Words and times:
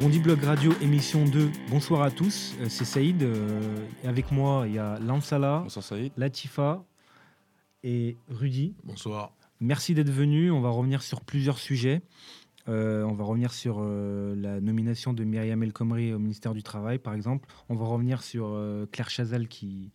Bondi 0.00 0.18
Blog 0.20 0.42
Radio, 0.44 0.72
émission 0.82 1.24
2. 1.24 1.50
Bonsoir 1.70 2.02
à 2.02 2.10
tous, 2.10 2.54
euh, 2.60 2.66
c'est 2.68 2.84
Saïd. 2.84 3.22
euh, 3.22 3.86
et 4.04 4.08
avec 4.08 4.30
moi, 4.30 4.64
il 4.66 4.74
y 4.74 4.78
a 4.78 4.98
Lansala, 4.98 5.60
Bonsoir 5.64 5.84
Saïd. 5.84 6.12
Latifa 6.16 6.84
et 7.82 8.16
Rudy. 8.28 8.74
Bonsoir. 8.84 9.32
Merci 9.60 9.94
d'être 9.94 10.10
venus. 10.10 10.52
On 10.52 10.60
va 10.60 10.68
revenir 10.68 11.02
sur 11.02 11.22
plusieurs 11.22 11.58
sujets. 11.58 12.02
Euh, 12.68 13.04
on 13.04 13.14
va 13.14 13.24
revenir 13.24 13.52
sur 13.52 13.78
euh, 13.80 14.34
la 14.36 14.60
nomination 14.60 15.12
de 15.12 15.24
Myriam 15.24 15.62
El 15.62 15.72
Khomri 15.72 16.12
au 16.12 16.18
ministère 16.18 16.52
du 16.52 16.62
Travail, 16.62 16.98
par 16.98 17.14
exemple. 17.14 17.48
On 17.68 17.74
va 17.74 17.86
revenir 17.86 18.22
sur 18.22 18.48
euh, 18.50 18.86
Claire 18.92 19.08
Chazal 19.08 19.48
qui 19.48 19.92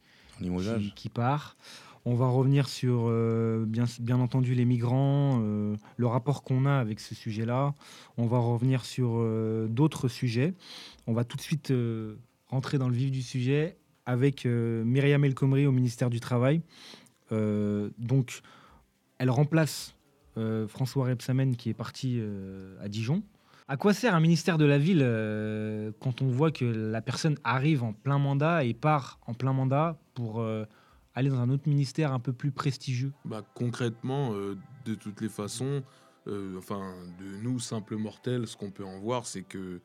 part. 1.14 1.58
On 2.04 2.16
va 2.16 2.28
revenir 2.28 2.68
sur, 2.68 3.04
euh, 3.08 3.66
bien, 3.68 4.20
entendu, 4.20 4.56
les 4.56 4.66
migrants, 4.66 5.40
euh, 5.44 5.76
le 5.98 6.08
rapport 6.08 6.44
qu'on 6.44 6.66
a 6.66 6.74
avec 6.74 7.00
ce 7.00 7.14
sujet-là. 7.14 7.76
On 8.18 8.26
va 8.26 8.40
revenir 8.40 8.86
sur 8.86 9.18
euh, 9.18 9.68
d'autres 9.68 10.08
sujets. 10.08 10.56
On 11.06 11.14
va 11.14 11.24
tout 11.26 11.38
de 11.38 11.42
suite 11.42 11.72
rentrer 12.48 12.80
dans 12.80 12.90
le 12.90 12.96
vif 12.96 13.12
du 13.12 13.22
sujet 13.22 13.78
avec 14.08 14.46
Myriam 14.46 15.24
El 15.24 15.36
Khomri 15.36 15.68
au 15.68 15.72
ministère 15.72 16.10
du 16.10 16.20
Travail. 16.20 16.62
Donc, 17.30 18.42
elle 19.20 19.30
remplace 19.30 19.96
François 20.68 21.06
Rebsamen 21.06 21.56
qui 21.56 21.70
est 21.70 21.74
parti 21.74 22.22
à 22.82 22.90
Dijon. 22.90 23.24
À 23.68 23.78
quoi 23.78 23.94
sert 23.94 24.16
un 24.16 24.20
ministère 24.20 24.58
de 24.58 24.66
la 24.66 24.78
ville 24.78 25.02
quand 26.00 26.22
on 26.22 26.28
voit 26.28 26.52
que 26.52 26.66
la 26.66 27.02
personne 27.02 27.38
arrive 27.44 27.84
en 27.84 27.94
plein 27.94 28.18
mandat 28.18 28.66
et 28.66 28.74
part 28.74 29.20
en 29.28 29.34
plein 29.34 29.54
mandat 29.54 29.98
pour 30.14 30.44
aller 31.16 31.30
dans 31.30 31.40
un 31.40 31.50
autre 31.50 31.68
ministère 31.68 32.14
un 32.14 32.20
peu 32.20 32.34
plus 32.34 32.52
prestigieux? 32.52 33.12
Bah, 33.26 33.44
concrètement, 33.54 34.34
euh, 34.34 34.58
de 34.86 34.96
toutes 34.96 35.22
les 35.22 35.30
façons, 35.30 35.84
euh, 36.28 36.58
enfin, 36.58 36.96
de 37.20 37.44
nous, 37.44 37.60
simples 37.60 37.96
mortels, 37.96 38.48
ce 38.48 38.56
qu'on 38.56 38.72
peut 38.72 38.86
en 38.86 39.00
voir, 39.00 39.26
c'est 39.26 39.44
que 39.44 39.82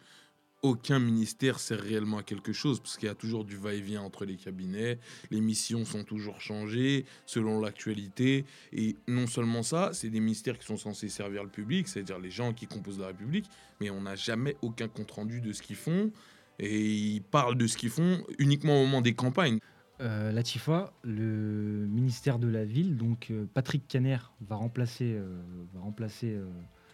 aucun 0.62 0.98
ministère 0.98 1.60
sert 1.60 1.80
réellement 1.80 2.18
à 2.18 2.22
quelque 2.22 2.52
chose, 2.52 2.80
parce 2.80 2.96
qu'il 2.96 3.06
y 3.06 3.10
a 3.10 3.14
toujours 3.14 3.44
du 3.44 3.56
va-et-vient 3.56 4.02
entre 4.02 4.24
les 4.24 4.36
cabinets, 4.36 4.98
les 5.30 5.40
missions 5.40 5.84
sont 5.84 6.02
toujours 6.02 6.40
changées 6.40 7.04
selon 7.26 7.60
l'actualité, 7.60 8.44
et 8.72 8.96
non 9.06 9.26
seulement 9.26 9.62
ça, 9.62 9.90
c'est 9.92 10.08
des 10.08 10.18
ministères 10.18 10.58
qui 10.58 10.66
sont 10.66 10.76
censés 10.76 11.08
servir 11.08 11.44
le 11.44 11.50
public, 11.50 11.86
c'est-à-dire 11.88 12.18
les 12.18 12.30
gens 12.30 12.52
qui 12.52 12.66
composent 12.66 12.98
la 12.98 13.08
République, 13.08 13.48
mais 13.80 13.90
on 13.90 14.00
n'a 14.02 14.16
jamais 14.16 14.56
aucun 14.62 14.88
compte-rendu 14.88 15.40
de 15.40 15.52
ce 15.52 15.62
qu'ils 15.62 15.76
font, 15.76 16.10
et 16.58 16.90
ils 16.90 17.22
parlent 17.22 17.56
de 17.56 17.66
ce 17.66 17.76
qu'ils 17.76 17.90
font 17.90 18.24
uniquement 18.38 18.80
au 18.80 18.86
moment 18.86 19.02
des 19.02 19.14
campagnes. 19.14 19.60
Euh, 20.00 20.30
Latifa, 20.30 20.92
le 21.04 21.86
ministère 21.88 22.38
de 22.38 22.48
la 22.48 22.64
ville, 22.64 22.96
donc 22.98 23.28
euh, 23.30 23.46
Patrick 23.54 23.88
Caner 23.88 24.18
va 24.42 24.56
remplacer, 24.56 25.14
euh, 25.14 25.40
va 25.74 25.80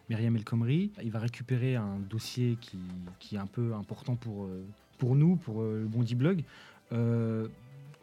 Myriam 0.09 0.36
El 0.36 0.44
Khomri. 0.44 0.92
Il 1.03 1.11
va 1.11 1.19
récupérer 1.19 1.75
un 1.75 1.98
dossier 1.98 2.59
qui, 3.19 3.34
est 3.34 3.39
un 3.39 3.47
peu 3.47 3.75
important 3.75 4.14
pour, 4.14 5.17
nous, 5.17 5.36
pour 5.36 5.62
le 5.62 5.86
Bondi 5.86 6.14
Blog. 6.14 6.44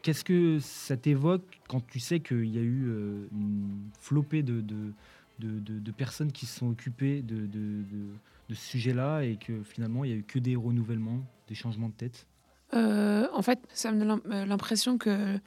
Qu'est-ce 0.02 0.24
que 0.24 0.60
ça 0.60 0.98
t'évoque 0.98 1.60
quand 1.68 1.86
tu 1.86 2.00
sais 2.00 2.20
qu'il 2.20 2.46
y 2.46 2.58
a 2.58 2.62
eu 2.62 2.90
une 3.32 3.90
flopée 4.00 4.44
de, 4.44 4.64
personnes 5.98 6.32
qui 6.32 6.46
se 6.46 6.60
sont 6.60 6.70
occupées 6.70 7.22
de- 7.22 7.46
de 8.50 8.56
ce 8.56 8.66
sujet-là 8.66 9.22
et 9.22 9.36
que 9.36 9.62
finalement 9.64 10.04
il 10.04 10.10
n'y 10.10 10.14
a 10.16 10.18
eu 10.18 10.24
que 10.24 10.40
des 10.40 10.56
renouvellements, 10.56 11.24
des 11.48 11.56
changements 11.56 11.90
de 11.90 11.94
tête? 11.94 12.26
Euh, 12.74 13.28
en 13.34 13.42
fait, 13.42 13.60
ça 13.74 13.92
me 13.92 14.00
donne 14.00 14.22
l'im- 14.26 14.46
l'impression 14.46 14.98
que. 14.98 15.38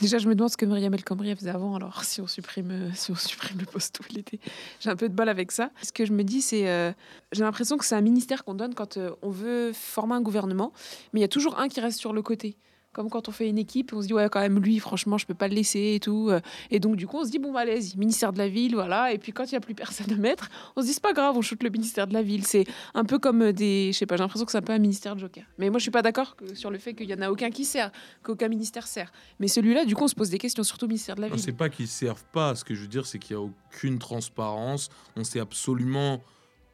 Déjà, 0.00 0.16
je 0.16 0.28
me 0.28 0.34
demande 0.34 0.50
ce 0.50 0.56
que 0.56 0.64
Myriam 0.64 0.94
El 0.94 1.36
faisait 1.36 1.50
avant. 1.50 1.74
Alors, 1.74 2.04
si 2.04 2.22
on 2.22 2.26
supprime, 2.26 2.70
euh, 2.70 2.90
si 2.94 3.10
on 3.10 3.14
supprime 3.14 3.58
le 3.58 3.66
poste 3.66 4.00
il 4.10 4.18
était, 4.18 4.38
j'ai 4.80 4.88
un 4.88 4.96
peu 4.96 5.08
de 5.10 5.14
bol 5.14 5.28
avec 5.28 5.52
ça. 5.52 5.70
Ce 5.82 5.92
que 5.92 6.06
je 6.06 6.12
me 6.12 6.24
dis, 6.24 6.40
c'est, 6.40 6.68
euh, 6.70 6.90
j'ai 7.32 7.42
l'impression 7.42 7.76
que 7.76 7.84
c'est 7.84 7.96
un 7.96 8.00
ministère 8.00 8.44
qu'on 8.44 8.54
donne 8.54 8.74
quand 8.74 8.98
on 9.20 9.30
veut 9.30 9.72
former 9.74 10.14
un 10.14 10.22
gouvernement, 10.22 10.72
mais 11.12 11.20
il 11.20 11.22
y 11.22 11.24
a 11.24 11.28
toujours 11.28 11.58
un 11.58 11.68
qui 11.68 11.80
reste 11.80 11.98
sur 11.98 12.14
le 12.14 12.22
côté. 12.22 12.56
Comme 12.92 13.08
quand 13.08 13.28
on 13.28 13.32
fait 13.32 13.48
une 13.48 13.58
équipe, 13.58 13.92
on 13.92 14.02
se 14.02 14.08
dit 14.08 14.14
ouais 14.14 14.28
quand 14.28 14.40
même 14.40 14.58
lui, 14.58 14.80
franchement, 14.80 15.16
je 15.16 15.24
peux 15.24 15.34
pas 15.34 15.46
le 15.46 15.54
laisser 15.54 15.92
et 15.94 16.00
tout. 16.00 16.28
Euh, 16.30 16.40
Et 16.72 16.80
donc 16.80 16.96
du 16.96 17.06
coup, 17.06 17.18
on 17.18 17.24
se 17.24 17.30
dit 17.30 17.38
bon 17.38 17.52
bah 17.52 17.60
allez-y, 17.60 17.96
ministère 17.96 18.32
de 18.32 18.38
la 18.38 18.48
ville, 18.48 18.74
voilà. 18.74 19.12
Et 19.12 19.18
puis 19.18 19.30
quand 19.32 19.44
il 19.44 19.52
y 19.52 19.56
a 19.56 19.60
plus 19.60 19.76
personne 19.76 20.10
à 20.12 20.16
mettre, 20.16 20.48
on 20.74 20.80
se 20.82 20.86
dit 20.86 20.92
c'est 20.92 21.02
pas 21.02 21.12
grave, 21.12 21.36
on 21.36 21.40
shoot 21.40 21.62
le 21.62 21.70
ministère 21.70 22.08
de 22.08 22.14
la 22.14 22.22
ville. 22.22 22.44
C'est 22.44 22.64
un 22.94 23.04
peu 23.04 23.20
comme 23.20 23.42
euh, 23.42 23.52
des, 23.52 23.90
je 23.92 23.98
sais 23.98 24.06
pas, 24.06 24.16
j'ai 24.16 24.22
l'impression 24.24 24.44
que 24.44 24.50
c'est 24.50 24.58
un 24.58 24.62
peu 24.62 24.72
un 24.72 24.78
ministère 24.80 25.14
de 25.14 25.20
Joker. 25.20 25.44
Mais 25.58 25.70
moi, 25.70 25.78
je 25.78 25.82
suis 25.82 25.90
pas 25.92 26.02
d'accord 26.02 26.36
sur 26.54 26.70
le 26.72 26.78
fait 26.78 26.94
qu'il 26.94 27.08
y 27.08 27.14
en 27.14 27.20
a 27.22 27.30
aucun 27.30 27.50
qui 27.50 27.64
sert, 27.64 27.92
qu'aucun 28.24 28.48
ministère 28.48 28.88
sert. 28.88 29.12
Mais 29.38 29.46
celui-là, 29.46 29.84
du 29.84 29.94
coup, 29.94 30.02
on 30.04 30.08
se 30.08 30.16
pose 30.16 30.30
des 30.30 30.38
questions, 30.38 30.64
surtout 30.64 30.86
au 30.86 30.88
ministère 30.88 31.14
de 31.14 31.20
la 31.20 31.28
Non, 31.28 31.36
ville. 31.36 31.44
c'est 31.44 31.52
pas 31.52 31.68
qu'ils 31.68 31.86
servent 31.86 32.24
pas. 32.32 32.56
Ce 32.56 32.64
que 32.64 32.74
je 32.74 32.80
veux 32.82 32.88
dire, 32.88 33.06
c'est 33.06 33.20
qu'il 33.20 33.36
n'y 33.36 33.42
a 33.42 33.46
aucune 33.46 33.98
transparence. 34.00 34.88
On 35.16 35.22
sait 35.22 35.38
absolument 35.40 36.20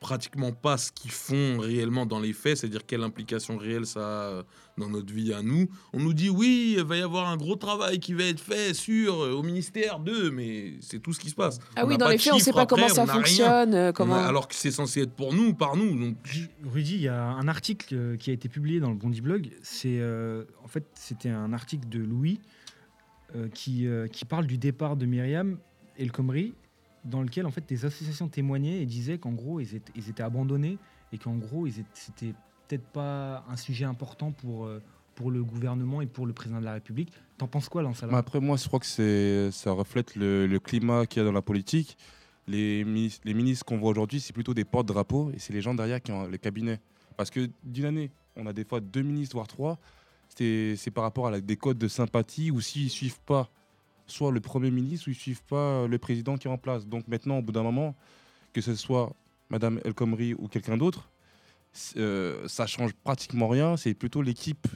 pratiquement 0.00 0.52
pas 0.52 0.76
ce 0.76 0.92
qu'ils 0.92 1.10
font 1.10 1.58
réellement 1.58 2.04
dans 2.06 2.20
les 2.20 2.32
faits, 2.32 2.58
c'est-à-dire 2.58 2.84
quelle 2.86 3.02
implication 3.02 3.56
réelle 3.56 3.86
ça 3.86 4.00
a 4.00 4.22
euh, 4.28 4.42
dans 4.76 4.90
notre 4.90 5.12
vie 5.12 5.32
à 5.32 5.42
nous. 5.42 5.68
On 5.94 6.00
nous 6.00 6.12
dit 6.12 6.28
oui, 6.28 6.74
il 6.76 6.84
va 6.84 6.96
y 6.98 7.00
avoir 7.02 7.28
un 7.28 7.36
gros 7.38 7.56
travail 7.56 7.98
qui 7.98 8.12
va 8.12 8.24
être 8.24 8.40
fait 8.40 8.74
sur 8.74 9.22
euh, 9.24 9.32
au 9.32 9.42
ministère 9.42 9.98
d'eux, 9.98 10.30
mais 10.30 10.74
c'est 10.80 10.98
tout 11.00 11.12
ce 11.14 11.20
qui 11.20 11.30
se 11.30 11.34
passe. 11.34 11.58
Ah 11.74 11.82
On 11.84 11.88
oui, 11.88 11.96
dans 11.96 12.08
les 12.08 12.18
faits, 12.18 12.34
on 12.34 12.38
sait 12.38 12.44
chiffres 12.44 12.56
pas 12.56 12.66
comment 12.66 12.88
ça 12.88 13.06
fonctionne, 13.06 13.74
euh, 13.74 13.88
On 13.90 13.92
comment. 13.92 14.16
a- 14.16 14.26
alors 14.26 14.48
que 14.48 14.54
c'est 14.54 14.70
censé 14.70 15.00
être 15.00 15.14
pour 15.14 15.32
nous, 15.32 15.54
par 15.54 15.76
nous. 15.76 15.98
Donc 15.98 16.16
Rudy, 16.70 16.96
il 16.96 17.02
y 17.02 17.08
a 17.08 17.22
un 17.24 17.48
article 17.48 18.16
qui 18.18 18.30
a 18.30 18.32
été 18.34 18.48
publié 18.50 18.80
dans 18.80 18.90
le 18.90 18.96
Bondi 18.96 19.20
Blog. 19.22 19.50
C'est 19.62 19.98
euh, 19.98 20.44
en 20.62 20.68
fait 20.68 20.84
c'était 20.94 21.30
un 21.30 21.52
article 21.54 21.88
de 21.88 22.00
Louis 22.00 22.40
euh, 23.34 23.48
qui, 23.48 23.86
euh, 23.86 24.06
qui 24.08 24.24
parle 24.26 24.46
du 24.46 24.58
départ 24.58 24.96
de 24.96 25.06
Myriam 25.06 25.58
El 25.98 26.12
Khomri, 26.12 26.52
dans 27.06 27.22
lequel 27.22 27.46
en 27.46 27.50
fait 27.50 27.66
des 27.68 27.84
associations 27.84 28.28
témoignaient 28.28 28.82
et 28.82 28.86
disaient 28.86 29.18
qu'en 29.18 29.32
gros 29.32 29.60
ils 29.60 29.74
étaient, 29.74 30.22
abandonnés 30.22 30.78
et 31.12 31.18
qu'en 31.18 31.36
gros 31.36 31.66
ils 31.66 31.84
c'était 31.94 32.34
peut-être 32.68 32.86
pas 32.86 33.44
un 33.48 33.56
sujet 33.56 33.84
important 33.84 34.32
pour 34.32 34.66
euh, 34.66 34.82
pour 35.14 35.30
le 35.30 35.42
gouvernement 35.42 36.02
et 36.02 36.06
pour 36.06 36.26
le 36.26 36.34
président 36.34 36.60
de 36.60 36.64
la 36.66 36.74
République. 36.74 37.10
T'en 37.38 37.46
penses 37.48 37.70
quoi, 37.70 37.82
Mais 37.82 38.16
après, 38.18 38.38
moi, 38.38 38.58
je 38.58 38.66
crois 38.66 38.80
que 38.80 39.50
ça 39.50 39.70
reflète 39.72 40.14
le, 40.14 40.46
le 40.46 40.60
climat 40.60 41.06
qu'il 41.06 41.20
y 41.20 41.22
a 41.22 41.24
dans 41.24 41.32
la 41.32 41.40
politique. 41.40 41.96
Les, 42.46 42.84
minis- 42.84 43.18
les 43.24 43.32
ministres 43.32 43.64
qu'on 43.64 43.78
voit 43.78 43.90
aujourd'hui, 43.90 44.20
c'est 44.20 44.34
plutôt 44.34 44.52
des 44.52 44.66
porte-drapeaux 44.66 45.30
et 45.32 45.38
c'est 45.38 45.54
les 45.54 45.62
gens 45.62 45.74
derrière 45.74 46.02
qui 46.02 46.12
ont 46.12 46.26
les 46.28 46.38
cabinets. 46.38 46.80
Parce 47.16 47.30
que 47.30 47.48
d'une 47.64 47.86
année, 47.86 48.10
on 48.36 48.46
a 48.46 48.52
des 48.52 48.64
fois 48.64 48.80
deux 48.80 49.00
ministres, 49.00 49.36
voire 49.36 49.48
trois. 49.48 49.78
C'est, 50.28 50.76
par 50.92 51.04
rapport 51.04 51.28
à 51.28 51.40
des 51.40 51.56
codes 51.56 51.78
de 51.78 51.88
sympathie 51.88 52.50
ou 52.50 52.60
s'ils 52.60 52.84
ne 52.84 52.88
suivent 52.90 53.20
pas 53.20 53.48
soit 54.06 54.30
le 54.32 54.40
Premier 54.40 54.70
ministre 54.70 55.08
ou 55.08 55.10
ils 55.10 55.14
ne 55.14 55.18
suivent 55.18 55.42
pas 55.44 55.86
le 55.86 55.98
président 55.98 56.36
qui 56.36 56.48
est 56.48 56.50
en 56.50 56.58
place. 56.58 56.86
Donc 56.86 57.06
maintenant, 57.08 57.38
au 57.38 57.42
bout 57.42 57.52
d'un 57.52 57.62
moment, 57.62 57.94
que 58.52 58.60
ce 58.60 58.74
soit 58.74 59.12
Madame 59.50 59.80
El 59.84 59.94
Khomri 59.94 60.34
ou 60.34 60.48
quelqu'un 60.48 60.76
d'autre, 60.76 61.08
euh, 61.96 62.46
ça 62.48 62.66
change 62.66 62.92
pratiquement 63.04 63.48
rien. 63.48 63.76
C'est 63.76 63.94
plutôt 63.94 64.22
l'équipe 64.22 64.66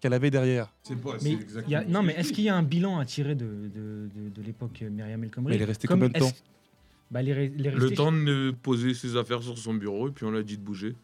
qu'elle 0.00 0.12
avait 0.14 0.30
derrière. 0.30 0.72
c'est 0.82 0.96
pas. 1.00 1.16
Mais 1.22 1.36
il 1.66 1.70
y 1.70 1.74
a- 1.74 1.84
non, 1.84 2.02
mais 2.02 2.14
est-ce 2.14 2.32
qu'il 2.32 2.44
y 2.44 2.48
a 2.48 2.56
un 2.56 2.62
bilan 2.62 2.98
à 2.98 3.04
tirer 3.04 3.34
de, 3.34 3.44
de, 3.44 4.08
de- 4.14 4.28
de 4.34 4.42
l'époque 4.42 4.80
Myriam 4.82 5.22
El 5.24 5.30
Khomri 5.30 5.54
il 5.54 5.62
est 5.62 5.64
resté 5.64 5.86
Comme 5.86 6.00
combien 6.00 6.08
de 6.08 6.18
temps 6.26 6.32
bah, 7.10 7.22
Le 7.22 7.90
temps 7.94 8.10
de 8.12 8.54
poser 8.62 8.94
ses 8.94 9.16
affaires 9.16 9.42
sur 9.42 9.58
son 9.58 9.74
bureau 9.74 10.08
et 10.08 10.10
puis 10.10 10.24
on 10.24 10.30
l'a 10.30 10.42
dit 10.42 10.56
de 10.56 10.62
bouger. 10.62 10.96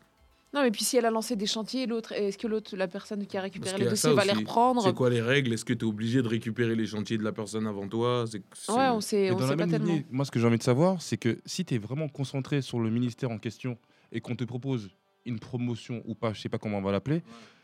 Non, 0.55 0.63
mais 0.63 0.71
puis 0.71 0.85
si 0.85 0.97
elle 0.97 1.05
a 1.05 1.11
lancé 1.11 1.37
des 1.37 1.47
chantiers, 1.47 1.87
l'autre, 1.87 2.13
est-ce 2.13 2.39
que 2.39 2.47
l'autre, 2.47 2.77
la 2.77 2.89
personne 2.89 3.27
qui 3.27 3.37
a 3.37 3.41
récupéré 3.43 3.79
les 3.79 3.85
dossiers 3.87 4.13
va 4.15 4.25
les 4.25 4.33
reprendre 4.33 4.83
C'est 4.83 4.95
quoi 4.95 5.11
les 5.11 5.21
règles? 5.21 5.53
Est-ce 5.53 5.65
que 5.65 5.73
tu 5.75 5.85
es 5.85 5.89
obligé 5.89 6.23
de 6.23 6.29
récupérer 6.29 6.75
les 6.75 6.87
chantiers 6.87 7.19
de 7.19 7.25
la 7.25 7.33
personne 7.33 7.67
avant 7.67 7.87
toi? 7.89 8.25
C'est- 8.31 8.43
c'est- 8.55 8.73
Ouais, 8.73 8.89
on 8.89 9.01
sait, 9.01 9.31
on 9.31 9.35
dans 9.35 9.41
sait 9.41 9.45
la 9.51 9.57
pas 9.57 9.57
même 9.57 9.71
tellement. 9.71 9.87
lignée, 9.87 10.07
moi, 10.11 10.25
ce 10.25 10.31
que 10.31 10.39
j'ai 10.39 10.47
envie 10.47 10.57
de 10.59 10.63
savoir, 10.63 11.03
c'est 11.03 11.17
que 11.19 11.41
si 11.45 11.65
tu 11.65 11.75
es 11.75 11.79
vraiment 11.79 12.09
concentré 12.09 12.63
sur 12.63 12.79
le 12.79 12.91
ministère 12.91 13.31
en 13.31 13.39
question 13.39 13.77
et 14.13 14.21
qu'on 14.21 14.37
te 14.37 14.45
propose 14.45 14.89
une 15.27 15.39
promotion 15.41 16.03
ou 16.07 16.15
pas, 16.15 16.33
je 16.33 16.41
sais 16.41 16.49
pas 16.49 16.59
comment 16.59 16.79
on 16.79 16.83
va 16.83 16.93
l'appeler, 16.93 17.23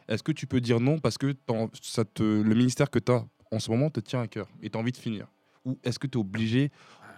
est-ce 0.08 0.22
que 0.24 0.32
tu 0.32 0.46
peux 0.46 0.60
dire 0.60 0.80
non 0.80 0.98
parce 0.98 1.16
que 1.16 1.34
ça 1.80 2.04
te, 2.04 2.22
le 2.22 2.54
ministère 2.54 2.90
que 2.90 2.98
tu 2.98 3.12
as 3.12 3.24
en 3.52 3.58
ce 3.60 3.70
moment 3.70 3.88
te 3.90 4.00
tient 4.00 4.20
à 4.20 4.26
cœur 4.26 4.48
et 4.60 4.68
tu 4.68 4.76
as 4.76 4.80
envie 4.80 4.92
de 4.92 4.96
finir? 4.96 5.28
Ou 5.64 5.78
est-ce 5.84 6.00
que 6.00 6.08
tu 6.08 6.18
es 6.18 6.20
obligé 6.20 6.72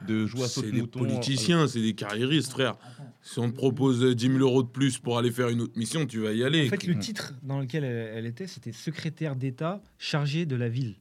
de 0.06 0.26
jouer 0.26 0.44
à 0.44 0.48
C'est 0.48 0.70
des 0.70 0.80
mouton 0.80 0.98
politiciens, 1.00 1.66
c'est 1.68 1.80
des 1.82 1.94
carriéristes, 1.94 2.50
frère. 2.52 2.76
Si 3.22 3.38
on 3.38 3.50
te 3.50 3.56
propose 3.56 4.02
euh, 4.04 4.14
10 4.14 4.26
000 4.28 4.38
euros 4.40 4.62
de 4.62 4.68
plus 4.68 4.98
pour 4.98 5.16
aller 5.18 5.30
faire 5.30 5.48
une 5.48 5.62
autre 5.62 5.78
mission, 5.78 6.04
tu 6.06 6.18
vas 6.20 6.32
y 6.32 6.44
aller. 6.44 6.66
En 6.66 6.70
fait, 6.70 6.86
le 6.86 6.98
titre 6.98 7.34
dans 7.42 7.58
lequel 7.58 7.82
elle, 7.84 8.26
était, 8.26 8.46
c'était 8.46 8.72
secrétaire 8.72 9.34
d'État 9.36 9.82
chargée 9.98 10.44
de 10.46 10.56
la 10.56 10.68
ville. 10.68 10.96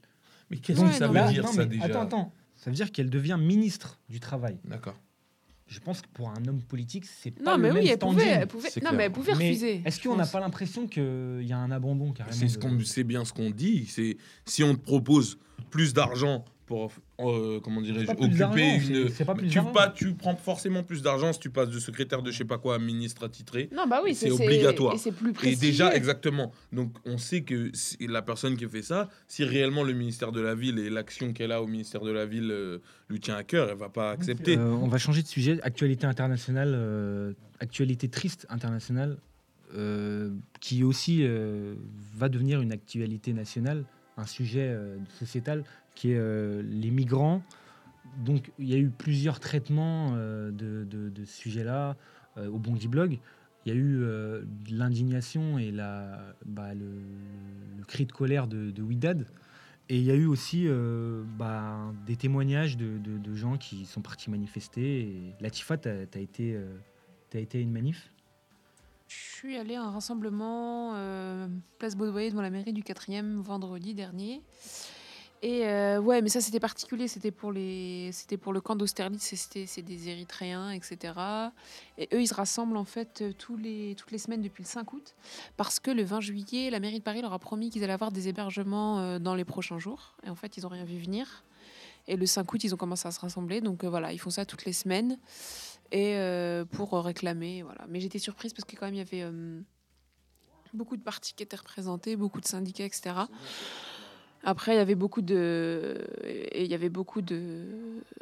mais 0.50 0.56
qu'est-ce 0.56 0.80
que 0.80 0.90
ça 0.92 1.08
veut 1.08 1.14
là- 1.14 1.30
dire, 1.30 1.44
non, 1.44 1.50
mais 1.54 1.80
Attends, 1.82 2.00
attends. 2.02 2.32
Ça 2.56 2.70
veut 2.70 2.76
dire 2.76 2.92
qu'elle 2.92 3.10
devient 3.10 3.36
ministre 3.38 3.98
du 4.08 4.20
Travail. 4.20 4.56
D'accord. 4.64 4.98
Je 5.66 5.80
pense 5.80 6.00
que 6.02 6.06
pour 6.14 6.28
un 6.30 6.46
homme 6.46 6.62
politique, 6.62 7.04
c'est 7.04 7.30
pas 7.30 7.42
Non, 7.42 7.56
le 7.56 7.62
mais 7.62 7.68
même 7.72 7.82
oui, 7.82 7.88
elle 7.90 7.96
standing. 7.96 8.18
pouvait, 8.18 8.30
elle 8.30 8.46
pouvait, 8.46 8.68
non, 8.68 8.80
clair. 8.80 8.92
mais 8.94 9.02
elle 9.04 9.12
pouvait 9.12 9.32
refuser. 9.32 9.82
Est-ce 9.84 10.00
qu'on 10.02 10.16
n'a 10.16 10.26
pas 10.26 10.40
l'impression 10.40 10.86
qu'il 10.86 11.42
y 11.42 11.52
a 11.52 11.58
un 11.58 11.70
abandon 11.70 12.12
carrément 12.12 12.36
C'est 12.36 12.48
ce 12.48 12.58
de- 12.58 12.62
qu'on- 12.62 12.80
c'est 12.84 13.04
bien 13.04 13.24
ce 13.24 13.32
qu'on 13.32 13.50
dit. 13.50 13.86
C'est 13.86 14.16
si 14.46 14.62
on 14.62 14.74
te 14.74 14.80
propose 14.80 15.38
plus 15.70 15.92
d'argent 15.94 16.44
pour 16.66 16.92
euh, 17.20 17.60
comment 17.60 17.80
dirais-je 17.80 18.10
occuper 18.10 18.74
une. 18.76 18.80
c'est- 18.82 19.08
c'est 19.10 19.24
pas 19.24 19.34
plus 19.34 19.48
tu 19.48 19.60
pas, 19.72 19.88
tu 19.90 20.14
prends 20.14 20.34
forcément 20.36 20.82
plus 20.82 21.02
d'argent 21.02 21.32
si 21.32 21.38
tu 21.40 21.50
passes 21.50 21.68
de 21.68 21.78
secrétaire 21.78 22.22
de 22.22 22.30
je 22.30 22.38
sais 22.38 22.44
pas 22.44 22.58
quoi 22.58 22.76
à 22.76 22.78
ministre 22.78 23.24
attitré. 23.24 23.68
Non, 23.74 23.86
bah 23.86 24.00
oui, 24.02 24.14
C'est 24.14 24.30
c'est 24.30 24.44
obligatoire. 24.44 24.94
Et 24.94 24.98
c'est 24.98 25.12
plus 25.12 25.30
Et 25.30 25.32
prestigieux. 25.34 25.70
déjà, 25.70 25.94
exactement. 25.94 26.52
Donc, 26.72 26.94
on 27.04 27.18
sait 27.18 27.42
que 27.42 27.70
si- 27.74 27.96
la 28.06 28.22
personne 28.22 28.56
qui 28.56 28.66
fait 28.68 28.82
ça, 28.82 29.08
si 29.28 29.44
réellement 29.44 29.82
le 29.82 29.92
ministère 29.92 30.32
de 30.32 30.40
la 30.40 30.54
Ville 30.54 30.78
et 30.78 30.90
l'action 30.90 31.32
qu'elle 31.32 31.52
a 31.52 31.62
au 31.62 31.66
ministère 31.66 32.00
de 32.02 32.10
la 32.10 32.24
Ville 32.26 32.50
euh, 32.50 32.78
lui 33.10 33.20
tient 33.20 33.36
à 33.36 33.44
cœur, 33.44 33.68
elle 33.70 33.76
va 33.78 33.88
pas 33.90 34.10
accepter. 34.10 34.56
Euh, 34.56 34.70
on 34.72 34.88
va 34.88 34.98
changer 34.98 35.22
de 35.22 35.28
sujet. 35.28 35.58
Actualité 35.62 36.06
internationale, 36.06 36.72
euh, 36.74 37.32
actualité 37.60 38.08
triste 38.08 38.46
internationale. 38.48 39.18
euh, 39.76 40.30
qui 40.60 40.84
aussi 40.84 41.20
euh, 41.22 41.74
va 42.14 42.28
devenir 42.28 42.60
une 42.60 42.70
actualité 42.70 43.32
nationale, 43.32 43.84
un 44.16 44.26
sujet 44.26 44.68
euh, 44.68 44.96
sociétal, 45.18 45.64
qui 45.94 46.12
est 46.12 46.18
euh, 46.18 46.62
les 46.62 46.90
migrants. 46.90 47.42
Donc 48.18 48.52
il 48.58 48.68
y 48.68 48.74
a 48.74 48.78
eu 48.78 48.90
plusieurs 48.90 49.40
traitements 49.40 50.12
euh, 50.14 50.50
de, 50.50 50.84
de- 50.84 51.08
de 51.08 51.24
ce 51.24 51.32
sujet-là 51.36 51.96
euh, 52.36 52.48
au 52.48 52.58
Bondi 52.58 52.88
Blog. 52.88 53.18
Il 53.66 53.72
y 53.72 53.76
a 53.76 53.78
eu 53.78 54.04
l'indignation 54.70 55.58
et 55.58 55.70
la, 55.70 56.34
bah, 56.44 56.74
le, 56.74 56.86
cri 57.88 58.04
de 58.04 58.12
colère 58.12 58.46
de, 58.46 58.70
de 58.70 58.82
Widad. 58.82 59.26
Et 59.88 59.96
il 59.96 60.04
y 60.04 60.10
a 60.10 60.14
eu 60.14 60.26
aussi 60.26 60.66
bah, 61.38 61.90
des 62.04 62.16
témoignages 62.16 62.76
de, 62.76 62.98
de- 62.98 63.34
gens 63.34 63.56
qui 63.56 63.86
sont 63.86 64.02
partis 64.02 64.30
manifester. 64.30 65.34
Latifa, 65.40 65.78
tu 65.78 65.88
as, 65.88 66.18
été, 66.20 66.58
à 66.58 67.58
une 67.58 67.72
manif? 67.72 68.12
Je 69.08 69.14
suis 69.16 69.56
allée 69.56 69.76
à 69.76 69.82
un 69.84 69.90
rassemblement 69.90 70.94
place 71.78 71.96
Baudoyer 71.96 72.28
devant 72.30 72.42
la 72.42 72.50
mairie 72.50 72.74
du 72.74 72.82
4e 72.82 73.36
vendredi 73.40 73.94
dernier. 73.94 74.42
Et 75.44 75.66
euh, 75.66 76.00
ouais, 76.00 76.22
mais 76.22 76.30
ça 76.30 76.40
c'était 76.40 76.58
particulier, 76.58 77.06
c'était 77.06 77.30
pour 77.30 77.52
les, 77.52 78.10
pour 78.40 78.54
le 78.54 78.62
camp 78.62 78.76
d'Austerlitz, 78.76 79.34
c'était 79.34 79.66
c'est 79.66 79.82
des 79.82 80.08
Érythréens, 80.08 80.70
etc. 80.70 81.12
Et 81.98 82.08
eux, 82.14 82.22
ils 82.22 82.26
se 82.26 82.32
rassemblent 82.32 82.78
en 82.78 82.86
fait 82.86 83.20
euh, 83.20 83.32
tous 83.36 83.58
les, 83.58 83.94
toutes 83.94 84.10
les 84.10 84.16
semaines 84.16 84.40
depuis 84.40 84.62
le 84.62 84.68
5 84.68 84.90
août, 84.94 85.14
parce 85.58 85.80
que 85.80 85.90
le 85.90 86.02
20 86.02 86.20
juillet, 86.20 86.70
la 86.70 86.80
mairie 86.80 87.00
de 87.00 87.04
Paris 87.04 87.20
leur 87.20 87.34
a 87.34 87.38
promis 87.38 87.68
qu'ils 87.68 87.84
allaient 87.84 87.92
avoir 87.92 88.10
des 88.10 88.28
hébergements 88.28 89.00
euh, 89.00 89.18
dans 89.18 89.34
les 89.34 89.44
prochains 89.44 89.78
jours. 89.78 90.16
Et 90.22 90.30
en 90.30 90.34
fait, 90.34 90.56
ils 90.56 90.62
n'ont 90.62 90.70
rien 90.70 90.84
vu 90.84 90.96
venir. 90.96 91.44
Et 92.08 92.16
le 92.16 92.24
5 92.24 92.50
août, 92.50 92.64
ils 92.64 92.72
ont 92.72 92.78
commencé 92.78 93.06
à 93.06 93.10
se 93.10 93.20
rassembler. 93.20 93.60
Donc 93.60 93.84
voilà, 93.84 94.14
ils 94.14 94.18
font 94.18 94.30
ça 94.30 94.46
toutes 94.46 94.64
les 94.64 94.72
semaines 94.72 95.18
et 95.92 96.18
pour 96.72 96.92
réclamer. 97.02 97.62
Voilà. 97.62 97.84
Mais 97.88 98.00
j'étais 98.00 98.18
surprise 98.18 98.54
parce 98.54 98.64
que 98.64 98.76
quand 98.76 98.86
même 98.86 98.94
il 98.94 98.98
y 98.98 99.00
avait 99.00 99.30
beaucoup 100.74 100.96
de 100.96 101.02
partis 101.02 101.34
qui 101.34 101.42
étaient 101.42 101.56
représentés, 101.56 102.16
beaucoup 102.16 102.40
de 102.40 102.46
syndicats, 102.46 102.84
etc. 102.84 103.14
Après, 104.44 104.74
il 104.74 104.76
y 104.76 104.80
avait 104.80 104.94
beaucoup 104.94 105.22
de, 105.22 105.96
il 106.54 106.66
y 106.66 106.74
avait 106.74 106.90
beaucoup 106.90 107.22
de 107.22 107.64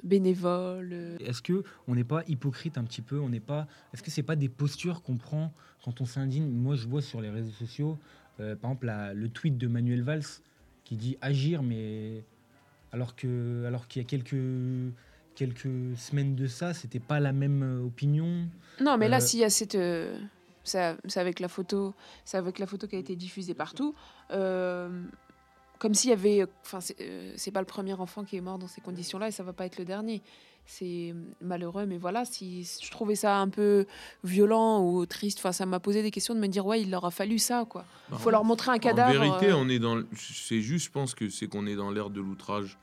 bénévoles. 0.04 1.16
Est-ce 1.20 1.42
que 1.42 1.64
on 1.88 1.94
n'est 1.94 2.04
pas 2.04 2.22
hypocrite 2.28 2.78
un 2.78 2.84
petit 2.84 3.02
peu? 3.02 3.18
On 3.18 3.28
n'est 3.28 3.40
pas. 3.40 3.66
Est-ce 3.92 4.02
que 4.02 4.10
c'est 4.10 4.22
pas 4.22 4.36
des 4.36 4.48
postures 4.48 5.02
qu'on 5.02 5.16
prend 5.16 5.52
quand 5.84 6.00
on 6.00 6.04
s'indigne? 6.06 6.48
Moi, 6.48 6.76
je 6.76 6.86
vois 6.86 7.02
sur 7.02 7.20
les 7.20 7.28
réseaux 7.30 7.50
sociaux, 7.50 7.98
euh, 8.40 8.54
par 8.54 8.70
exemple, 8.70 8.86
la- 8.86 9.14
le 9.14 9.28
tweet 9.28 9.58
de 9.58 9.66
Manuel 9.66 10.02
Valls 10.02 10.22
qui 10.84 10.96
dit 10.96 11.16
agir, 11.20 11.62
mais 11.62 12.24
alors 12.92 13.16
que, 13.16 13.64
alors 13.66 13.88
qu'il 13.88 14.02
y 14.02 14.04
a 14.04 14.08
quelques 14.08 14.36
quelques 15.34 15.96
semaines 15.96 16.34
de 16.36 16.46
ça, 16.46 16.74
c'était 16.74 17.00
pas 17.00 17.18
la 17.18 17.32
même 17.32 17.62
euh, 17.62 17.86
opinion. 17.86 18.46
Non, 18.80 18.98
mais 18.98 19.08
là, 19.08 19.16
Euh, 19.16 19.20
s'il 19.20 19.40
y 19.40 19.44
a 19.44 19.50
cette, 19.50 19.74
euh, 19.76 20.18
ça- 20.62 20.96
c'est 21.06 21.20
avec 21.20 21.40
la 21.40 21.48
photo, 21.48 21.94
c'est 22.26 22.36
avec 22.36 22.58
la 22.58 22.66
photo 22.66 22.86
qui 22.86 22.96
a 22.96 22.98
été 22.98 23.16
diffusée 23.16 23.54
partout. 23.54 23.94
euh, 24.30 25.02
comme 25.82 25.94
s'il 25.94 26.10
y 26.10 26.12
avait, 26.12 26.46
enfin, 26.64 26.80
c'est 26.80 26.94
euh, 27.00 27.32
c'est 27.36 27.50
pas 27.50 27.58
le 27.58 27.66
premier 27.66 27.92
enfant 27.94 28.22
qui 28.22 28.36
est 28.36 28.40
mort 28.40 28.56
dans 28.56 28.68
ces 28.68 28.80
conditions-là 28.80 29.26
et 29.26 29.30
ça 29.32 29.42
va 29.42 29.52
pas 29.52 29.66
être 29.66 29.78
le 29.80 29.84
dernier. 29.84 30.22
C'est 30.64 31.12
malheureux, 31.40 31.86
mais 31.86 31.98
voilà, 31.98 32.24
si 32.24 32.62
je 32.80 32.88
trouvais 32.92 33.16
ça 33.16 33.38
un 33.38 33.48
peu 33.48 33.86
violent 34.22 34.86
ou 34.86 35.04
triste, 35.06 35.40
enfin, 35.40 35.50
ça 35.50 35.66
m'a 35.66 35.80
posé 35.80 36.04
des 36.04 36.12
questions 36.12 36.36
de 36.36 36.38
me 36.38 36.46
dire, 36.46 36.64
ouais, 36.64 36.80
il 36.80 36.88
leur 36.88 37.04
a 37.04 37.10
fallu 37.10 37.40
ça, 37.40 37.66
quoi. 37.68 37.84
Bah, 38.10 38.16
faut 38.18 38.30
leur 38.30 38.44
montrer 38.44 38.70
un 38.70 38.74
En 38.74 38.78
cadavre. 38.78 39.10
vérité, 39.10 39.46
euh, 39.48 39.56
on 39.56 39.68
est 39.68 39.80
dans. 39.80 40.00
C'est 40.14 40.60
juste, 40.60 40.86
je 40.86 40.90
pense 40.92 41.16
que 41.16 41.28
c'est 41.28 41.48
qu'on 41.48 41.66
est 41.66 41.74
dans 41.74 41.90
l'ère 41.90 42.10
de 42.10 42.20
l'outrage. 42.20 42.78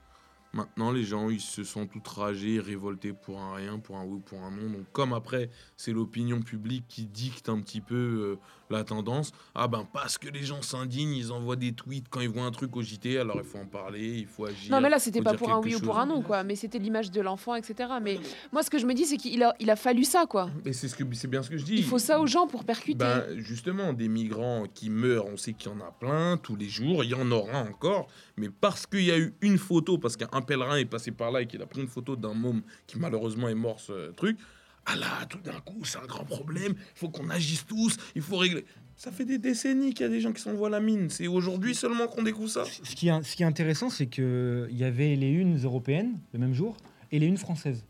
Maintenant, 0.53 0.91
les 0.91 1.03
gens, 1.03 1.29
ils 1.29 1.41
se 1.41 1.63
sont 1.63 1.87
outragés, 1.95 2.59
révoltés 2.59 3.13
pour 3.13 3.39
un 3.39 3.55
rien, 3.55 3.77
pour 3.77 3.97
un 3.97 4.03
oui, 4.03 4.15
ou 4.15 4.19
pour 4.19 4.41
un 4.41 4.51
non. 4.51 4.69
Donc, 4.69 4.85
comme 4.91 5.13
après, 5.13 5.49
c'est 5.77 5.91
l'opinion 5.91 6.41
publique 6.41 6.85
qui 6.87 7.05
dicte 7.05 7.49
un 7.49 7.59
petit 7.61 7.81
peu 7.81 7.95
euh, 7.95 8.39
la 8.69 8.83
tendance. 8.83 9.31
Ah 9.53 9.67
ben, 9.67 9.87
parce 9.91 10.17
que 10.17 10.27
les 10.27 10.43
gens 10.43 10.61
s'indignent, 10.61 11.13
ils 11.13 11.31
envoient 11.31 11.55
des 11.55 11.73
tweets 11.73 12.07
quand 12.09 12.21
ils 12.21 12.29
voient 12.29 12.43
un 12.43 12.51
truc 12.51 12.75
au 12.75 12.81
JT, 12.81 13.19
alors 13.19 13.37
il 13.37 13.43
faut 13.43 13.59
en 13.59 13.65
parler, 13.65 14.19
il 14.19 14.25
faut 14.25 14.45
agir. 14.45 14.71
Non, 14.71 14.81
mais 14.81 14.89
là, 14.89 14.99
c'était 14.99 15.21
pas 15.21 15.33
pour 15.33 15.51
un 15.51 15.59
oui 15.59 15.75
ou 15.75 15.79
pour 15.79 15.99
un 15.99 16.05
non, 16.05 16.21
quoi. 16.21 16.43
Mais 16.43 16.55
c'était 16.55 16.79
l'image 16.79 17.11
de 17.11 17.21
l'enfant, 17.21 17.55
etc. 17.55 17.89
Mais 18.01 18.19
moi, 18.51 18.63
ce 18.63 18.69
que 18.69 18.79
je 18.79 18.85
me 18.85 18.93
dis, 18.93 19.05
c'est 19.05 19.17
qu'il 19.17 19.43
a, 19.43 19.55
il 19.59 19.69
a 19.69 19.75
fallu 19.75 20.03
ça, 20.03 20.25
quoi. 20.25 20.49
Mais 20.65 20.73
c'est 20.73 20.87
ce 20.87 20.95
que 20.95 21.03
c'est 21.13 21.27
bien 21.27 21.43
ce 21.43 21.49
que 21.49 21.57
je 21.57 21.65
dis. 21.65 21.75
Il 21.75 21.83
faut 21.83 21.99
ça 21.99 22.19
aux 22.19 22.27
gens 22.27 22.47
pour 22.47 22.63
percuter. 22.63 22.97
Ben, 22.97 23.23
justement, 23.37 23.93
des 23.93 24.07
migrants 24.07 24.65
qui 24.73 24.89
meurent, 24.89 25.27
on 25.27 25.37
sait 25.37 25.53
qu'il 25.53 25.71
y 25.71 25.75
en 25.75 25.79
a 25.79 25.91
plein 25.91 26.37
tous 26.37 26.55
les 26.55 26.69
jours, 26.69 27.03
il 27.03 27.11
y 27.11 27.13
en 27.13 27.29
aura 27.31 27.59
encore, 27.59 28.07
mais 28.37 28.49
parce 28.49 28.85
qu'il 28.85 29.03
y 29.03 29.11
a 29.11 29.17
eu 29.17 29.35
une 29.41 29.57
photo, 29.57 29.97
parce 29.97 30.17
qu'un 30.17 30.38
pèlerin 30.41 30.77
est 30.77 30.85
passé 30.85 31.11
par 31.11 31.31
là 31.31 31.41
et 31.41 31.47
qu'il 31.47 31.61
a 31.61 31.65
pris 31.65 31.81
une 31.81 31.87
photo 31.87 32.15
d'un 32.15 32.33
môme 32.33 32.61
qui 32.87 32.99
malheureusement 32.99 33.49
est 33.49 33.55
mort, 33.55 33.79
ce 33.79 34.11
truc, 34.11 34.37
ah 34.85 34.95
là, 34.95 35.25
tout 35.29 35.39
d'un 35.39 35.59
coup, 35.59 35.83
c'est 35.83 35.99
un 35.99 36.05
grand 36.05 36.25
problème, 36.25 36.73
il 36.77 36.99
faut 36.99 37.09
qu'on 37.09 37.29
agisse 37.29 37.65
tous, 37.65 37.97
il 38.15 38.21
faut 38.21 38.37
régler. 38.37 38.65
Ça 38.95 39.11
fait 39.11 39.25
des 39.25 39.37
décennies 39.37 39.93
qu'il 39.93 40.05
y 40.05 40.09
a 40.09 40.11
des 40.11 40.19
gens 40.19 40.33
qui 40.33 40.41
s'envoient 40.41 40.69
la 40.69 40.79
mine, 40.79 41.09
c'est 41.09 41.27
aujourd'hui 41.27 41.75
seulement 41.75 42.07
qu'on 42.07 42.23
découvre 42.23 42.49
ça. 42.49 42.65
Ce 42.65 42.95
qui 42.95 43.07
est, 43.07 43.43
intéressant, 43.43 43.89
c'est 43.89 44.07
qu'il 44.07 44.67
y 44.71 44.83
avait 44.83 45.15
les 45.15 45.29
unes 45.29 45.57
européennes 45.63 46.19
le 46.33 46.39
même 46.39 46.53
jour 46.53 46.75
et 47.11 47.19
les 47.19 47.27
unes 47.27 47.37
françaises. 47.37 47.83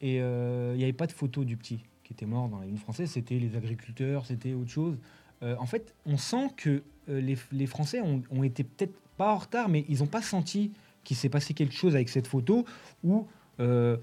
Et 0.00 0.20
euh, 0.20 0.72
il 0.74 0.78
n'y 0.78 0.84
avait 0.84 0.92
pas 0.92 1.06
de 1.06 1.12
photo 1.12 1.44
du 1.44 1.56
petit 1.56 1.80
qui 2.02 2.12
était 2.12 2.26
mort 2.26 2.48
dans 2.48 2.60
les 2.60 2.68
unes 2.68 2.78
françaises, 2.78 3.10
c'était 3.12 3.38
les 3.38 3.56
agriculteurs, 3.56 4.26
c'était 4.26 4.52
autre 4.52 4.70
chose. 4.70 4.98
Euh, 5.42 5.56
en 5.58 5.66
fait, 5.66 5.94
on 6.04 6.18
sent 6.18 6.50
que 6.56 6.82
euh, 7.08 7.20
les, 7.52 7.66
Français 7.66 8.00
ont 8.00 8.42
été 8.42 8.64
peut-être 8.64 8.94
pas 9.16 9.32
en 9.32 9.38
retard, 9.38 9.68
mais 9.68 9.84
ils 9.88 9.98
n'ont 9.98 10.06
pas 10.06 10.22
senti 10.22 10.72
qu'il 11.04 11.16
s'est 11.16 11.28
passé 11.28 11.54
quelque 11.54 11.74
chose 11.74 11.94
avec 11.94 12.08
cette 12.08 12.26
photo, 12.26 12.64
où 13.02 13.26
euh, 13.60 13.96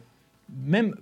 même 0.65 0.95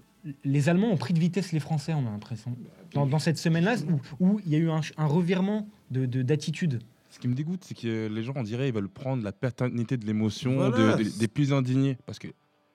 les 0.43 0.67
Allemands 0.69 0.89
ont 0.91 0.97
pris 0.97 1.13
de 1.13 1.19
vitesse 1.19 1.51
les 1.51 1.59
Français, 1.59 1.93
on 1.93 2.07
a 2.07 2.11
l'impression. 2.11 2.55
Dans, 2.93 3.05
dans 3.05 3.19
cette 3.19 3.37
semaine-là, 3.37 3.75
où, 4.19 4.25
où 4.31 4.39
il 4.45 4.51
y 4.51 4.55
a 4.55 4.59
eu 4.59 4.69
un, 4.69 4.81
un 4.97 5.05
revirement 5.05 5.67
de- 5.91 6.05
de- 6.05 6.21
d'attitude. 6.23 6.79
Ce 7.11 7.19
qui 7.19 7.27
me 7.27 7.33
dégoûte, 7.35 7.63
c'est 7.63 7.75
que 7.77 8.07
les 8.07 8.23
gens, 8.23 8.33
on 8.35 8.43
dirait, 8.43 8.67
ils 8.69 8.73
veulent 8.73 8.89
prendre 8.89 9.23
la 9.23 9.31
paternité 9.31 9.97
de 9.97 10.05
l'émotion 10.05 10.55
Voilà. 10.55 10.95
de- 10.97 11.03
de- 11.03 11.19
des 11.19 11.27
plus 11.27 11.53
indignés. 11.53 11.97
Parce 12.05 12.19
que 12.19 12.27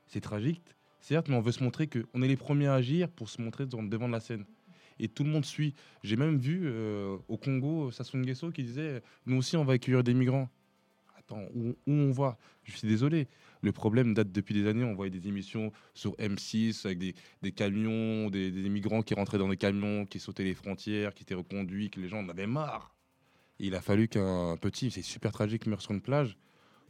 c'est 0.09 0.21
tragique, 0.21 0.62
certes, 1.00 1.29
mais 1.29 1.37
on 1.37 1.41
veut 1.41 1.53
se 1.53 1.62
montrer 1.62 1.87
qu'on 1.88 2.23
est 2.23 2.29
les 2.29 2.37
premiers 2.37 2.67
à 2.67 2.75
agir 2.75 3.09
pour 3.09 3.29
se 3.29 3.41
montrer 3.43 3.67
devant 3.67 3.82
devant 3.82 4.06
de 4.09 4.12
la 4.12 4.21
scène. 4.21 4.44
Et 5.00 5.09
tout 5.09 5.25
le 5.25 5.31
monde 5.31 5.44
suit. 5.44 5.75
J'ai 6.05 6.17
même 6.17 6.38
vu 6.38 6.62
euh, 6.65 7.17
au 7.29 7.37
Congo 7.37 7.91
Sassou 7.91 8.17
Nguesso 8.17 8.50
qui 8.53 8.62
disait 8.62 9.03
Nous 9.26 9.37
aussi, 9.37 9.56
on 9.56 9.65
va 9.65 9.73
accueillir 9.75 10.03
des 10.05 10.15
migrants. 10.15 10.49
Attends, 11.26 11.43
où, 11.55 11.71
où 11.71 11.93
on 11.93 12.11
va? 12.12 12.37
Je 12.65 12.76
suis 12.76 12.88
désolé. 12.88 13.29
Le 13.62 13.73
problème 13.73 14.12
date 14.12 14.31
depuis 14.31 14.55
des 14.55 14.67
années. 14.69 14.85
On 14.85 14.94
voyait 14.94 15.11
des 15.11 15.26
émissions 15.26 15.73
sur 15.94 16.12
M6 16.17 16.85
avec 16.87 16.99
des, 16.99 17.15
des 17.43 17.53
camions, 17.53 18.29
des, 18.29 18.50
des 18.50 18.69
migrants 18.69 19.00
qui 19.03 19.15
rentraient 19.15 19.38
dans 19.38 19.49
des 19.49 19.56
camions, 19.56 20.05
qui 20.05 20.19
sautaient 20.21 20.44
les 20.44 20.55
frontières, 20.55 21.15
qui 21.15 21.23
étaient 21.23 21.35
reconduits, 21.35 21.88
que 21.90 21.99
les 22.00 22.09
gens 22.09 22.19
en 22.19 22.28
avaient 22.28 22.47
marre. 22.47 22.95
Et 23.61 23.66
il 23.66 23.75
a 23.75 23.81
fallu 23.81 24.09
qu'un 24.09 24.57
petit, 24.61 24.90
c'est 24.90 25.00
super 25.02 25.33
tragique, 25.33 25.66
meure 25.66 25.81
sur 25.81 25.93
une 25.93 26.02
plage 26.02 26.37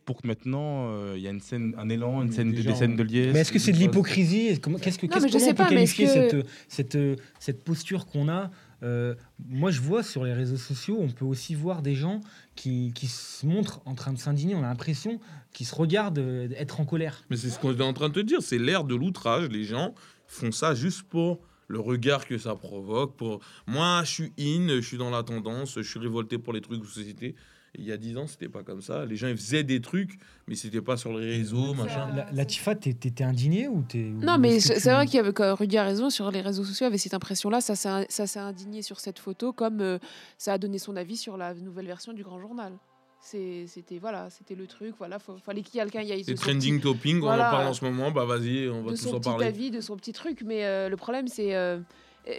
pour 0.06 0.20
que 0.20 0.26
maintenant 0.26 0.90
euh, 0.90 1.14
il 1.16 1.22
y 1.22 1.28
a 1.28 1.30
une 1.30 1.40
scène, 1.40 1.74
un 1.78 1.88
élan, 1.88 2.20
une 2.20 2.30
scène, 2.30 2.52
des 2.52 2.74
scènes 2.74 2.94
de 2.94 3.02
liesse. 3.02 3.32
Mais 3.32 3.40
est-ce 3.40 3.50
que 3.52 3.58
c'est 3.58 3.72
de 3.72 3.78
l'hypocrisie? 3.78 4.48
Qu'est-ce 4.48 4.60
que, 4.60 4.68
Non, 4.68 4.76
qu'est-ce- 4.78 4.98
mais 5.00 5.08
je 5.28 5.32
comment 5.32 5.38
sais 5.38 5.44
on 5.44 5.48
peut 5.54 5.54
pas, 5.62 5.68
qualifier 5.70 6.04
que- 6.06 6.12
cette, 6.12 6.46
cette, 6.92 6.98
cette 7.38 7.64
posture 7.64 8.04
qu'on 8.04 8.28
a 8.28 8.50
Euh, 8.84 9.14
Moi, 9.48 9.70
je 9.70 9.80
vois 9.80 10.02
sur 10.02 10.24
les 10.24 10.32
réseaux 10.32 10.56
sociaux, 10.56 10.98
on 11.00 11.08
peut 11.08 11.24
aussi 11.24 11.54
voir 11.54 11.82
des 11.82 11.94
gens 11.94 12.20
qui, 12.54 12.92
se 13.08 13.46
montrent 13.46 13.80
en 13.86 13.94
train 13.94 14.12
de 14.12 14.18
s'indigner. 14.18 14.54
On 14.54 14.62
a 14.62 14.68
l'impression 14.68 15.18
qu'ils 15.52 15.66
se 15.66 15.74
regardent 15.74 16.18
euh, 16.18 16.48
être 16.56 16.80
en 16.80 16.84
colère. 16.84 17.24
Mais 17.30 17.36
c'est 17.36 17.50
ce 17.50 17.58
qu'on 17.58 17.76
est 17.76 17.82
en 17.82 17.92
train 17.92 18.08
de 18.08 18.14
te 18.14 18.20
dire, 18.20 18.42
c'est 18.42 18.58
l'ère 18.58 18.84
de 18.84 18.94
l'outrage. 18.94 19.48
Les 19.48 19.64
gens 19.64 19.94
font 20.26 20.52
ça 20.52 20.74
juste 20.74 21.02
pour 21.02 21.40
le 21.68 21.80
regard 21.80 22.26
que 22.26 22.38
ça 22.38 22.54
provoque. 22.54 23.16
Pour 23.16 23.40
moi, 23.66 24.02
je 24.04 24.10
suis 24.10 24.32
in, 24.38 24.68
je 24.68 24.80
suis 24.80 24.98
dans 24.98 25.10
la 25.10 25.22
tendance, 25.22 25.74
je 25.76 25.82
suis 25.82 25.98
révolté 25.98 26.38
pour 26.38 26.52
les 26.52 26.60
trucs 26.60 26.80
de 26.80 26.86
société. 26.86 27.34
Il 27.76 27.84
y 27.84 27.92
a 27.92 27.96
dix 27.96 28.16
ans, 28.16 28.26
c'était 28.26 28.48
pas 28.48 28.62
comme 28.62 28.80
ça. 28.82 29.04
Les 29.04 29.16
gens 29.16 29.26
ils 29.28 29.36
faisaient 29.36 29.64
des 29.64 29.80
trucs, 29.80 30.18
mais 30.46 30.54
c'était 30.54 30.80
pas 30.80 30.96
sur 30.96 31.12
les 31.18 31.26
réseaux, 31.38 31.74
machin. 31.74 32.08
La, 32.14 32.30
Latifa, 32.32 32.74
t'es- 32.76 32.92
t'étais 32.94 33.24
indigné 33.24 33.66
ou 33.66 33.82
t'es 33.82 33.98
ou 34.04 34.20
Non, 34.24 34.38
mais 34.38 34.60
c'est 34.60 34.92
vrai 34.92 35.06
qu'il 35.06 35.16
y 35.16 35.18
avait, 35.18 35.32
que 35.32 35.52
Rudy 35.52 35.76
a 35.76 35.82
raison, 35.84 36.08
sur 36.10 36.30
les 36.30 36.40
réseaux 36.40 36.64
sociaux, 36.64 36.86
avait 36.86 36.98
cette 36.98 37.14
impression-là, 37.14 37.60
ça 37.60 37.74
s'est 37.74 38.06
ça 38.08 38.26
s'est 38.28 38.38
indigné 38.38 38.82
sur 38.82 39.00
cette 39.00 39.18
photo, 39.18 39.52
comme 39.52 39.80
euh, 39.80 39.98
ça 40.38 40.52
a 40.52 40.58
donné 40.58 40.78
son 40.78 40.94
avis 40.96 41.16
sur 41.16 41.36
la 41.36 41.52
nouvelle 41.54 41.86
version 41.86 42.12
du 42.12 42.22
Grand 42.22 42.38
Journal. 42.40 42.72
C'était 43.20 43.98
voilà, 43.98 44.28
c'était 44.30 44.54
le 44.54 44.66
truc, 44.66 44.94
voilà, 44.98 45.18
faut, 45.18 45.36
fallait 45.38 45.62
qu'il 45.62 45.76
y 45.76 45.78
ait 45.78 45.82
quelqu'un 45.84 46.02
y 46.02 46.12
aille 46.12 46.20
de 46.20 46.24
C'est 46.26 46.36
son 46.36 46.42
trending 46.42 46.78
topping, 46.80 47.20
Voilà. 47.20 47.44
on 47.44 47.48
en 47.48 47.50
parle 47.56 47.66
en 47.68 47.72
ce 47.72 47.84
moment, 47.84 48.10
bah 48.10 48.26
vas-y, 48.26 48.68
on 48.68 48.82
petit- 48.82 48.84
va 48.84 48.90
de 48.92 48.96
tous 48.96 49.02
son 49.02 49.14
en 49.16 49.18
petit 49.20 49.28
parler. 49.30 49.46
avis, 49.46 49.70
de 49.70 49.80
son 49.80 49.96
petit 49.96 50.12
truc, 50.12 50.42
mais 50.44 50.64
euh, 50.66 50.88
le 50.90 50.96
problème 50.96 51.26
c'est 51.26 51.54
euh, 51.56 51.80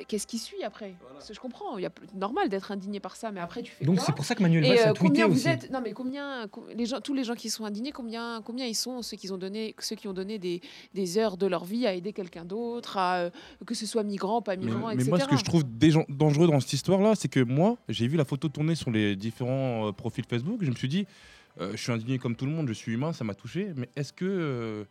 qu'est-ce 0.07 0.25
qui 0.27 0.37
suit 0.39 0.63
après? 0.63 0.95
Parce 1.13 1.27
que 1.27 1.33
je 1.33 1.39
comprends, 1.39 1.77
il 1.77 1.83
y 1.83 1.85
a 1.85 1.89
plus- 1.89 2.07
normal 2.15 2.49
d'être 2.49 2.71
indigné 2.71 2.99
par 2.99 3.15
ça, 3.15 3.31
mais 3.31 3.39
après 3.39 3.61
tu 3.61 3.71
fais 3.71 3.85
Donc 3.85 3.99
c'est 3.99 4.13
pour 4.15 4.25
ça 4.25 4.33
que 4.35 4.41
Manuel 4.41 4.65
et 4.65 4.69
Valls 4.69 4.77
euh, 4.79 4.81
a 4.89 4.93
tweeté 4.93 5.07
combien 5.07 5.27
vous 5.27 5.35
aussi. 5.35 5.47
êtes 5.47 5.69
Non, 5.71 5.79
mais 5.83 5.93
combien 5.93 6.47
co- 6.47 6.65
les 6.75 6.85
gens, 6.85 7.01
tous 7.01 7.13
les 7.13 7.23
gens 7.23 7.35
qui 7.35 7.49
sont 7.49 7.65
indignés, 7.65 7.91
combien, 7.91 8.41
combien 8.43 8.65
ils 8.65 8.73
sont 8.75 9.01
ceux 9.01 9.17
qui 9.17 9.31
ont 9.31 9.37
donné, 9.37 9.75
ceux 9.79 9.95
qui 9.95 10.07
ont 10.07 10.13
donné 10.13 10.39
des, 10.39 10.61
des 10.93 11.17
heures 11.17 11.37
de 11.37 11.45
leur 11.47 11.65
vie 11.65 11.85
à 11.85 11.93
aider 11.93 12.13
quelqu'un 12.13 12.45
d'autre, 12.45 12.97
à 12.97 13.17
euh, 13.17 13.29
que 13.65 13.75
ce 13.75 13.85
soit 13.85 14.03
migrant, 14.03 14.41
pas 14.41 14.55
Mais, 14.55 14.65
migrant, 14.65 14.87
mais 14.87 14.93
etc. 14.95 15.09
moi, 15.09 15.19
ce 15.19 15.25
que 15.27 15.37
je 15.37 15.43
trouve 15.43 15.63
dangereux 16.09 16.47
dans 16.47 16.59
cette 16.59 16.73
histoire-là, 16.73 17.13
c'est 17.15 17.27
que 17.29 17.39
moi, 17.41 17.77
j'ai 17.87 18.07
vu 18.07 18.17
la 18.17 18.25
photo 18.25 18.49
tourner 18.49 18.75
sur 18.75 18.89
les 18.91 19.15
différents 19.15 19.87
euh, 19.87 19.91
profils 19.91 20.25
Facebook. 20.27 20.59
Je 20.61 20.69
me 20.71 20.75
suis 20.75 20.87
dit, 20.89 21.05
euh, 21.61 21.71
je 21.73 21.77
suis 21.77 21.91
indigné 21.91 22.17
comme 22.17 22.35
tout 22.35 22.45
le 22.45 22.51
monde, 22.51 22.67
je 22.67 22.73
suis 22.73 22.93
humain, 22.93 23.13
ça 23.13 23.23
m'a 23.23 23.35
touché. 23.35 23.71
Mais 23.75 23.89
est-ce 23.95 24.11
que 24.13 24.25
euh, 24.25 24.83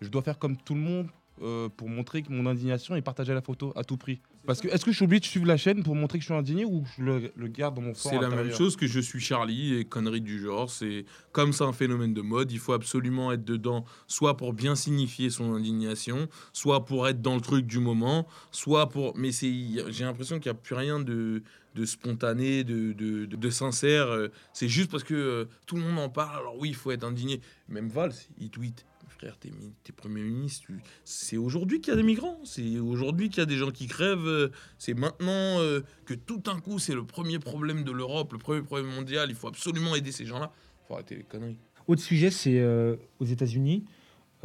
je 0.00 0.08
dois 0.08 0.22
faire 0.22 0.38
comme 0.38 0.56
tout 0.56 0.74
le 0.74 0.80
monde 0.80 1.08
euh, 1.42 1.68
pour 1.68 1.88
montrer 1.88 2.22
que 2.22 2.30
mon 2.32 2.46
indignation 2.46 2.96
et 2.96 3.02
partager 3.02 3.34
la 3.34 3.40
photo 3.42 3.72
à 3.76 3.84
tout 3.84 3.96
prix 3.96 4.20
Parce 4.46 4.60
que 4.60 4.68
est-ce 4.68 4.84
que 4.84 4.90
je 4.90 4.96
suis 4.96 5.04
obligé 5.04 5.20
de 5.20 5.24
suivre 5.26 5.46
la 5.46 5.56
chaîne 5.56 5.82
pour 5.82 5.94
montrer 5.94 6.18
que 6.18 6.22
je 6.22 6.26
suis 6.26 6.34
indigné 6.34 6.64
ou 6.64 6.84
je 6.96 7.02
le, 7.02 7.32
le 7.36 7.48
garde 7.48 7.74
dans 7.76 7.82
mon 7.82 7.94
fort 7.94 8.12
C'est 8.12 8.18
la 8.20 8.28
même 8.28 8.52
chose 8.52 8.76
que 8.76 8.86
je 8.86 9.00
suis 9.00 9.20
Charlie 9.20 9.74
et 9.74 9.84
conneries 9.84 10.20
du 10.20 10.40
genre. 10.40 10.70
C'est 10.70 11.04
comme 11.32 11.52
c'est 11.52 11.64
un 11.64 11.72
phénomène 11.72 12.14
de 12.14 12.22
mode, 12.22 12.50
il 12.52 12.58
faut 12.58 12.72
absolument 12.72 13.30
être 13.32 13.44
dedans, 13.44 13.84
soit 14.06 14.36
pour 14.36 14.52
bien 14.52 14.74
signifier 14.74 15.30
son 15.30 15.54
indignation, 15.54 16.28
soit 16.52 16.84
pour 16.84 17.06
être 17.08 17.22
dans 17.22 17.34
le 17.34 17.40
truc 17.40 17.66
du 17.66 17.78
moment, 17.78 18.26
soit 18.50 18.88
pour. 18.88 19.16
Mais 19.16 19.32
c'est, 19.32 19.52
j'ai 19.90 20.04
l'impression 20.04 20.38
qu'il 20.40 20.50
n'y 20.50 20.56
a 20.58 20.60
plus 20.60 20.74
rien 20.74 20.98
de, 21.00 21.42
de 21.74 21.84
spontané, 21.84 22.64
de, 22.64 22.92
de, 22.92 23.26
de- 23.26 23.36
de 23.36 23.50
sincère. 23.50 24.06
Euh, 24.08 24.28
C'est 24.52 24.68
juste 24.68 24.90
parce 24.90 25.04
que 25.04 25.14
euh, 25.14 25.44
tout 25.66 25.76
le 25.76 25.82
monde 25.82 25.98
en 25.98 26.08
parle. 26.08 26.38
Alors 26.40 26.56
oui, 26.58 26.70
il 26.70 26.74
faut 26.74 26.90
être 26.90 27.04
indigné. 27.04 27.40
Même 27.68 27.88
Valls, 27.88 28.14
il 28.40 28.50
tweet. 28.50 28.84
Frère, 29.18 29.36
t'es, 29.38 29.50
t'es 29.82 29.92
Premier 29.92 30.22
ministre. 30.22 30.66
tu- 30.66 30.80
C'est 31.04 31.36
aujourd'hui 31.36 31.80
qu'il 31.80 31.90
y 31.92 31.94
a 31.94 31.96
des 31.96 32.04
migrants. 32.04 32.38
C'est 32.44 32.78
aujourd'hui 32.78 33.28
qu'il 33.28 33.38
y 33.38 33.42
a 33.42 33.46
des 33.46 33.56
gens 33.56 33.72
qui 33.72 33.86
crèvent. 33.88 34.26
euh, 34.26 34.48
C'est 34.78 34.94
maintenant 34.94 35.58
euh, 35.58 35.80
que 36.04 36.14
tout 36.14 36.38
d'un 36.38 36.60
coup, 36.60 36.78
c'est 36.78 36.94
le 36.94 37.04
premier 37.04 37.38
problème 37.40 37.82
de 37.82 37.90
l'Europe, 37.90 38.32
le 38.32 38.38
premier 38.38 38.62
problème 38.62 38.86
mondial. 38.88 39.28
Il 39.30 39.34
faut 39.34 39.48
absolument 39.48 39.96
aider 39.96 40.12
ces 40.12 40.24
gens-là. 40.24 40.52
faut 40.86 40.94
arrêter 40.94 41.16
les 41.16 41.24
conneries. 41.24 41.58
Autre 41.88 42.00
sujet, 42.02 42.30
c'est 42.30 42.60
euh, 42.60 42.94
aux 43.18 43.24
États-Unis. 43.24 43.84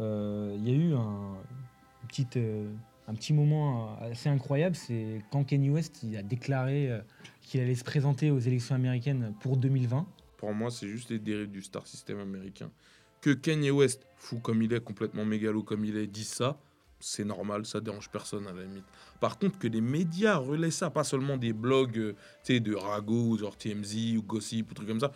euh, 0.00 0.56
Il 0.58 0.68
y 0.68 0.72
a 0.72 0.74
eu 0.74 0.92
un, 0.94 1.34
une 2.02 2.08
petite, 2.08 2.36
euh, 2.36 2.68
un 3.06 3.14
petit 3.14 3.32
moment 3.32 3.96
assez 4.00 4.28
incroyable. 4.28 4.74
C'est 4.74 5.22
quand 5.30 5.44
Kanye 5.44 5.70
West 5.70 6.02
il 6.02 6.16
a 6.16 6.22
déclaré 6.24 6.90
qu'il 7.42 7.60
allait 7.60 7.74
se 7.76 7.84
présenter 7.84 8.32
aux 8.32 8.40
élections 8.40 8.74
américaines 8.74 9.34
pour 9.40 9.56
2020. 9.56 10.04
Pour 10.36 10.52
moi, 10.52 10.70
c'est 10.72 10.88
juste 10.88 11.10
les 11.10 11.18
dérives 11.20 11.50
du 11.50 11.62
star 11.62 11.86
system 11.86 12.18
américain. 12.18 12.70
Que 13.24 13.30
Kanye 13.30 13.70
West, 13.70 14.02
fou 14.18 14.38
comme 14.38 14.60
il 14.60 14.70
est, 14.74 14.80
complètement 14.84 15.24
mégalo 15.24 15.62
comme 15.62 15.82
il 15.86 15.96
est, 15.96 16.06
dise 16.06 16.28
ça, 16.28 16.58
c'est 17.00 17.24
normal, 17.24 17.64
ça 17.64 17.80
dérange 17.80 18.10
personne 18.10 18.46
à 18.46 18.52
la 18.52 18.64
limite. 18.64 18.84
Par 19.18 19.38
contre, 19.38 19.58
que 19.58 19.66
les 19.66 19.80
médias 19.80 20.36
relaient 20.36 20.70
ça, 20.70 20.90
pas 20.90 21.04
seulement 21.04 21.38
des 21.38 21.54
blogs 21.54 21.96
euh, 21.96 22.12
tu 22.44 22.52
sais, 22.54 22.60
de 22.60 22.74
rago, 22.74 23.38
genre 23.38 23.56
TMZ 23.56 24.16
ou 24.18 24.22
Gossip 24.22 24.70
ou 24.70 24.74
trucs 24.74 24.88
comme 24.88 25.00
ça, 25.00 25.10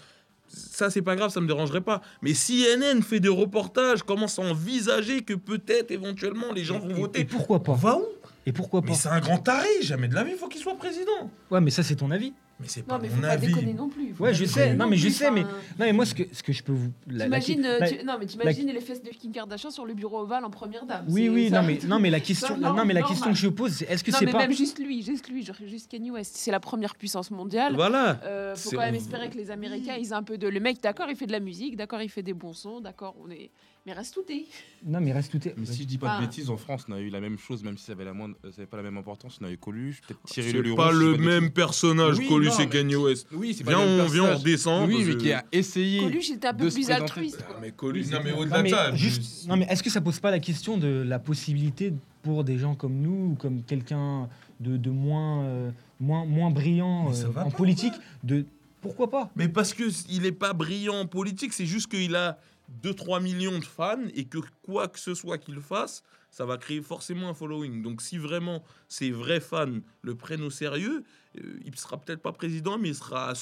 ça 0.46 0.88
c'est 0.88 1.02
pas 1.02 1.16
grave, 1.16 1.30
ça 1.30 1.42
me 1.42 1.46
dérangerait 1.46 1.82
pas. 1.82 2.00
Mais 2.22 2.32
CNN 2.32 3.02
fait 3.02 3.20
des 3.20 3.28
reportages, 3.28 4.02
commence 4.02 4.38
à 4.38 4.42
envisager 4.42 5.20
que 5.20 5.34
peut-être 5.34 5.90
éventuellement 5.90 6.50
les 6.54 6.64
gens 6.64 6.78
vont 6.78 6.88
Et- 6.88 6.92
Et, 6.92 7.00
voter. 7.00 7.24
pourquoi 7.26 7.62
pas? 7.62 7.74
Va 7.74 7.98
où? 7.98 8.06
Et 8.46 8.52
pourquoi 8.52 8.80
pas? 8.80 8.88
Mais 8.88 8.94
c'est 8.94 9.10
un 9.10 9.20
grand 9.20 9.36
taré, 9.36 9.68
jamais 9.82 10.08
de 10.08 10.14
la 10.14 10.24
vie, 10.24 10.30
il 10.32 10.38
faut 10.38 10.48
qu'il 10.48 10.62
soit 10.62 10.76
président. 10.78 11.30
Ouais, 11.50 11.60
mais 11.60 11.70
ça 11.70 11.82
c'est 11.82 11.96
ton 11.96 12.10
avis. 12.10 12.32
Mais 12.60 12.66
c'est 12.66 12.82
pas 12.82 12.94
Non, 12.96 13.02
mais 13.02 13.08
mon 13.08 13.14
faut 13.16 13.20
pas 13.22 13.28
avis. 13.28 13.46
déconner 13.46 13.72
non 13.74 13.88
plus. 13.88 14.14
faut 14.14 14.24
Ouais, 14.24 14.30
pas 14.30 14.36
je 14.36 14.44
déconner 14.44 14.66
sais. 14.66 14.74
Non, 14.74 14.86
mais 14.88 14.96
je 14.96 15.02
plus, 15.06 15.12
sais, 15.14 15.30
mais- 15.30 15.44
enfin, 15.44 15.52
Non, 15.78 15.86
mais 15.86 15.92
moi 15.92 16.04
ce 16.06 16.14
que 16.14 16.22
ce 16.32 16.42
que 16.42 16.52
je 16.52 16.62
peux 16.64 16.72
vous. 16.72 16.90
la- 17.06 17.18
la- 17.18 17.24
T'imagines, 17.40 17.64
euh, 17.64 17.78
la- 17.78 17.88
tu- 17.90 18.04
non 18.04 18.16
mais 18.18 18.26
t'imagines 18.26 18.66
les 18.66 18.80
fesses 18.80 19.02
de 19.02 19.10
Kim 19.10 19.30
Kardashian 19.30 19.70
sur 19.70 19.86
le 19.86 19.94
bureau 19.94 20.18
ovale 20.20 20.44
en 20.44 20.50
première 20.50 20.84
dame. 20.84 21.04
Oui, 21.08 21.22
c'est- 21.24 21.28
oui, 21.28 21.48
ça- 21.50 21.60
non 21.60 21.66
mais 21.68 21.78
non 21.86 21.98
mais 22.00 22.10
la 22.10 22.18
question, 22.20 22.56
non, 22.56 22.72
mais 22.84 22.94
la 22.94 23.00
normal. 23.00 23.04
question 23.04 23.30
que 23.30 23.36
je 23.38 23.48
pose, 23.48 23.72
c'est 23.72 23.84
est-ce 23.88 24.02
que 24.02 24.10
non 24.10 24.18
c'est 24.18 24.24
mais 24.26 24.32
pas 24.32 24.38
même 24.38 24.52
juste 24.52 24.78
lui, 24.80 25.02
juste 25.04 25.28
lui, 25.28 25.44
genre 25.44 25.54
juste 25.66 25.88
Kanye 25.88 26.10
West, 26.10 26.34
c'est 26.36 26.50
la 26.50 26.58
première 26.60 26.96
puissance 26.96 27.30
mondiale. 27.30 27.74
Voilà. 27.76 28.20
Euh, 28.24 28.56
faut 28.56 28.70
C'est- 28.70 28.76
quand 28.76 28.82
même 28.82 28.94
espérer 28.96 29.30
que 29.30 29.36
les 29.36 29.50
Américains 29.52 29.94
ils 29.96 30.08
aient 30.08 30.12
un 30.14 30.22
peu 30.24 30.36
de. 30.36 30.48
Le 30.48 30.58
mec, 30.58 30.82
d'accord, 30.82 31.06
il 31.10 31.16
fait 31.16 31.26
de 31.26 31.32
la 31.32 31.40
musique, 31.40 31.76
d'accord, 31.76 32.02
il 32.02 32.08
fait 32.10 32.22
des 32.22 32.34
bons 32.34 32.54
sons, 32.54 32.80
d'accord, 32.80 33.14
on 33.24 33.30
est. 33.30 33.50
Mais 33.86 33.94
reste 33.94 34.12
tout 34.14 34.24
est. 34.30 34.44
Non, 34.84 35.00
mais 35.00 35.12
reste 35.12 35.30
tout 35.32 35.48
est. 35.48 35.54
Mais 35.56 35.64
si 35.64 35.82
je 35.82 35.86
dis 35.88 35.96
pas 35.96 36.16
Ah. 36.16 36.20
de 36.20 36.26
bêtises, 36.26 36.50
en 36.50 36.58
France, 36.58 36.84
on 36.88 36.92
a 36.92 37.00
eu 37.00 37.08
la 37.08 37.20
même 37.20 37.38
chose, 37.38 37.62
même 37.64 37.78
si 37.78 37.84
ça 37.86 37.92
avait, 37.92 38.04
la 38.04 38.12
moindre, 38.12 38.34
euh, 38.44 38.50
ça 38.52 38.58
avait 38.58 38.66
pas 38.66 38.76
la 38.76 38.82
même 38.82 38.98
importance. 38.98 39.38
On 39.40 39.46
a 39.46 39.50
eu 39.50 39.56
Coluche, 39.56 40.02
peut-être 40.06 40.20
Thierry 40.24 40.50
C'est 40.50 40.60
Leroux. 40.62 40.76
pas 40.76 40.92
le 40.92 41.16
même 41.16 41.50
personnage, 41.50 42.18
Oui, 42.18 42.28
Coluche 42.28 42.58
non, 42.58 42.64
et 42.64 42.68
Kanye 42.68 42.96
West. 42.96 43.26
Oui, 43.32 43.54
c'est 43.56 43.64
pas 43.64 43.70
Viens, 43.70 43.84
le 43.86 43.96
même 43.96 44.00
on, 44.06 44.08
viens, 44.08 44.24
on 44.24 44.36
redescend. 44.36 44.88
Oui, 44.88 45.04
mais 45.06 45.12
que- 45.14 45.18
qui 45.20 45.32
a 45.32 45.42
essayé. 45.52 46.00
Coluche 46.00 46.28
il 46.28 46.34
était 46.34 46.48
un 46.48 46.54
peu 46.54 46.68
plus 46.68 46.90
altruiste. 46.90 47.38
Ah, 47.40 47.44
quoi. 47.52 47.58
mais 47.62 47.70
Coluche, 47.72 48.06
non, 48.06 48.18
c'est 48.18 48.24
mais 48.24 48.32
au-delà 48.32 48.58
Non, 48.58 48.64
de 48.64 48.68
ça. 48.68 48.94
juste, 48.94 49.48
non, 49.48 49.56
mais 49.56 49.66
est-ce 49.70 49.82
que 49.82 49.90
ça 49.90 50.02
pose 50.02 50.20
pas 50.20 50.30
la 50.30 50.40
question 50.40 50.76
de 50.76 50.88
la 51.06 51.18
possibilité 51.18 51.94
pour 52.22 52.44
des 52.44 52.58
gens 52.58 52.74
comme 52.74 52.94
nous, 53.00 53.30
ou 53.32 53.34
comme 53.36 53.62
quelqu'un 53.62 54.28
de, 54.60 54.76
de 54.76 54.90
moins, 54.90 55.44
euh, 55.44 55.70
moins, 55.98 56.26
moins 56.26 56.50
brillant 56.50 57.10
euh, 57.14 57.28
en 57.28 57.32
pas, 57.32 57.44
politique, 57.46 57.94
de 58.22 58.44
pourquoi 58.82 59.08
pas? 59.08 59.30
Mais 59.34 59.48
parce 59.48 59.72
que 59.72 59.84
il 60.10 60.26
est 60.26 60.32
pas 60.32 60.52
brillant 60.52 60.96
en 61.00 61.06
politique, 61.06 61.54
c'est 61.54 61.64
juste 61.66 61.86
qu'il 61.90 62.14
a 62.16 62.38
2-3 62.82 63.22
millions 63.22 63.58
de 63.58 63.64
fans 63.64 63.96
et 64.14 64.24
que 64.26 64.38
quoi 64.62 64.88
que 64.88 64.98
ce 64.98 65.14
soit 65.14 65.38
qu'il 65.38 65.60
fasse, 65.60 66.02
ça 66.30 66.44
va 66.44 66.58
créer 66.58 66.82
forcément 66.82 67.28
un 67.28 67.34
following. 67.34 67.82
Donc 67.82 68.02
si 68.02 68.18
vraiment 68.18 68.62
ces 68.88 69.10
vrais 69.10 69.40
fans 69.40 69.78
le 70.02 70.14
prennent 70.14 70.42
au 70.42 70.50
sérieux, 70.50 71.02
euh, 71.38 71.58
il 71.64 71.76
sera 71.78 71.96
peut-être 71.98 72.20
pas 72.20 72.32
président, 72.32 72.76
mais 72.78 72.88
il 72.88 72.94
sera 72.94 73.32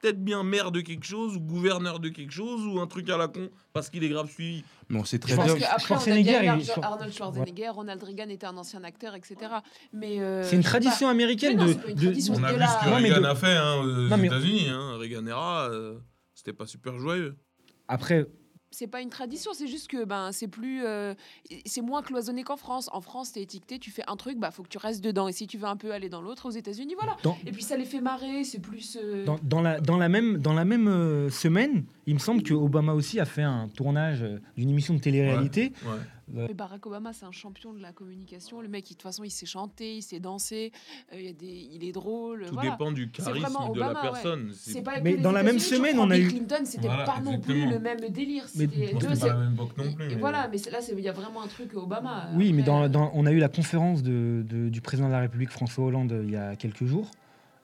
peut-être 0.00 0.22
bien 0.22 0.44
maire 0.44 0.70
de 0.70 0.80
quelque 0.82 1.04
chose 1.06 1.34
ou 1.36 1.40
gouverneur 1.40 1.98
de 1.98 2.08
quelque 2.10 2.30
chose 2.32 2.64
ou 2.66 2.78
un 2.78 2.86
truc 2.86 3.08
à 3.10 3.16
la 3.16 3.26
con 3.28 3.50
parce 3.72 3.90
qu'il 3.90 4.04
est 4.04 4.08
grave 4.08 4.30
suivi. 4.30 4.62
Mais 4.88 5.00
on 5.00 5.04
sait 5.04 5.18
très 5.18 5.32
Je 5.32 5.36
pense 5.36 5.54
bien. 5.54 5.66
on 5.66 5.72
a 5.72 6.50
Arnold- 6.50 6.64
Schwar- 6.64 6.84
Arnold 6.84 7.12
Schwarzenegger, 7.12 7.68
Ronald 7.70 8.02
Reagan 8.04 8.28
était 8.28 8.46
un 8.46 8.56
ancien 8.56 8.84
acteur, 8.84 9.16
etc. 9.16 9.36
Mais 9.92 10.20
euh, 10.20 10.44
C'est 10.44 10.54
une 10.54 10.62
pas. 10.62 10.68
tradition 10.68 11.08
américaine 11.08 11.56
Mais 11.56 11.62
non, 11.64 11.66
de, 11.66 11.72
c'est 11.72 11.78
pas 11.82 11.88
une 11.88 11.94
de- 11.96 12.02
tradition. 12.04 12.34
On 12.34 12.44
a 12.44 12.52
vu 12.52 12.58
ce 12.62 12.84
que 12.84 12.90
Non, 12.90 12.96
Reagan 12.96 13.20
de- 13.20 13.26
a 13.26 13.34
fait 13.34 13.56
hein, 13.56 13.74
aux 13.80 14.16
mais- 14.16 14.26
États-Unis. 14.28 14.68
Hein. 14.68 14.96
Reagan 14.98 15.26
era, 15.26 15.68
euh, 15.70 15.98
c'était 16.34 16.52
pas 16.52 16.66
super 16.66 16.96
joyeux. 16.98 17.34
Après, 17.88 18.26
C'est 18.78 18.88
pas 18.88 19.00
une 19.00 19.08
tradition, 19.08 19.52
c'est 19.54 19.68
juste 19.68 19.88
que 19.88 20.04
ben 20.04 20.32
c'est 20.32 20.48
plus, 20.48 20.84
euh, 20.84 21.14
c'est 21.64 21.80
moins 21.80 22.02
cloisonné 22.02 22.42
qu'en 22.42 22.58
France. 22.58 22.90
En 22.92 23.00
France, 23.00 23.32
t'es 23.32 23.40
étiqueté, 23.40 23.78
tu 23.78 23.90
fais 23.90 24.02
un 24.06 24.16
truc, 24.16 24.38
bah 24.38 24.50
faut 24.50 24.62
que 24.62 24.68
tu 24.68 24.76
restes 24.76 25.02
dedans. 25.02 25.28
Et 25.28 25.32
si 25.32 25.46
tu 25.46 25.56
veux 25.56 25.64
un 25.64 25.78
peu 25.78 25.92
aller 25.92 26.10
dans 26.10 26.20
l'autre, 26.20 26.44
aux 26.44 26.50
États-Unis, 26.50 26.94
voilà. 26.94 27.16
dans, 27.22 27.38
Et 27.46 27.52
puis 27.52 27.62
ça 27.62 27.78
les 27.78 27.86
fait 27.86 28.02
marrer, 28.02 28.44
c'est 28.44 28.58
plus. 28.58 28.98
euh, 29.02 29.24
dans, 29.24 29.38
dans 29.42 29.62
la, 29.62 29.80
dans 29.80 29.96
la 29.96 30.10
même, 30.10 30.36
dans 30.36 30.52
la 30.52 30.66
même 30.66 30.88
euh, 30.88 31.30
semaine, 31.30 31.84
il 32.06 32.12
me 32.12 32.18
semble 32.18 32.42
que 32.42 32.52
Obama 32.52 32.92
aussi 32.92 33.18
a 33.18 33.24
fait 33.24 33.42
un 33.42 33.68
tournage 33.68 34.22
euh, 34.22 34.40
d'une 34.58 34.68
émission 34.68 34.92
de 34.92 35.00
télé-réalité. 35.00 35.72
Ouais. 35.86 35.96
Mais 36.28 36.54
Barack 36.54 36.84
Obama, 36.86 37.12
c'est 37.12 37.24
un 37.24 37.30
champion 37.32 37.72
de 37.72 37.80
la 37.80 37.92
communication. 37.92 38.60
Le 38.60 38.68
mec, 38.68 38.90
il- 38.90 38.94
de 38.94 38.98
toute 38.98 39.02
façon, 39.02 39.22
il 39.22 39.30
sait 39.30 39.46
chanter, 39.46 39.96
il 39.96 40.02
sait 40.02 40.18
danser, 40.18 40.72
euh, 41.12 41.16
il, 41.20 41.24
y 41.26 41.28
a 41.28 41.32
des, 41.32 41.68
il 41.72 41.84
est 41.84 41.92
drôle. 41.92 42.46
Tout 42.46 42.54
voilà. 42.54 42.70
dépend 42.72 42.90
du 42.90 43.10
charisme 43.10 43.46
de 43.46 43.70
Obama, 43.70 43.92
la 43.92 44.02
ouais. 44.02 44.10
personne. 44.12 44.50
C'est 44.52 44.82
pas 44.82 45.00
Mais 45.00 45.16
dans 45.16 45.30
la 45.32 45.42
même 45.44 45.60
semaine, 45.60 45.98
on 46.00 46.10
a 46.10 46.18
eu- 46.18 46.26
Clinton, 46.28 46.62
c'était 46.64 46.88
Voilà, 46.88 47.04
pas 47.04 47.20
non 47.20 47.38
plus 47.38 47.68
le 47.70 47.78
même 47.78 48.00
délire. 48.10 48.44
Mais- 48.56 48.66
deux, 48.66 48.98
pas 49.20 49.26
la 49.26 49.34
même 49.36 49.52
époque 49.54 49.76
non 49.76 49.92
plus. 49.92 50.04
Et 50.04 50.08
mais- 50.08 50.14
voilà, 50.16 50.48
mais 50.48 50.58
là, 50.70 50.78
il 50.92 51.00
y 51.00 51.08
a 51.08 51.12
vraiment 51.12 51.42
un 51.42 51.48
truc 51.48 51.74
Obama. 51.74 52.28
Oui, 52.34 52.52
mais 52.52 52.62
dans, 52.62 52.82
euh, 52.82 52.88
dans- 52.88 53.10
on 53.14 53.24
a 53.26 53.30
eu 53.30 53.38
la 53.38 53.48
conférence 53.48 54.02
de, 54.02 54.44
de- 54.48 54.68
du 54.68 54.80
président 54.80 55.06
de 55.08 55.12
la 55.12 55.20
République 55.20 55.50
François 55.50 55.84
Hollande 55.84 56.10
euh, 56.12 56.22
il 56.24 56.30
y 56.32 56.36
a 56.36 56.56
quelques 56.56 56.84
jours. 56.86 57.08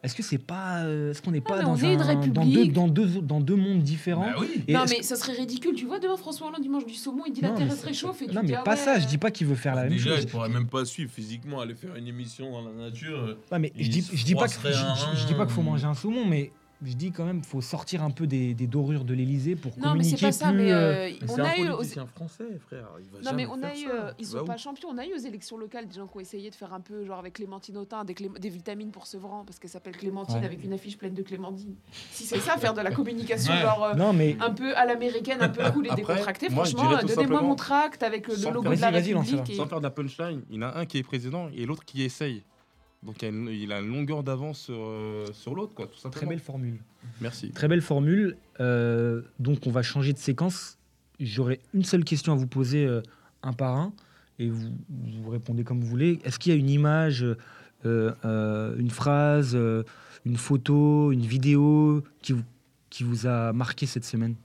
Est-ce 0.02 0.16
que 0.16 0.23
c'est 0.25 0.38
pas, 0.38 0.78
euh, 0.80 1.12
est-ce 1.12 1.23
qu'on 1.23 1.30
n'est 1.30 1.40
pas 1.40 1.59
mais 1.59 1.62
dans, 1.62 1.73
on 1.75 1.76
est 1.76 1.94
une 1.94 2.00
un- 2.00 2.26
dans 2.26 2.44
deux, 2.44 2.66
dans 2.66 2.88
deux 2.88 3.06
dans 3.21 3.40
deux 3.40 3.54
mondes 3.54 3.82
différents 3.85 4.26
Bah 4.26 4.35
oui. 4.40 4.64
Et 4.66 4.73
Non, 4.73 4.82
est-ce 4.82 4.94
mais 4.97 5.02
ça 5.02 5.14
serait 5.14 5.35
ridicule. 5.35 5.76
Tu 5.76 5.87
vois, 5.87 6.00
demain, 6.00 6.16
François 6.16 6.49
Hollande, 6.49 6.62
il 6.64 6.71
mange 6.73 6.87
du 6.87 6.94
saumon, 6.94 7.23
il 7.26 7.32
dit 7.32 7.40
la 7.40 7.50
Non, 7.50 7.54
Terre 7.54 7.68
elle 7.71 7.76
se 7.76 7.87
réchauffe. 7.87 8.21
Et 8.23 8.26
tu 8.26 8.35
Non, 8.35 8.40
te 8.40 8.47
dis, 8.47 8.52
mais 8.52 8.59
ah 8.59 8.62
pas 8.64 8.73
ouais, 8.73 8.76
ça. 8.76 8.99
Je 8.99 9.06
dis 9.06 9.18
pas 9.18 9.30
qu'il 9.30 9.47
veut 9.47 9.54
faire 9.54 9.76
la 9.76 9.82
même 9.85 9.92
Déjà, 9.92 10.16
chose. 10.16 10.25
il 10.25 10.28
pourrait 10.28 10.49
même 10.49 10.66
pas 10.66 10.85
suivre 10.85 11.11
physiquement, 11.12 11.61
aller 11.61 11.75
faire 11.76 11.94
une 11.94 12.09
émission 12.09 12.50
dans 12.50 12.62
la 12.68 12.73
nature. 12.73 13.37
Ouais, 13.52 13.59
mais 13.61 13.73
je 13.76 13.82
il 13.82 13.90
dis, 13.90 14.02
se 14.02 14.16
je 14.16 14.25
dis 14.25 14.35
pas 14.35 14.47
que 14.49 14.52
froisserait 14.54 14.75
un 14.85 14.94
je, 14.97 15.16
je- 15.16 15.21
je 15.23 15.26
dis 15.28 15.35
pas 15.35 15.44
qu'il 15.47 15.54
faut 15.54 15.61
rein. 15.61 15.71
manger 15.71 15.87
un 15.87 15.94
saumon, 15.94 16.26
mais 16.26 16.50
je 16.84 16.94
dis 16.94 17.12
quand 17.12 17.24
même 17.24 17.42
faut 17.44 17.60
sortir 17.60 18.02
un 18.02 18.10
peu 18.10 18.26
des, 18.26 18.54
des 18.54 18.66
dorures 18.66 19.04
de 19.04 19.14
l'Élysée 19.14 19.56
pour 19.56 19.72
Non, 19.78 19.94
mais 19.94 20.02
c'est 20.04 20.16
communiquer 20.16 20.26
pas 20.26 20.32
ça. 20.32 20.48
plus. 20.48 20.56
Mais 20.56 20.72
euh, 20.72 20.76
euh, 20.76 21.10
Mais 21.20 21.30
on 21.30 21.34
c'est 21.34 21.40
un 21.40 21.44
a 21.44 21.56
eu. 21.58 21.68
aux- 21.70 21.82
français, 22.14 22.44
frère. 22.66 22.88
Il 23.00 23.10
va 23.10 23.30
Non 23.30 23.36
mais 23.36 23.46
on 23.46 23.62
a 23.62 23.68
faire 23.68 23.76
eu, 23.76 23.82
ça. 23.84 23.90
euh, 24.06 24.12
ils 24.18 24.26
sont 24.26 24.38
où 24.38 24.44
pas 24.44 24.56
champions. 24.56 24.88
On 24.90 24.98
a 24.98 25.06
eu 25.06 25.12
aux 25.14 25.18
élections 25.18 25.56
locales 25.56 25.86
des 25.86 25.94
gens 25.94 26.06
qui 26.06 26.16
ont 26.16 26.20
essayé 26.20 26.50
de 26.50 26.54
faire 26.54 26.72
un 26.74 26.80
peu 26.80 27.04
genre 27.04 27.18
avec 27.18 27.34
Clémentine 27.34 27.76
Autain 27.78 28.04
des, 28.04 28.14
clé- 28.14 28.30
des 28.40 28.48
vitamines 28.48 28.90
pour 28.90 29.06
Sevran 29.06 29.44
parce 29.46 29.58
qu'elle 29.58 29.70
s'appelle 29.70 29.96
Clémentine 29.96 30.38
Ouais. 30.38 30.44
avec 30.46 30.64
une 30.64 30.72
affiche 30.72 30.96
pleine 30.98 31.14
de 31.14 31.22
clémentine. 31.22 31.74
Si 32.12 32.24
c'est 32.24 32.38
ça 32.40 32.56
faire 32.56 32.74
de 32.74 32.80
la 32.80 32.90
communication 32.90 33.52
Ouais. 33.54 33.60
genre 33.60 33.84
euh, 33.84 33.94
Non, 33.94 34.12
mais 34.12 34.36
un 34.40 34.50
peu 34.50 34.74
à 34.76 34.84
l'américaine, 34.86 35.38
un 35.40 35.48
peu 35.48 35.62
cool 35.72 35.86
et 35.86 35.90
Après, 35.90 36.02
décontracté. 36.02 36.48
moi, 36.48 36.64
Franchement, 36.64 36.98
donnez-moi 37.06 37.42
mon 37.42 37.54
tract 37.54 38.02
avec 38.02 38.26
le 38.28 38.34
logo 38.50 38.74
de 38.74 38.80
la 38.80 38.90
République. 38.90 39.54
Sans 39.56 39.66
faire 39.66 39.78
de 39.78 39.84
la 39.84 39.90
punchline, 39.90 40.42
il 40.50 40.56
y 40.56 40.58
en 40.58 40.62
a 40.68 40.78
un 40.78 40.86
qui 40.86 40.98
est 40.98 41.02
président 41.02 41.48
et 41.54 41.64
l'autre 41.66 41.84
qui 41.84 42.02
essaye. 42.02 42.42
Donc 43.02 43.21
il, 43.23 43.25
a 43.25 43.28
une, 43.28 43.49
il 43.49 43.73
a 43.73 43.80
une 43.80 43.88
longueur 43.88 44.23
d'avance 44.23 44.61
sur, 44.61 44.76
euh, 44.78 45.26
sur 45.32 45.54
l'autre, 45.54 45.75
quoi, 45.75 45.87
tout 45.87 45.97
simplement. 45.97 46.11
très 46.21 46.26
belle 46.26 46.38
formule. 46.40 46.78
Merci. 47.21 47.50
Très 47.50 47.66
belle 47.68 47.82
formule. 47.82 48.37
Euh, 48.61 49.23
donc 49.40 49.66
on 49.66 49.71
va 49.73 49.82
changer 49.82 50.12
de 50.12 50.18
séquence. 50.18 50.78
J'aurais 51.18 51.61
une 51.75 51.85
seule 51.85 52.04
question 52.04 52.32
à 52.32 52.37
vous 52.37 52.47
poser 52.47 52.87
euh, 52.87 53.02
un 53.42 53.52
par 53.52 53.75
un 53.76 53.92
et 54.38 54.49
vous, 54.49 54.71
vous 54.88 55.30
répondez 55.30 55.64
comme 55.64 55.80
vous 55.80 55.87
voulez. 55.88 56.21
Est-ce 56.25 56.38
qu'il 56.38 56.52
y 56.52 56.56
a 56.56 56.59
une 56.59 56.71
image, 56.71 57.25
euh, 57.85 58.12
euh, 58.25 58.76
une 58.78 58.90
phrase, 58.90 59.52
euh, 59.56 59.82
une 60.25 60.37
photo, 60.37 61.11
une 61.11 61.26
vidéo 61.26 62.04
qui 62.23 62.32
vous, 62.35 62.42
qui 62.88 63.02
vous 63.02 63.26
a 63.26 63.52
marqué 63.52 63.87
cette 63.87 64.04
semaine? 64.04 64.37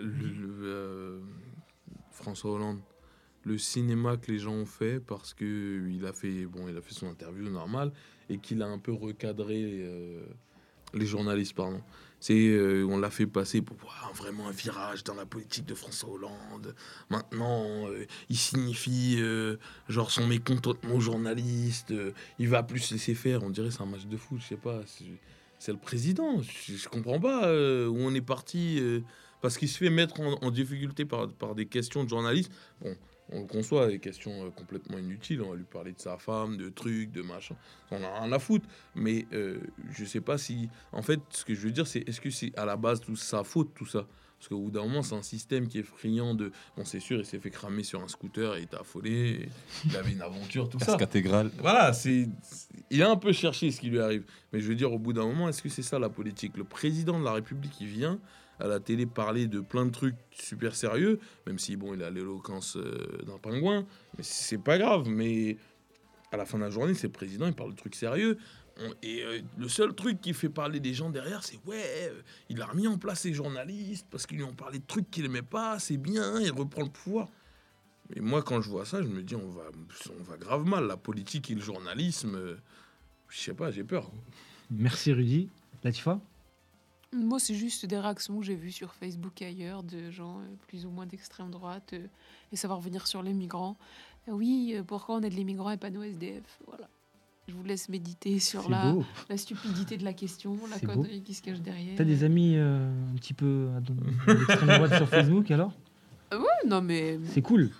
Le- 0.00 0.08
le, 0.60 1.20
François 2.10 2.52
Hollande, 2.52 2.78
le 3.44 3.56
cinéma 3.58 4.16
que 4.16 4.30
les 4.30 4.38
gens 4.38 4.52
ont 4.52 4.66
fait 4.66 5.00
parce 5.00 5.32
que 5.34 5.88
il 5.90 6.04
a 6.06 6.12
fait 6.12 6.46
bon, 6.46 6.68
il 6.68 6.76
a 6.76 6.80
fait 6.82 6.94
son 6.94 7.08
interview 7.08 7.48
normal 7.48 7.92
et 8.28 8.38
qu'il 8.38 8.62
a 8.62 8.66
un 8.66 8.78
peu 8.78 8.92
recadré 8.92 9.62
euh, 9.64 10.22
les 10.94 11.06
journalistes, 11.06 11.54
pardon. 11.54 11.80
C'est 12.22 12.48
euh, 12.48 12.84
on 12.86 12.98
l'a 12.98 13.08
fait 13.10 13.26
passer 13.26 13.62
pour 13.62 13.78
voir 13.78 14.12
vraiment 14.14 14.46
un 14.48 14.50
virage 14.52 15.04
dans 15.04 15.14
la 15.14 15.24
politique 15.24 15.64
de 15.64 15.74
François 15.74 16.10
Hollande. 16.10 16.74
Maintenant, 17.08 17.88
euh, 17.88 18.04
il 18.28 18.36
signifie 18.36 19.18
genre 19.88 20.10
son 20.10 20.26
mécontentement 20.26 20.96
aux 20.96 21.00
journalistes. 21.00 21.94
il 22.38 22.48
va 22.48 22.62
plus 22.62 22.80
se 22.80 22.94
laisser 22.94 23.14
faire. 23.14 23.42
On 23.42 23.48
dirait 23.50 23.70
c'est 23.70 23.80
un 23.80 23.86
match 23.86 24.04
de 24.06 24.16
foot, 24.18 24.38
je 24.40 24.48
sais 24.48 24.56
pas. 24.56 24.80
c'est- 24.86 25.72
le 25.72 25.78
président. 25.78 26.42
Je, 26.42 26.74
je 26.76 26.88
comprends 26.88 27.20
pas 27.20 27.50
où 27.88 27.96
on 27.98 28.14
est 28.14 28.20
parti. 28.20 28.82
parce 29.40 29.56
qu'il 29.56 29.68
se 29.70 29.78
fait 29.78 29.88
mettre 29.90 30.20
en, 30.20 30.34
en 30.42 30.50
difficulté 30.50 31.06
par, 31.06 31.26
par 31.32 31.54
des 31.54 31.64
questions 31.66 32.04
de 32.04 32.08
journalistes. 32.10 32.52
Bon, 32.82 32.94
on 33.32 33.40
le 33.40 33.46
conçoit, 33.46 33.88
des 33.88 33.98
questions 33.98 34.46
euh, 34.46 34.50
complètement 34.50 34.98
inutiles. 34.98 35.42
On 35.42 35.50
va 35.50 35.56
lui 35.56 35.64
parler 35.64 35.92
de 35.92 36.00
sa 36.00 36.16
femme, 36.18 36.56
de 36.56 36.68
trucs, 36.68 37.12
de 37.12 37.22
machin. 37.22 37.54
On 37.90 38.02
a 38.02 38.20
rien 38.20 38.32
à 38.32 38.38
foutre. 38.38 38.66
Mais 38.94 39.26
euh, 39.32 39.58
je 39.92 40.04
sais 40.04 40.20
pas 40.20 40.38
si. 40.38 40.68
En 40.92 41.02
fait, 41.02 41.20
ce 41.30 41.44
que 41.44 41.54
je 41.54 41.60
veux 41.60 41.72
dire, 41.72 41.86
c'est 41.86 42.08
est-ce 42.08 42.20
que 42.20 42.30
c'est 42.30 42.56
à 42.58 42.64
la 42.64 42.76
base 42.76 43.00
tout 43.00 43.16
sa 43.16 43.44
faute, 43.44 43.72
tout 43.74 43.86
ça? 43.86 44.06
Parce 44.38 44.48
qu'au 44.48 44.58
bout 44.58 44.70
d'un 44.70 44.82
moment, 44.84 45.02
c'est 45.02 45.14
un 45.14 45.22
système 45.22 45.68
qui 45.68 45.78
est 45.78 45.82
friand 45.82 46.34
de. 46.34 46.50
Bon, 46.74 46.84
c'est 46.86 46.98
sûr, 46.98 47.18
il 47.18 47.26
s'est 47.26 47.38
fait 47.38 47.50
cramer 47.50 47.82
sur 47.82 48.02
un 48.02 48.08
scooter, 48.08 48.56
il 48.56 48.64
était 48.64 48.76
affolé, 48.78 49.50
il 49.84 49.94
avait 49.94 50.12
une 50.12 50.22
aventure, 50.22 50.66
tout 50.66 50.78
ça. 50.78 50.96
Intégral. 50.98 51.50
Voilà, 51.58 51.92
c'est. 51.92 52.26
Il 52.90 53.02
a 53.02 53.10
un 53.10 53.16
peu 53.16 53.32
cherché 53.32 53.70
ce 53.70 53.80
qui 53.80 53.90
lui 53.90 54.00
arrive. 54.00 54.24
Mais 54.52 54.60
je 54.60 54.66
veux 54.66 54.74
dire, 54.74 54.92
au 54.92 54.98
bout 54.98 55.12
d'un 55.12 55.26
moment, 55.26 55.50
est-ce 55.50 55.62
que 55.62 55.68
c'est 55.68 55.82
ça 55.82 55.98
la 55.98 56.08
politique? 56.08 56.56
Le 56.56 56.64
président 56.64 57.20
de 57.20 57.24
la 57.24 57.34
République, 57.34 57.78
il 57.82 57.88
vient 57.88 58.18
à 58.60 58.66
la 58.66 58.78
télé 58.78 59.06
parler 59.06 59.46
de 59.46 59.60
plein 59.60 59.86
de 59.86 59.90
trucs 59.90 60.16
super 60.32 60.74
sérieux, 60.76 61.18
même 61.46 61.58
si, 61.58 61.76
bon, 61.76 61.94
il 61.94 62.02
a 62.02 62.10
l'éloquence 62.10 62.76
euh, 62.76 63.22
d'un 63.26 63.38
pingouin, 63.38 63.86
mais 64.16 64.22
c'est 64.22 64.58
pas 64.58 64.78
grave. 64.78 65.08
Mais 65.08 65.56
à 66.30 66.36
la 66.36 66.44
fin 66.44 66.58
de 66.58 66.64
la 66.64 66.70
journée, 66.70 66.94
c'est 66.94 67.06
le 67.06 67.12
président, 67.12 67.46
il 67.46 67.54
parle 67.54 67.70
de 67.72 67.76
trucs 67.76 67.94
sérieux. 67.94 68.38
Et 69.02 69.22
euh, 69.22 69.40
le 69.58 69.68
seul 69.68 69.94
truc 69.94 70.20
qui 70.20 70.32
fait 70.32 70.48
parler 70.48 70.80
des 70.80 70.94
gens 70.94 71.10
derrière, 71.10 71.42
c'est 71.42 71.58
ouais, 71.66 71.82
euh, 72.02 72.20
il 72.48 72.60
a 72.62 72.66
remis 72.66 72.86
en 72.86 72.98
place 72.98 73.24
les 73.24 73.34
journalistes 73.34 74.06
parce 74.10 74.26
qu'ils 74.26 74.38
lui 74.38 74.44
ont 74.44 74.54
parlé 74.54 74.78
de 74.78 74.86
trucs 74.86 75.10
qu'il 75.10 75.24
aimait 75.24 75.42
pas, 75.42 75.78
c'est 75.78 75.98
bien, 75.98 76.40
il 76.40 76.52
reprend 76.52 76.82
le 76.82 76.90
pouvoir. 76.90 77.28
Mais 78.14 78.20
moi, 78.20 78.42
quand 78.42 78.60
je 78.60 78.68
vois 78.68 78.84
ça, 78.84 79.02
je 79.02 79.08
me 79.08 79.22
dis, 79.22 79.36
on 79.36 79.48
va, 79.48 79.64
on 80.18 80.22
va 80.22 80.36
grave 80.36 80.64
mal. 80.64 80.86
La 80.86 80.96
politique 80.96 81.50
et 81.50 81.54
le 81.54 81.60
journalisme, 81.60 82.56
je 83.28 83.38
sais 83.38 83.54
pas, 83.54 83.70
j'ai 83.70 83.84
peur. 83.84 84.10
Merci 84.70 85.12
Rudy. 85.12 85.48
Latifa? 85.84 86.20
Moi, 87.12 87.40
c'est 87.40 87.54
juste 87.54 87.86
des 87.86 87.98
réactions 87.98 88.38
que 88.38 88.44
j'ai 88.44 88.54
vues 88.54 88.70
sur 88.70 88.94
Facebook 88.94 89.42
et 89.42 89.46
ailleurs 89.46 89.82
de 89.82 90.10
gens 90.10 90.38
euh, 90.38 90.44
plus 90.68 90.86
ou 90.86 90.90
moins 90.90 91.06
d'extrême 91.06 91.50
droite 91.50 91.92
euh, 91.94 92.06
et 92.52 92.66
va 92.66 92.74
revenir 92.74 93.06
sur 93.08 93.22
les 93.22 93.32
migrants. 93.32 93.76
Euh, 94.28 94.32
oui, 94.32 94.76
pourquoi 94.86 95.16
on 95.16 95.20
aide 95.22 95.34
les 95.34 95.44
migrants 95.44 95.70
et 95.70 95.76
pas 95.76 95.90
nos 95.90 96.02
SDF 96.02 96.60
Voilà. 96.66 96.88
Je 97.50 97.54
vous 97.56 97.64
laisse 97.64 97.88
méditer 97.88 98.38
sur 98.38 98.70
la, 98.70 98.94
stupidité 99.36 99.96
de 99.96 100.04
la 100.04 100.12
question, 100.12 100.56
la 100.70 100.78
beau. 100.78 101.02
connerie 101.02 101.20
qui 101.22 101.34
se 101.34 101.42
cache 101.42 101.60
derrière. 101.60 101.96
T'as 101.96 102.04
des 102.04 102.22
amis 102.22 102.54
euh, 102.56 102.88
un 103.10 103.16
petit 103.16 103.34
peu 103.34 103.68
d'extrême 104.28 104.68
droite 104.68 104.94
sur 104.96 105.08
Facebook 105.08 105.50
alors? 105.50 105.72
Ouais, 106.32 106.68
non, 106.68 106.80
mais 106.80 107.18
C'est 107.24 107.42
cool. 107.42 107.70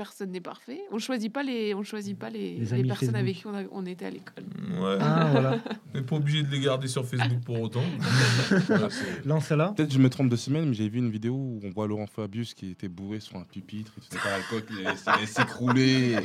Personne 0.00 0.30
n'est 0.30 0.40
parfait. 0.40 0.80
On 0.90 0.98
choisit 0.98 1.30
pas 1.30 1.42
les, 1.42 1.74
on 1.74 1.82
choisit 1.82 2.18
pas 2.18 2.30
les, 2.30 2.54
Les 2.54 2.64
personnes 2.64 2.88
Facebook. 2.88 3.14
avec 3.16 3.36
qui 3.36 3.46
on, 3.46 3.54
a- 3.54 3.64
on 3.70 3.84
était 3.84 4.06
à 4.06 4.10
l'école. 4.10 4.44
Ouais. 4.80 4.96
Ah 4.98 5.28
voilà. 5.30 5.58
On 5.94 5.98
n'est 5.98 6.04
pas 6.04 6.16
obligé 6.16 6.42
de 6.42 6.50
les 6.50 6.60
garder 6.60 6.88
sur 6.88 7.04
Facebook 7.04 7.40
pour 7.44 7.60
autant. 7.60 7.82
Voilà, 8.66 8.88
c'est- 8.88 9.26
Lance 9.26 9.50
là. 9.50 9.74
Peut-être 9.76 9.92
je 9.92 9.98
me 9.98 10.08
trompe 10.08 10.30
de 10.30 10.36
semaine, 10.36 10.66
mais 10.70 10.74
j'ai 10.74 10.88
vu 10.88 11.00
une 11.00 11.10
vidéo 11.10 11.34
où 11.34 11.60
on 11.62 11.68
voit 11.68 11.86
Laurent 11.86 12.06
Fabius 12.06 12.54
qui 12.54 12.70
était 12.70 12.88
bourré 12.88 13.20
sur 13.20 13.36
un 13.36 13.42
pupitre, 13.44 13.92
il 13.98 14.02
faisait 14.18 15.10
il 15.20 15.28
s'écrouler. 15.28 16.16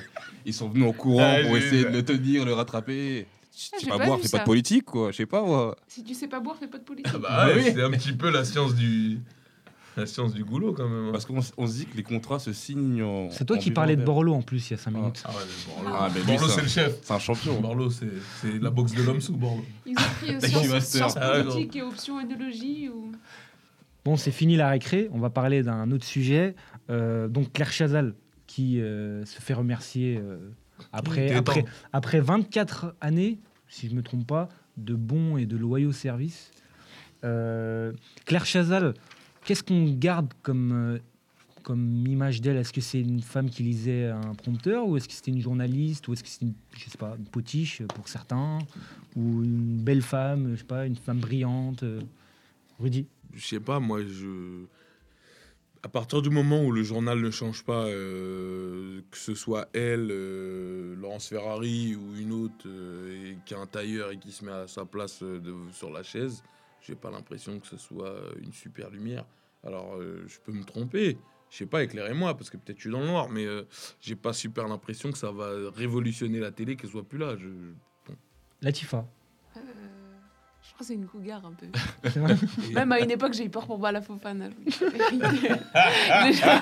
Ils 0.46 0.53
sont 0.53 0.70
venus 0.70 0.88
en 0.88 0.94
courant 0.94 1.36
Ah, 1.38 1.44
pour 1.46 1.58
essayer 1.58 1.84
de 1.84 1.89
le 1.89 2.05
tenir, 2.05 2.46
le 2.46 2.53
rattraper. 2.53 3.27
Je 3.58 3.70
Ah, 3.74 3.77
sais 3.79 3.88
pas 3.88 3.98
pas 3.98 4.05
boire, 4.05 4.20
fais 4.22 4.27
ça. 4.29 4.38
pas 4.38 4.44
de 4.44 4.48
politique, 4.48 4.86
quoi. 4.86 5.12
Je 5.12 5.17
sais 5.17 5.25
pas, 5.25 5.41
moi. 5.44 5.75
Si 5.88 6.01
tu 6.03 6.13
sais 6.13 6.27
pas 6.29 6.39
boire, 6.39 6.55
fais 6.58 6.67
pas 6.67 6.77
de 6.77 6.84
politique. 6.84 7.12
Ah 7.13 7.20
bah 7.20 7.48
ouais, 7.48 7.55
Oui. 7.58 7.72
c'est 7.74 7.82
un 7.84 7.91
petit 7.91 8.13
peu 8.13 8.29
la 8.29 8.46
science 8.46 8.74
du, 8.75 9.20
la 9.98 10.06
science 10.06 10.34
du 10.34 10.44
goulot 10.44 10.74
quand 10.74 10.88
même. 10.88 11.08
hein. 11.08 11.12
Parce 11.12 11.25
qu'on 11.25 11.40
on 11.58 11.68
se 11.68 11.74
dit 11.74 11.86
que 11.86 11.96
les 11.98 12.04
contrats 12.04 12.40
se 12.40 12.54
signent 12.54 13.02
en. 13.04 13.30
C'est 13.32 13.46
toi 13.46 13.58
en 13.58 13.60
qui 13.60 13.72
parlais 13.72 13.96
de. 13.96 14.04
Borloo 14.04 14.34
en 14.34 14.42
plus 14.42 14.70
il 14.70 14.72
y 14.72 14.74
a 14.74 14.78
5 14.78 14.92
minutes. 14.92 15.24
Ah 15.25 15.30
ouais, 15.32 15.36
mais 15.46 15.74
Borloo, 15.84 15.98
Ah, 16.00 16.10
mais 16.14 16.20
lui, 16.22 16.25
Borloo, 16.28 16.48
ça- 16.48 16.56
c'est 16.56 16.62
le 16.62 16.68
chef. 16.68 16.98
C'est 17.02 17.14
un 17.14 17.20
champion. 17.20 17.60
Borloo, 17.62 17.90
c'est 17.90 18.10
c'est 18.42 18.60
la 18.60 18.70
boxe 18.70 18.94
de 18.94 19.04
l'homme 19.04 19.22
sous 19.22 19.36
Borloo. 19.36 19.64
Ils 19.86 19.94
ont 19.98 20.02
pris 20.20 20.38
Thank 20.40 20.82
sciences, 20.82 21.18
Ah 21.18 21.42
politiques 21.44 21.75
et 21.75 21.82
options 21.82 22.20
œnologie 22.20 22.90
ou... 22.90 23.12
Bon, 24.04 24.18
c'est 24.18 24.32
fini 24.32 24.56
la 24.56 24.70
récré. 24.70 25.10
On 25.14 25.20
va 25.20 25.30
parler 25.32 25.64
d'un 25.64 25.90
autre 25.92 26.06
sujet. 26.06 26.56
Euh, 26.90 27.28
donc 27.28 27.52
Claire 27.54 27.72
Chazal 27.72 28.14
qui 28.48 28.80
euh, 28.80 29.25
se 29.25 29.42
fait 29.42 29.56
remercier 29.56 30.18
euh, 30.24 30.38
après, 30.94 31.34
après, 31.34 31.66
après 31.94 32.20
24 32.20 32.94
années, 33.02 33.40
si 33.68 33.88
je 33.88 33.94
ne 33.94 33.98
me 33.98 34.04
trompe 34.04 34.28
pas, 34.28 34.50
de 34.78 34.94
bons 34.94 35.38
et 35.38 35.46
de 35.48 35.58
loyaux 35.58 35.92
services. 35.94 36.51
Euh, 37.24 37.92
Claire 38.25 38.46
Chazal, 38.46 38.94
qu'est-ce 39.46 39.64
qu'on 39.64 39.86
garde 39.86 40.34
comme, 40.42 40.72
euh, 40.74 41.00
comme 41.64 42.05
image 42.08 42.42
d'elle? 42.42 42.58
Est-ce 42.58 42.74
que 42.74 42.81
c'est 42.81 43.00
une 43.00 43.22
femme 43.22 43.50
qui 43.50 43.64
lisait 43.64 44.08
un 44.08 44.34
prompteur 44.34 44.88
ou 44.88 44.98
est-ce 44.98 45.08
que 45.08 45.14
c'était 45.14 45.31
une 45.31 45.42
journaliste 45.42 46.08
ou 46.08 46.14
est-ce 46.14 46.24
que 46.24 46.29
c'était 46.29 46.48
une, 46.48 46.53
je 46.77 46.90
sais 46.90 46.98
pas, 46.98 47.16
une 47.18 47.25
potiche 47.25 47.84
pour 47.96 48.08
certains 48.10 48.60
ou 49.16 49.44
une 49.44 49.77
belle 49.77 50.01
femme, 50.01 50.51
je 50.51 50.58
sais 50.58 50.66
pas, 50.66 50.86
une 50.86 50.98
femme 50.98 51.20
brillante 51.20 51.84
euh, 51.84 52.01
Rudy? 52.79 53.05
Je 53.34 53.46
sais 53.46 53.60
pas, 53.60 53.79
moi, 53.79 54.01
je. 54.03 54.66
À 55.84 55.88
partir 55.88 56.24
du 56.24 56.31
moment 56.31 56.64
où 56.64 56.72
le 56.72 56.81
journal 56.81 57.22
ne 57.22 57.29
change 57.29 57.64
pas, 57.64 57.86
euh, 57.86 59.01
que 59.12 59.18
ce 59.18 59.36
soit 59.36 59.70
elle, 59.74 60.08
Laurence 61.00 61.27
Ferrari 61.27 61.96
ou 61.96 62.16
une 62.18 62.31
autre 62.31 62.68
qui 63.46 63.53
a 63.53 63.60
un 63.60 63.68
tailleur 63.68 64.10
et 64.12 64.18
qui 64.18 64.31
se 64.31 64.44
met 64.44 64.51
à 64.51 64.68
sa 64.68 64.84
place 64.86 65.24
sur 65.74 65.92
la 65.92 66.01
chaise, 66.01 66.42
j'ai 66.86 66.96
pas 66.96 67.10
l'impression 67.12 67.60
que 67.60 67.68
ce 67.68 67.78
soit 67.78 68.16
une 68.42 68.54
super 68.54 68.90
lumière. 68.90 69.26
Alors, 69.66 69.96
euh, 69.96 70.24
je 70.28 70.38
peux 70.40 70.52
me 70.52 70.64
tromper. 70.64 71.18
Je 71.50 71.58
sais 71.58 71.66
pas, 71.66 71.84
éclairez-moi, 71.84 72.36
parce 72.38 72.50
que 72.50 72.58
peut-être 72.58 72.78
je 72.78 72.82
suis 72.82 72.92
dans 72.92 73.00
le 73.00 73.08
noir, 73.08 73.30
mais 73.30 73.46
euh, 73.46 73.64
j'ai 74.02 74.16
pas 74.16 74.34
super 74.34 74.68
l'impression 74.68 75.12
que 75.12 75.18
ça 75.18 75.32
va 75.32 75.50
révolutionner 75.76 76.40
la 76.40 76.52
télé, 76.52 76.76
qu'elle 76.76 76.90
soit 76.90 77.08
plus 77.08 77.18
là. 77.18 77.36
Je... 77.38 77.48
Latifa. 78.62 79.06
Euh, 79.58 79.60
je 80.62 80.68
crois 80.74 80.80
que 80.80 80.86
c'est 80.86 80.94
une 80.96 81.08
cougar 81.08 81.46
un 81.46 81.54
peu. 81.54 81.68
Même 82.74 82.92
à 82.92 83.00
une 83.00 83.12
époque, 83.12 83.34
j'ai 83.34 83.46
eu 83.46 83.50
peur 83.50 83.66
pour 83.68 83.80
Fofana. 84.04 84.50
Déjà, 86.26 86.62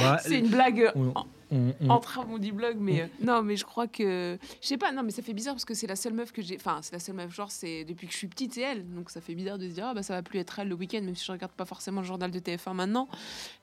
Bah, 0.00 0.18
c'est 0.22 0.38
une 0.38 0.48
blague 0.48 0.92
on- 0.94 1.14
on- 1.50 1.72
entre 1.90 2.24
mon 2.26 2.38
dit 2.38 2.52
blog, 2.52 2.76
mais 2.78 3.02
euh, 3.02 3.06
non, 3.22 3.42
mais 3.42 3.56
je 3.56 3.64
crois 3.64 3.86
que 3.86 4.38
je 4.60 4.66
sais 4.66 4.76
pas, 4.78 4.92
non, 4.92 5.02
mais 5.02 5.10
ça 5.10 5.22
fait 5.22 5.32
bizarre 5.34 5.54
parce 5.54 5.64
que 5.64 5.74
c'est 5.74 5.86
la 5.86 5.96
seule 5.96 6.12
meuf 6.14 6.32
que 6.32 6.42
j'ai, 6.42 6.56
enfin, 6.56 6.78
c'est 6.82 6.92
la 6.92 6.98
seule 6.98 7.14
meuf, 7.16 7.34
genre, 7.34 7.50
c'est 7.50 7.84
depuis 7.84 8.06
que 8.06 8.12
je 8.12 8.18
suis 8.18 8.26
petite, 8.28 8.54
c'est 8.54 8.60
elle, 8.62 8.84
donc 8.94 9.10
ça 9.10 9.20
fait 9.20 9.34
bizarre 9.34 9.58
de 9.58 9.68
se 9.68 9.72
dire, 9.74 9.86
ah 9.88 9.94
bah 9.94 10.02
ça 10.02 10.14
va 10.14 10.22
plus 10.22 10.38
être 10.38 10.58
elle 10.58 10.68
le 10.68 10.74
week-end, 10.74 11.00
même 11.02 11.14
si 11.16 11.24
je 11.24 11.32
regarde 11.32 11.52
pas 11.52 11.64
forcément 11.64 12.00
le 12.00 12.06
journal 12.06 12.30
de 12.30 12.38
TF1 12.38 12.74
maintenant, 12.74 13.08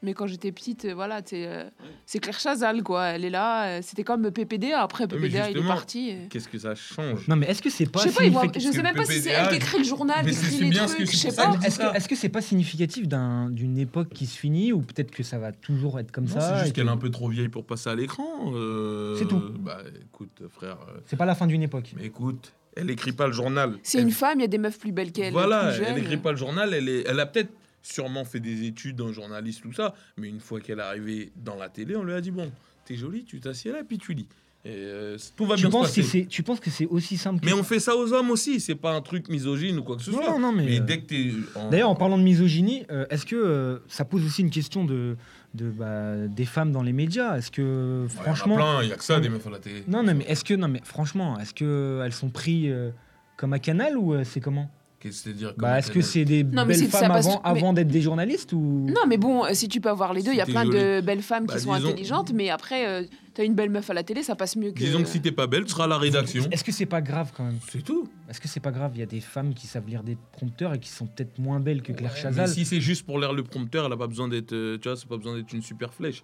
mais 0.01 0.13
quand 0.13 0.27
j'étais 0.27 0.51
petite, 0.51 0.85
euh, 0.85 0.93
voilà, 0.95 1.21
c'est 1.25 1.45
euh, 1.45 1.63
c'est 2.05 2.19
Claire 2.19 2.39
Chazal, 2.39 2.83
quoi, 2.83 3.05
elle 3.07 3.25
est 3.25 3.29
là, 3.29 3.65
euh, 3.67 3.79
c'était 3.83 4.03
comme 4.03 4.31
PPDA, 4.31 4.81
après 4.81 5.07
PPDA 5.07 5.49
il 5.51 5.57
est 5.57 5.67
parti. 5.67 6.13
Qu'est-ce 6.29 6.47
que 6.47 6.57
ça 6.59 6.75
change 6.75 7.27
Non, 7.27 7.35
mais 7.35 7.47
est-ce 7.47 7.61
que 7.61 7.69
c'est 7.69 7.85
pas 7.85 7.99
Je 8.03 8.09
sais 8.09 8.13
pas, 8.15 8.23
ils 8.23 8.31
voient- 8.31 8.41
significatif 8.41 8.71
je 8.71 8.75
sais 8.75 8.83
même 8.83 8.95
pas 8.95 9.05
si 9.05 9.19
c'est 9.21 9.29
elle 9.31 9.49
qui 9.49 9.55
écrit 9.55 9.77
le 9.79 9.83
journal, 9.83 10.25
Mais 10.25 10.31
qui 10.31 10.65
bien 10.69 10.87
ce 10.87 10.93
que 10.95 11.03
trucs, 11.03 11.11
je 11.11 11.17
sais 11.17 11.35
pas. 11.35 11.55
Est-ce 11.63 11.79
que 11.79 11.95
est-ce 11.95 12.07
que 12.09 12.15
c'est 12.15 12.29
pas 12.29 12.41
significatif 12.41 13.07
d'un- 13.07 13.49
d'une 13.49 13.77
époque 13.77 14.09
qui 14.09 14.25
se 14.25 14.37
finit 14.37 14.71
ou 14.73 14.81
peut-être 14.81 15.11
que 15.11 15.23
ça 15.23 15.37
va 15.37 15.51
toujours 15.51 15.99
être 15.99 16.11
comme 16.11 16.25
Non, 16.25 16.33
ça 16.33 16.41
c'est 16.41 16.59
juste 16.63 16.71
que- 16.71 16.75
qu'elle 16.81 16.87
est 16.87 16.91
un 16.91 16.97
peu 16.97 17.09
trop 17.11 17.29
vieille 17.29 17.49
pour 17.49 17.63
passer 17.75 17.89
à 17.89 17.95
l'écran. 17.95 18.51
euh, 18.53 19.15
C'est 19.17 19.27
tout. 19.27 19.41
Bah 19.59 19.79
écoute, 20.11 20.41
frère. 20.49 20.77
euh, 20.89 20.99
C'est 21.05 21.15
pas 21.17 21.25
la 21.25 21.35
fin 21.35 21.47
d'une 21.47 21.61
époque. 21.63 21.93
mais 21.97 22.05
écoute, 22.05 22.53
elle 22.75 22.89
écrit 22.89 23.11
pas 23.11 23.27
le 23.27 23.33
journal. 23.33 23.77
C'est 23.83 23.97
Elle- 23.99 24.05
une 24.05 24.11
femme, 24.11 24.39
il 24.39 24.41
y 24.41 24.45
a 24.45 24.47
des 24.47 24.57
meufs 24.57 24.79
plus 24.79 24.91
belles 24.91 25.11
qu'elle. 25.11 25.33
Voilà, 25.33 25.71
plus 25.73 25.83
elle 25.83 25.97
écrit 25.99 26.17
pas 26.17 26.31
le 26.31 26.37
journal. 26.37 26.73
Elle, 26.73 26.89
est, 26.89 27.03
elle 27.07 27.19
a 27.19 27.25
peut-être 27.25 27.51
sûrement 27.81 28.25
fait 28.25 28.39
des 28.39 28.65
études 28.65 28.99
en 29.01 29.11
journaliste, 29.13 29.61
tout 29.61 29.73
ça. 29.73 29.93
Mais 30.17 30.27
une 30.29 30.39
fois 30.39 30.59
qu'elle 30.59 30.79
est 30.79 30.83
arrivée 30.83 31.31
dans 31.35 31.55
la 31.55 31.69
télé, 31.69 31.95
on 31.95 32.03
lui 32.03 32.13
a 32.13 32.21
dit 32.21 32.31
bon, 32.31 32.51
t'es 32.85 32.95
jolie, 32.95 33.23
tu 33.25 33.39
t'assieds 33.39 33.71
là, 33.71 33.79
puis 33.87 33.97
tu 33.97 34.13
lis. 34.13 34.27
Et 34.67 34.71
euh, 34.73 35.15
tout 35.35 35.45
va 35.45 35.53
Tu 35.55 35.61
bien 35.61 35.69
se 35.69 35.71
penses, 35.77 35.91
que 35.91 36.01
passer. 36.01 36.21
c'est, 36.21 36.25
tu 36.25 36.41
penses 36.41 36.59
que 36.59 36.71
c'est 36.71 36.87
aussi 36.87 37.17
simple 37.17 37.39
que 37.39 37.45
Mais 37.45 37.53
on 37.53 37.61
fait 37.61 37.79
ça 37.79 37.95
aux 37.95 38.11
hommes 38.13 38.31
aussi. 38.31 38.59
C'est 38.59 38.73
pas 38.73 38.93
un 38.95 39.01
truc 39.01 39.29
misogyne 39.29 39.77
ou 39.77 39.83
quoi 39.83 39.95
que 39.95 40.01
ce 40.01 40.09
Non, 40.09 40.17
soit. 40.23 40.31
non, 40.31 40.39
non, 40.39 40.51
mais, 40.51 40.65
mais 40.65 40.79
euh, 40.79 40.83
dès 40.83 41.01
que 41.01 41.69
D'ailleurs, 41.69 41.91
en 41.91 41.95
parlant 41.95 42.17
de 42.17 42.23
misogynie, 42.23 42.83
euh, 42.89 43.05
est-ce 43.11 43.27
que 43.27 43.35
euh, 43.35 43.77
ça 43.87 44.05
pose 44.05 44.25
aussi 44.25 44.41
une 44.41 44.49
question 44.49 44.83
de, 44.83 45.17
de 45.55 45.69
bah, 45.69 46.27
des 46.27 46.45
femmes 46.45 46.71
dans 46.71 46.83
les 46.83 46.93
médias 46.93 47.37
Est-ce 47.37 47.49
que 47.51 47.61
Ouais, 48.05 48.07
il 48.09 48.15
y 48.15 48.19
en 48.19 48.21
a 48.21 48.35
franchement, 48.35 48.55
plein, 48.55 48.83
il 48.83 48.89
y 48.89 48.93
a 48.93 48.95
que 48.97 49.03
ça 49.03 49.19
des 49.19 49.29
meufs 49.29 49.45
à 49.47 49.49
la 49.49 49.59
télé. 49.59 49.83
non, 49.87 50.03
non, 50.03 50.13
mais 50.15 50.25
est-ce 50.25 50.43
que 50.43 50.53
non, 50.53 50.67
mais 50.67 50.81
franchement, 50.83 51.39
est-ce 51.39 51.53
que 51.53 52.01
elles 52.05 52.13
sont 52.13 52.29
prises 52.29 52.69
euh, 52.71 52.91
comme 53.37 53.53
à 53.53 53.59
Canal 53.59 53.97
ou 53.97 54.13
euh, 54.13 54.23
c'est 54.23 54.39
comment? 54.41 54.69
C'est-à-dire 55.11 55.53
Bah, 55.57 55.79
est-ce 55.79 55.91
que 55.91 56.01
c'est 56.01 56.25
des 56.25 56.43
Non, 56.43 56.65
belles 56.65 56.77
ça 56.77 56.99
femmes 56.99 57.11
passe- 57.13 57.27
avant, 57.43 57.69
mais- 57.71 57.75
d'être 57.83 57.87
des 57.91 58.01
journalistes 58.01 58.53
ou? 58.53 58.85
Non, 58.87 59.01
mais 59.07 59.17
bon, 59.17 59.45
euh, 59.45 59.49
si 59.53 59.67
tu 59.67 59.81
peux 59.81 59.89
avoir 59.89 60.13
les 60.13 60.21
deux, 60.23 60.31
il 60.31 60.37
y 60.37 60.41
a 60.41 60.45
plein 60.45 60.65
de 60.65 61.01
belles 61.01 61.21
femmes 61.21 61.45
qui 61.47 61.53
Bah, 61.55 61.59
sont 61.59 61.73
intelligentes, 61.73 62.31
mais 62.33 62.49
après, 62.49 62.87
euh, 62.87 63.03
t'as 63.33 63.43
une 63.43 63.53
belle 63.55 63.69
meuf 63.69 63.89
à 63.89 63.93
la 63.93 64.03
télé, 64.03 64.23
ça 64.23 64.35
passe 64.35 64.55
mieux 64.55 64.71
que. 64.71 64.79
Disons 64.79 65.01
que 65.03 65.09
si 65.09 65.21
t'es 65.21 65.31
pas 65.31 65.47
belle, 65.47 65.63
tu 65.65 65.71
seras 65.71 65.83
à 65.85 65.87
la 65.87 65.97
rédaction. 65.97 66.45
Est-ce 66.51 66.63
que 66.63 66.71
c'est 66.71 66.85
pas 66.85 67.01
grave 67.01 67.31
quand 67.35 67.43
même? 67.43 67.59
C'est 67.71 67.83
tout. 67.83 68.07
Est-ce 68.29 68.39
que 68.41 68.47
c'est 68.47 68.59
pas 68.59 68.71
grave 68.71 68.91
Il 68.95 68.99
y 68.99 69.03
a 69.03 69.07
des 69.07 69.21
femmes 69.21 69.53
qui 69.53 69.67
savent 69.67 69.87
lire 69.87 70.03
des 70.03 70.17
prompteurs 70.31 70.73
et 70.73 70.79
qui 70.79 70.89
sont 70.89 71.05
peut-être 71.05 71.37
moins 71.39 71.59
belles 71.59 71.81
que 71.81 71.91
Claire 71.93 72.13
Ouais, 72.13 72.19
Chazal? 72.21 72.47
Mais 72.47 72.53
si 72.53 72.65
c'est 72.65 72.81
juste 72.81 73.05
pour 73.05 73.19
lire 73.19 73.33
le 73.33 73.43
prompteur, 73.43 73.85
elle 73.85 73.93
a 73.93 73.97
pas 73.97 74.07
besoin 74.07 74.27
d'être, 74.27 74.53
euh, 74.53 74.77
tu 74.81 74.87
vois, 74.89 74.97
c'est 74.97 75.07
pas 75.07 75.17
besoin 75.17 75.35
d'être 75.35 75.53
une 75.53 75.61
super 75.61 75.93
flèche. 75.93 76.23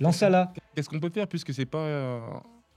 Lance 0.00 0.20
là. 0.22 0.52
Qu'est-ce 0.74 0.88
qu'on 0.88 1.00
peut 1.00 1.10
faire 1.10 1.26
puisque 1.28 1.52
c'est 1.52 1.66
pas 1.66 1.78
euh, 1.78 2.18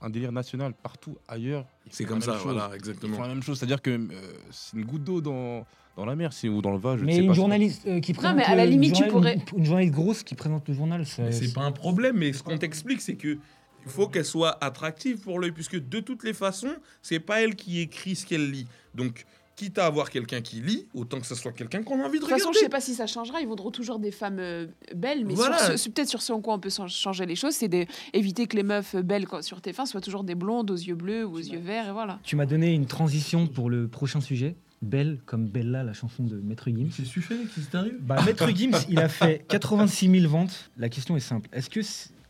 un 0.00 0.10
délire 0.10 0.32
national 0.32 0.72
partout 0.74 1.16
ailleurs 1.28 1.64
C'est 1.90 2.04
comme 2.04 2.20
ça, 2.20 2.34
chose. 2.34 2.42
voilà, 2.44 2.64
Ils 2.66 2.68
font 2.70 2.74
exactement. 2.76 3.20
la 3.22 3.28
même 3.28 3.42
chose, 3.42 3.58
c'est-à-dire 3.58 3.80
que 3.82 3.90
euh, 3.90 4.08
c'est 4.50 4.76
une 4.76 4.84
goutte 4.84 5.04
d'eau 5.04 5.20
dans, 5.20 5.66
dans 5.96 6.04
la 6.04 6.14
mer 6.16 6.32
si, 6.32 6.48
ou 6.48 6.60
dans 6.60 6.72
le 6.72 6.78
vase. 6.78 7.00
Je 7.00 7.04
Mais 7.04 7.14
sais 7.16 7.20
une 7.22 7.28
pas. 7.28 7.32
journaliste 7.32 7.86
euh, 7.86 8.00
qui 8.00 8.12
présente. 8.12 8.36
mais 8.36 8.44
à 8.44 8.54
la 8.54 8.64
une 8.64 8.72
limite, 8.72 8.94
tu 8.94 9.06
pourrais- 9.06 9.34
Une, 9.52 9.58
une 9.60 9.64
journaliste 9.64 9.94
grosse 9.94 10.22
qui 10.22 10.34
présente 10.34 10.68
le 10.68 10.74
journal. 10.74 11.06
c'est 11.06 11.52
pas 11.54 11.62
un 11.62 11.72
problème, 11.72 12.16
mais 12.18 12.32
ce 12.32 12.42
qu'on 12.42 12.58
t'explique, 12.58 13.00
c'est 13.00 13.16
que 13.16 13.38
il 13.84 13.92
faut 13.92 14.08
qu'elle 14.08 14.24
soit 14.24 14.62
attractive 14.64 15.18
pour 15.20 15.38
l'œil, 15.38 15.52
puisque 15.52 15.76
de 15.88 16.00
toutes 16.00 16.24
les 16.24 16.32
façons, 16.34 16.74
c'est 17.02 17.20
pas 17.20 17.40
elle 17.42 17.54
qui 17.54 17.80
écrit 17.80 18.16
ce 18.16 18.26
qu'elle 18.26 18.50
lit. 18.50 18.66
Donc, 18.96 19.24
quitte 19.56 19.78
à 19.78 19.86
avoir 19.86 20.10
quelqu'un 20.10 20.42
qui 20.42 20.60
lit, 20.60 20.86
autant 20.94 21.18
que 21.18 21.26
ce 21.26 21.34
soit 21.34 21.52
quelqu'un 21.52 21.82
qu'on 21.82 22.00
a 22.02 22.04
envie 22.06 22.18
de 22.18 22.24
De 22.24 22.28
toute 22.28 22.28
façon, 22.28 22.50
regarder. 22.50 22.58
je 22.58 22.64
sais 22.64 22.68
pas 22.68 22.80
si 22.80 22.94
ça 22.94 23.06
changera. 23.06 23.40
Ils 23.40 23.46
voudront 23.48 23.70
toujours 23.70 23.98
des 23.98 24.10
femmes 24.10 24.38
euh, 24.38 24.66
belles, 24.94 25.24
mais 25.24 25.34
Voilà. 25.34 25.56
sur 25.58 25.66
ce- 25.68 25.76
c'est 25.78 25.90
peut-être 25.90 26.08
sur 26.10 26.20
ce 26.22 26.32
en 26.32 26.40
quoi 26.42 26.54
on 26.54 26.58
peut 26.60 26.68
chan- 26.70 26.86
changer 26.88 27.24
les 27.26 27.36
choses, 27.36 27.54
c'est 27.54 27.68
d'éviter 27.68 28.46
que 28.46 28.56
les 28.56 28.62
meufs 28.62 28.94
belles 28.96 29.26
quand- 29.26 29.42
sur 29.42 29.60
TF1 29.62 29.86
soient 29.86 30.02
toujours 30.02 30.24
des 30.24 30.34
blondes 30.34 30.70
aux 30.70 30.76
yeux 30.76 30.94
bleus 30.94 31.24
ou 31.24 31.36
aux 31.36 31.38
yeux 31.38 31.58
verts, 31.58 31.88
et 31.88 31.92
voilà. 31.92 32.20
Tu 32.22 32.36
m'as 32.36 32.44
donné 32.46 32.74
une 32.74 32.86
transition 32.86 33.46
pour 33.46 33.70
le 33.70 33.88
prochain 33.88 34.20
sujet. 34.20 34.56
Belle 34.82 35.20
comme 35.24 35.46
Bella, 35.48 35.82
la 35.84 35.94
chanson 35.94 36.22
de 36.22 36.36
Maître 36.36 36.68
Gims. 36.68 36.90
C'est 36.92 37.06
suffit, 37.06 37.34
qu'est-ce 37.54 37.64
qui 37.64 37.70
t'arrive? 37.72 37.96
Bah, 38.02 38.20
Maître 38.26 38.46
Gims, 38.54 38.72
il 38.90 38.98
a 38.98 39.08
fait 39.08 39.42
86 39.48 40.10
000 40.10 40.30
ventes. 40.30 40.70
La 40.76 40.90
question 40.90 41.16
est 41.16 41.20
simple. 41.20 41.48
Est-ce 41.54 41.70
que 41.70 41.80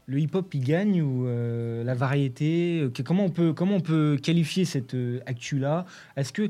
le 0.06 0.20
hip-hop 0.20 0.54
il 0.54 0.60
gagne 0.62 1.02
ou 1.02 1.26
euh, 1.26 1.82
la 1.82 1.94
variété? 1.94 2.82
Euh, 2.82 2.88
que- 2.90 3.02
comment, 3.02 3.24
on 3.24 3.30
peut, 3.30 3.52
comment 3.52 3.74
on 3.74 3.80
peut 3.80 4.16
qualifier 4.22 4.64
cette 4.64 4.94
euh, 4.94 5.18
actu-là? 5.26 5.86
Est-ce 6.16 6.32
que 6.32 6.48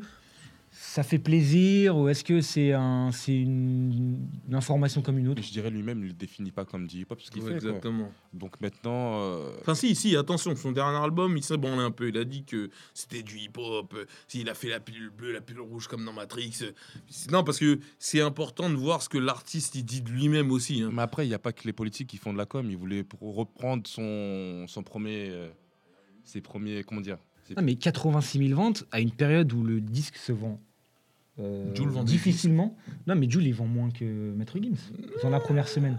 ça 0.78 1.02
fait 1.02 1.18
plaisir 1.18 1.96
ou 1.96 2.08
est-ce 2.08 2.22
que 2.22 2.42
c'est 2.42 2.72
un, 2.72 3.10
c'est 3.10 3.34
une, 3.34 4.18
une 4.46 4.54
information 4.54 5.00
comme 5.00 5.18
une 5.18 5.28
autre? 5.28 5.42
Je 5.42 5.50
dirais 5.50 5.70
lui-même, 5.70 6.00
il 6.02 6.08
le 6.08 6.12
définit 6.12 6.50
pas 6.50 6.64
comme 6.66 6.86
du 6.86 6.98
hip-hop, 7.00 7.18
ce 7.20 7.30
qu'il 7.30 7.42
Ouais, 7.42 7.52
fait. 7.54 7.58
quoi. 7.60 7.68
exactement. 7.70 8.12
Donc 8.34 8.60
maintenant, 8.60 9.20
euh, 9.22 9.50
Enfin, 9.62 9.74
si, 9.74 9.94
si, 9.94 10.14
attention, 10.16 10.54
son 10.54 10.72
dernier 10.72 10.98
album, 10.98 11.34
il 11.36 11.42
s'est 11.42 11.56
branlé 11.56 11.82
un 11.82 11.90
peu. 11.90 12.08
Il 12.08 12.18
a 12.18 12.24
dit 12.24 12.44
que 12.44 12.68
c'était 12.92 13.22
du 13.22 13.38
hip-hop. 13.38 13.94
S'il 14.28 14.48
a 14.50 14.54
fait 14.54 14.68
la 14.68 14.78
pilule 14.80 15.10
bleue, 15.10 15.32
la 15.32 15.40
pilule 15.40 15.62
rouge 15.62 15.88
comme 15.88 16.04
dans 16.04 16.12
Matrix. 16.12 16.58
Non, 17.30 17.42
parce 17.42 17.58
que 17.58 17.80
c'est 17.98 18.20
important 18.20 18.68
de 18.68 18.74
voir 18.74 19.00
ce 19.02 19.08
que 19.08 19.18
l'artiste 19.18 19.74
il 19.76 19.84
dit 19.84 20.02
de 20.02 20.10
lui-même 20.10 20.50
aussi. 20.50 20.82
hein. 20.82 20.90
mais 20.92 21.02
après, 21.02 21.24
il 21.24 21.28
n'y 21.28 21.34
a 21.34 21.38
pas 21.38 21.52
que 21.52 21.64
les 21.64 21.72
politiques 21.72 22.08
qui 22.08 22.18
font 22.18 22.32
de 22.34 22.38
la 22.38 22.46
com. 22.46 22.66
Il 22.70 22.76
voulait 22.76 23.04
reprendre 23.22 23.82
son, 23.86 24.66
son 24.68 24.82
premier, 24.82 25.30
euh, 25.30 25.48
ses 26.24 26.42
premiers, 26.42 26.82
comment 26.84 27.00
dire, 27.00 27.16
ses- 27.48 27.54
Ah, 27.56 27.62
mais 27.62 27.76
86 27.76 28.38
000 28.48 28.54
ventes 28.60 28.84
à 28.92 29.00
une 29.00 29.10
période 29.12 29.50
où 29.52 29.62
le 29.62 29.80
disque 29.80 30.16
se 30.16 30.32
vend 30.32 30.60
euh, 31.38 31.74
Jules 31.74 31.88
vend 31.88 32.02
des 32.04 32.12
difficilement. 32.12 32.76
Non, 33.06 33.14
mais 33.14 33.28
Jules, 33.30 33.46
il 33.46 33.52
vend 33.54 33.66
moins 33.66 33.90
que 33.90 34.04
Maître 34.04 34.58
Gims 34.60 34.76
dans 35.22 35.30
la 35.30 35.40
première 35.40 35.68
semaine. 35.68 35.98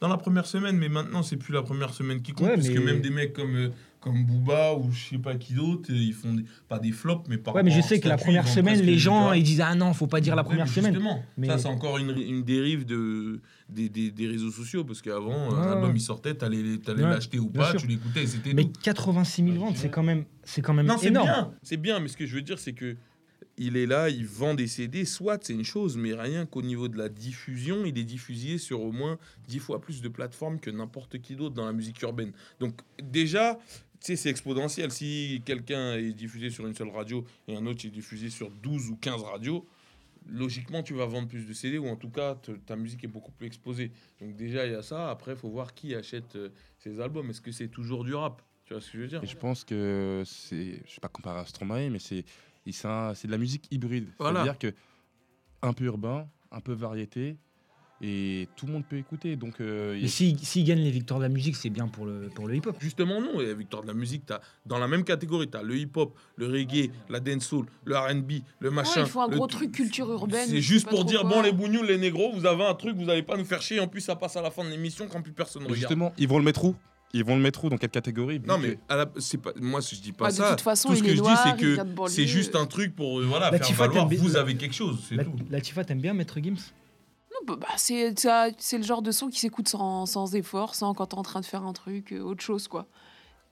Dans 0.00 0.08
la 0.08 0.16
première 0.16 0.46
semaine, 0.46 0.76
mais 0.76 0.88
maintenant, 0.88 1.22
c'est 1.22 1.36
plus 1.36 1.52
la 1.52 1.62
première 1.62 1.92
semaine 1.94 2.22
qui 2.22 2.32
compte. 2.32 2.48
Ouais, 2.48 2.54
parce 2.54 2.68
que 2.68 2.78
mais- 2.78 2.84
même 2.92 3.00
des 3.00 3.10
mecs 3.10 3.32
comme, 3.32 3.54
euh, 3.56 3.68
comme 4.00 4.24
Booba 4.24 4.74
ou 4.74 4.90
je 4.92 5.10
sais 5.10 5.18
pas 5.18 5.34
qui 5.36 5.54
d'autre, 5.54 5.90
euh, 5.92 5.96
ils 5.96 6.12
font 6.12 6.34
des- 6.34 6.44
pas 6.68 6.78
des 6.78 6.90
flops, 6.92 7.28
mais 7.28 7.36
par 7.38 7.54
Ouais, 7.54 7.62
mais 7.62 7.70
je 7.70 7.80
sais 7.80 8.00
que 8.00 8.08
la 8.08 8.16
première 8.16 8.48
semaine, 8.48 8.80
les 8.80 8.98
gens, 8.98 9.32
ils 9.32 9.42
disent 9.42 9.60
Ah 9.60 9.74
non, 9.74 9.92
faut 9.92 10.06
pas 10.06 10.20
dire 10.20 10.34
la 10.36 10.44
première 10.44 10.66
mais 10.66 10.70
semaine. 10.72 10.92
Justement, 10.94 11.22
Mais- 11.36 11.46
ça 11.48 11.58
c'est 11.58 11.68
encore 11.68 11.98
une, 11.98 12.10
une 12.18 12.42
dérive 12.42 12.84
de, 12.84 13.40
des, 13.68 13.88
des, 13.88 14.10
des 14.10 14.26
réseaux 14.26 14.50
sociaux 14.50 14.84
parce 14.84 15.02
qu'avant, 15.02 15.50
Ouais, 15.50 15.54
un 15.58 15.72
album 15.72 15.92
il 15.94 16.00
sortait, 16.00 16.34
t'allais 16.34 16.62
l'acheter 16.96 17.38
ou 17.38 17.48
pas, 17.48 17.74
tu 17.74 17.86
l'écoutais 17.86 18.26
c'était 18.26 18.54
Mais 18.54 18.64
tout. 18.64 18.72
86 18.82 19.44
000 19.44 19.56
ventes, 19.56 19.76
c'est 19.76 19.90
quand 19.90 20.02
même, 20.02 20.24
c'est 20.44 20.62
quand 20.62 20.74
même 20.74 20.86
Non, 20.86 20.96
c'est 20.98 21.08
énorme. 21.08 21.26
bien, 21.28 21.50
c'est 21.62 21.76
bien, 21.76 22.00
mais 22.00 22.08
ce 22.08 22.16
que 22.16 22.26
je 22.26 22.34
veux 22.34 22.42
dire, 22.42 22.58
c'est 22.58 22.72
que 22.72 22.96
il 23.58 23.76
est 23.76 23.86
là, 23.86 24.08
il 24.08 24.26
vend 24.26 24.54
des 24.54 24.66
CD, 24.66 25.04
soit 25.04 25.44
c'est 25.44 25.52
une 25.52 25.64
chose, 25.64 25.96
mais 25.96 26.14
rien 26.14 26.46
qu'au 26.46 26.62
niveau 26.62 26.88
de 26.88 26.96
la 26.96 27.08
diffusion, 27.08 27.84
il 27.84 27.98
est 27.98 28.04
diffusé 28.04 28.58
sur 28.58 28.80
au 28.80 28.92
moins 28.92 29.18
10 29.48 29.58
fois 29.58 29.80
plus 29.80 30.00
de 30.00 30.08
plateformes 30.08 30.58
que 30.58 30.70
n'importe 30.70 31.20
qui 31.20 31.36
d'autre 31.36 31.54
dans 31.54 31.66
la 31.66 31.72
musique 31.72 32.00
urbaine. 32.02 32.32
Donc 32.60 32.80
déjà, 33.02 33.58
c'est 34.00 34.30
exponentiel. 34.30 34.90
Si 34.90 35.42
quelqu'un 35.44 35.96
est 35.96 36.12
diffusé 36.12 36.50
sur 36.50 36.66
une 36.66 36.74
seule 36.74 36.90
radio 36.90 37.24
et 37.46 37.56
un 37.56 37.66
autre 37.66 37.84
est 37.86 37.90
diffusé 37.90 38.30
sur 38.30 38.50
12 38.50 38.90
ou 38.90 38.96
15 38.96 39.22
radios, 39.22 39.66
logiquement, 40.26 40.82
tu 40.82 40.94
vas 40.94 41.06
vendre 41.06 41.28
plus 41.28 41.46
de 41.46 41.52
CD 41.52 41.78
ou 41.78 41.88
en 41.88 41.96
tout 41.96 42.10
cas, 42.10 42.36
ta 42.66 42.76
musique 42.76 43.04
est 43.04 43.08
beaucoup 43.08 43.32
plus 43.32 43.46
exposée. 43.46 43.92
Donc 44.20 44.36
déjà, 44.36 44.66
il 44.66 44.72
y 44.72 44.74
a 44.74 44.82
ça. 44.82 45.10
Après, 45.10 45.32
il 45.32 45.38
faut 45.38 45.50
voir 45.50 45.74
qui 45.74 45.94
achète 45.94 46.36
euh, 46.36 46.48
ces 46.78 47.00
albums. 47.00 47.28
Est-ce 47.30 47.40
que 47.40 47.52
c'est 47.52 47.68
toujours 47.68 48.04
du 48.04 48.14
rap? 48.14 48.42
Tu 48.64 48.72
vois 48.72 48.80
ce 48.80 48.90
que 48.90 48.98
je 48.98 49.02
veux 49.02 49.08
dire? 49.08 49.24
Je 49.24 49.36
pense 49.36 49.64
que 49.64 50.22
c'est, 50.24 50.80
je 50.86 50.94
sais 50.94 51.00
pas 51.00 51.08
comparer 51.08 51.40
à 51.40 51.46
Stromae, 51.46 51.90
mais 51.90 51.98
c'est, 51.98 52.24
c'est, 52.70 52.86
un- 52.86 53.14
c'est 53.14 53.26
de 53.26 53.32
la 53.32 53.38
musique 53.38 53.66
hybride. 53.72 54.06
Voilà. 54.20 54.44
C'est-à-dire 54.44 54.58
que 54.60 54.74
un 55.62 55.72
peu 55.72 55.84
urbain, 55.86 56.28
un 56.52 56.60
peu 56.60 56.72
variété, 56.74 57.36
et 58.04 58.48
tout 58.56 58.66
le 58.66 58.72
monde 58.72 58.84
peut 58.84 58.96
écouter. 58.96 59.36
Donc 59.36 59.60
euh, 59.60 59.96
Mais 60.00 60.06
a- 60.06 60.08
s'ils 60.08 60.36
s'ils 60.40 60.64
gagnent 60.64 60.82
les 60.82 60.90
victoires 60.90 61.20
de 61.20 61.24
la 61.24 61.28
musique, 61.28 61.54
c'est 61.54 61.70
bien 61.70 61.86
pour 61.86 62.04
le, 62.04 62.28
pour 62.34 62.48
le 62.48 62.56
hip-hop. 62.56 62.76
Justement, 62.80 63.20
non. 63.20 63.40
Et 63.40 63.54
Victoire 63.54 63.82
de 63.82 63.86
la 63.88 63.94
musique, 63.94 64.28
as, 64.32 64.40
dans 64.66 64.78
la 64.78 64.88
même 64.88 65.04
catégorie, 65.04 65.48
tu 65.48 65.56
as 65.56 65.62
le 65.62 65.76
hip-hop, 65.76 66.16
le 66.36 66.46
reggae, 66.48 66.90
la 67.08 67.20
dancehall, 67.20 67.66
le 67.84 67.96
RB, 67.96 68.32
le 68.58 68.70
machin. 68.72 69.02
Ouais, 69.02 69.06
il 69.06 69.10
faut 69.10 69.20
un 69.20 69.28
gros 69.28 69.46
truc 69.46 69.70
culture 69.72 70.10
urbaine. 70.10 70.48
C'est 70.48 70.60
juste 70.60 70.88
pour 70.88 71.04
dire, 71.04 71.20
quoi. 71.20 71.30
bon, 71.30 71.42
les 71.42 71.52
bougnoules, 71.52 71.86
les 71.86 71.98
négros, 71.98 72.32
vous 72.32 72.44
avez 72.44 72.64
un 72.64 72.74
truc, 72.74 72.96
vous 72.96 73.08
allez 73.08 73.22
pas 73.22 73.36
nous 73.36 73.44
faire 73.44 73.62
chier. 73.62 73.78
En 73.78 73.86
plus, 73.86 74.00
ça 74.00 74.16
passe 74.16 74.36
à 74.36 74.42
la 74.42 74.50
fin 74.50 74.64
de 74.64 74.70
l'émission 74.70 75.06
quand 75.08 75.22
plus 75.22 75.32
personne 75.32 75.62
Mais 75.62 75.68
regarde. 75.68 75.80
justement, 75.82 76.12
ils 76.18 76.26
vont 76.26 76.38
le 76.38 76.44
mettre 76.44 76.64
où? 76.64 76.74
Ils 77.14 77.24
vont 77.24 77.36
le 77.36 77.42
mettre 77.42 77.64
où 77.64 77.68
Dans 77.68 77.76
quelle 77.76 77.90
catégorie 77.90 78.40
Non, 78.46 78.56
mais 78.58 78.78
à 78.88 78.96
la- 78.96 79.10
c'est 79.18 79.36
pas, 79.38 79.52
moi, 79.60 79.80
je 79.80 79.96
dis 80.00 80.12
pas 80.12 80.26
Ah, 80.26 80.30
de 80.30 80.34
ça. 80.36 80.50
toute 80.50 80.60
façon, 80.62 80.88
Tout 80.88 80.94
ce 80.96 81.00
il 81.00 81.04
que 81.06 81.10
est 81.12 81.16
je 81.16 81.20
noir, 81.22 81.44
dis, 81.44 81.50
c'est 81.50 81.56
que 81.56 81.82
de 81.82 82.08
c'est 82.08 82.26
juste 82.26 82.56
un 82.56 82.66
truc 82.66 82.96
pour 82.96 83.20
euh, 83.20 83.24
voilà, 83.26 83.50
La 83.50 83.58
faire 83.58 83.66
Tifa, 83.66 83.86
valoir. 83.86 84.08
t'aimes- 84.08 84.18
Vous 84.18 84.36
avez 84.36 84.56
quelque 84.56 84.74
chose, 84.74 84.98
c'est 85.08 85.16
La, 85.16 85.24
tout. 85.24 85.34
la 85.50 85.60
Tifa, 85.60 85.84
t'aimes 85.84 86.00
bien 86.00 86.14
Maître 86.14 86.38
Gims? 86.42 86.54
Non, 87.32 87.38
bah, 87.46 87.56
bah, 87.60 87.66
c'est 87.76 88.18
ça- 88.18 88.48
c'est 88.58 88.78
le 88.78 88.84
genre 88.84 89.02
de 89.02 89.10
son 89.10 89.28
qui 89.28 89.38
s'écoute 89.40 89.68
sans, 89.68 90.06
sans 90.06 90.34
effort, 90.34 90.74
sans 90.74 90.94
quand 90.94 91.06
t'es 91.06 91.16
en 91.18 91.22
train 91.22 91.40
de 91.40 91.44
faire 91.46 91.64
un 91.64 91.72
truc, 91.74 92.12
euh, 92.12 92.20
autre 92.20 92.42
chose, 92.42 92.66
quoi. 92.68 92.86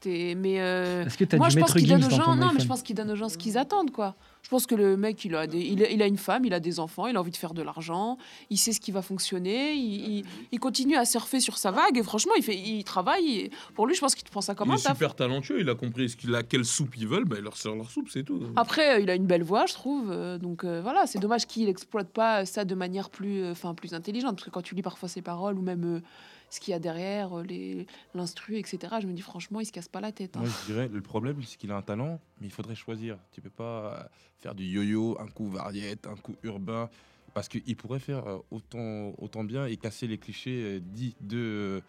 T'es- 0.00 0.34
mais 0.34 0.60
euh, 0.60 1.04
Est-ce 1.04 1.18
que 1.18 1.24
t'as 1.24 1.36
moi, 1.36 1.50
je 1.50 1.58
pense 1.58 1.74
qu'il 1.74 1.86
donne 1.86 2.02
aux 2.04 2.08
gens. 2.10 2.34
Non, 2.34 2.50
mais 2.54 2.60
je 2.60 2.66
pense 2.66 2.82
qu'il 2.82 2.96
donne 2.96 3.10
aux 3.10 3.16
gens 3.16 3.28
ce 3.28 3.36
qu'ils 3.36 3.58
attendent, 3.58 3.90
quoi. 3.90 4.14
Je 4.42 4.48
pense 4.48 4.64
que 4.66 4.74
le 4.74 4.96
mec, 4.96 5.22
il 5.26 5.34
a, 5.36 5.46
des, 5.46 5.60
il, 5.60 5.84
a, 5.84 5.90
il 5.90 6.00
a 6.00 6.06
une 6.06 6.16
femme, 6.16 6.46
il 6.46 6.54
a 6.54 6.60
des 6.60 6.80
enfants, 6.80 7.06
il 7.06 7.14
a 7.16 7.20
envie 7.20 7.30
de 7.30 7.36
faire 7.36 7.52
de 7.52 7.60
l'argent, 7.60 8.16
il 8.48 8.56
sait 8.56 8.72
ce 8.72 8.80
qui 8.80 8.90
va 8.90 9.02
fonctionner, 9.02 9.74
il, 9.74 10.18
il- 10.20 10.24
il 10.52 10.58
continue 10.58 10.96
à 10.96 11.04
surfer 11.04 11.38
sur 11.40 11.58
sa 11.58 11.70
vague 11.70 11.98
et 11.98 12.02
franchement, 12.02 12.32
il, 12.38 12.42
fait, 12.42 12.56
il 12.56 12.82
travaille. 12.82 13.30
et 13.40 13.50
pour 13.74 13.86
lui, 13.86 13.94
je 13.94 14.00
pense 14.00 14.14
qu'il 14.14 14.26
prend 14.30 14.40
ça 14.40 14.54
comme 14.54 14.68
Il 14.68 14.72
un 14.72 14.76
est 14.76 14.82
taf. 14.82 14.94
super 14.94 15.14
talentueux, 15.14 15.60
il 15.60 15.68
a 15.68 15.74
compris 15.74 16.08
ce 16.08 16.16
qu'il 16.16 16.34
a, 16.34 16.42
quelle 16.42 16.64
soupe 16.64 16.96
ils 16.96 17.06
veulent, 17.06 17.26
bah, 17.26 17.36
il 17.38 17.44
leur 17.44 17.56
sert 17.58 17.74
leur 17.76 17.90
soupe, 17.90 18.08
c'est 18.10 18.22
tout. 18.24 18.40
Après, 18.56 18.94
euh, 18.96 19.00
il 19.00 19.10
a 19.10 19.14
une 19.14 19.26
belle 19.26 19.42
voix, 19.42 19.66
je 19.66 19.74
trouve. 19.74 20.10
euh, 20.10 20.38
donc 20.38 20.64
euh, 20.64 20.80
voilà, 20.82 21.06
c'est 21.06 21.18
dommage 21.18 21.46
qu'il 21.46 21.68
exploite 21.68 22.08
pas 22.08 22.46
ça 22.46 22.64
de 22.64 22.74
manière 22.74 23.10
plus, 23.10 23.42
euh, 23.42 23.52
enfin 23.52 23.74
plus 23.74 23.92
intelligente. 23.92 24.36
Parce 24.36 24.44
que 24.46 24.50
quand 24.50 24.62
tu 24.62 24.74
lis 24.74 24.82
parfois 24.82 25.10
ses 25.10 25.20
paroles 25.20 25.58
ou 25.58 25.62
même 25.62 25.84
euh, 25.84 26.00
ce 26.50 26.60
qu'il 26.60 26.72
y 26.72 26.74
a 26.74 26.78
derrière, 26.78 27.38
euh, 27.38 27.84
l'instru, 28.14 28.56
etc. 28.58 28.96
Je 29.00 29.06
me 29.06 29.12
dis 29.12 29.22
franchement, 29.22 29.60
il 29.60 29.66
se 29.66 29.72
casse 29.72 29.88
pas 29.88 30.00
la 30.00 30.12
tête. 30.12 30.36
hein. 30.36 30.40
Moi, 30.40 30.48
je 30.66 30.72
dirais, 30.72 30.88
le 30.88 31.00
problème, 31.00 31.40
c'est 31.44 31.56
qu'il 31.56 31.70
a 31.70 31.76
un 31.76 31.82
talent, 31.82 32.20
mais 32.40 32.48
il 32.48 32.52
faudrait 32.52 32.74
choisir. 32.74 33.16
Tu 33.32 33.40
peux 33.40 33.50
pas 33.50 33.94
euh, 33.94 34.02
faire 34.38 34.54
du 34.54 34.64
yo-yo, 34.64 35.16
un 35.20 35.28
coup 35.28 35.48
variette, 35.48 36.06
un 36.06 36.16
coup 36.16 36.34
urbain, 36.42 36.90
parce 37.34 37.48
qu'il 37.48 37.76
pourrait 37.76 38.00
faire 38.00 38.26
euh, 38.26 38.38
autant, 38.50 39.12
autant 39.18 39.44
bien 39.44 39.66
et 39.66 39.76
casser 39.76 40.06
les 40.06 40.18
clichés 40.18 40.80
dits 40.80 41.16
de 41.20 41.82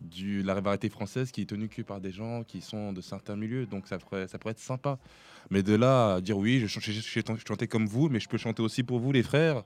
la 0.00 0.60
variété 0.60 0.88
française 0.88 1.32
qui 1.32 1.40
est 1.42 1.46
tenue 1.46 1.68
que 1.68 1.82
par 1.82 2.00
des 2.00 2.12
gens 2.12 2.44
qui 2.44 2.60
sont 2.60 2.92
de 2.92 3.00
certains 3.00 3.34
milieux. 3.34 3.66
Donc 3.66 3.88
ça 3.88 3.98
pourrait, 3.98 4.28
ça 4.28 4.38
pourrait 4.38 4.52
être 4.52 4.60
sympa. 4.60 4.96
Mais 5.50 5.64
de 5.64 5.74
là 5.74 6.14
à 6.14 6.20
dire 6.20 6.38
oui, 6.38 6.60
je, 6.60 6.66
je- 6.78 6.92
je 6.92 7.20
chantais 7.44 7.66
comme 7.66 7.86
vous, 7.86 8.08
mais 8.08 8.20
je 8.20 8.28
peux 8.28 8.38
chanter 8.38 8.62
aussi 8.62 8.84
pour 8.84 9.00
vous, 9.00 9.10
les 9.10 9.24
frères. 9.24 9.64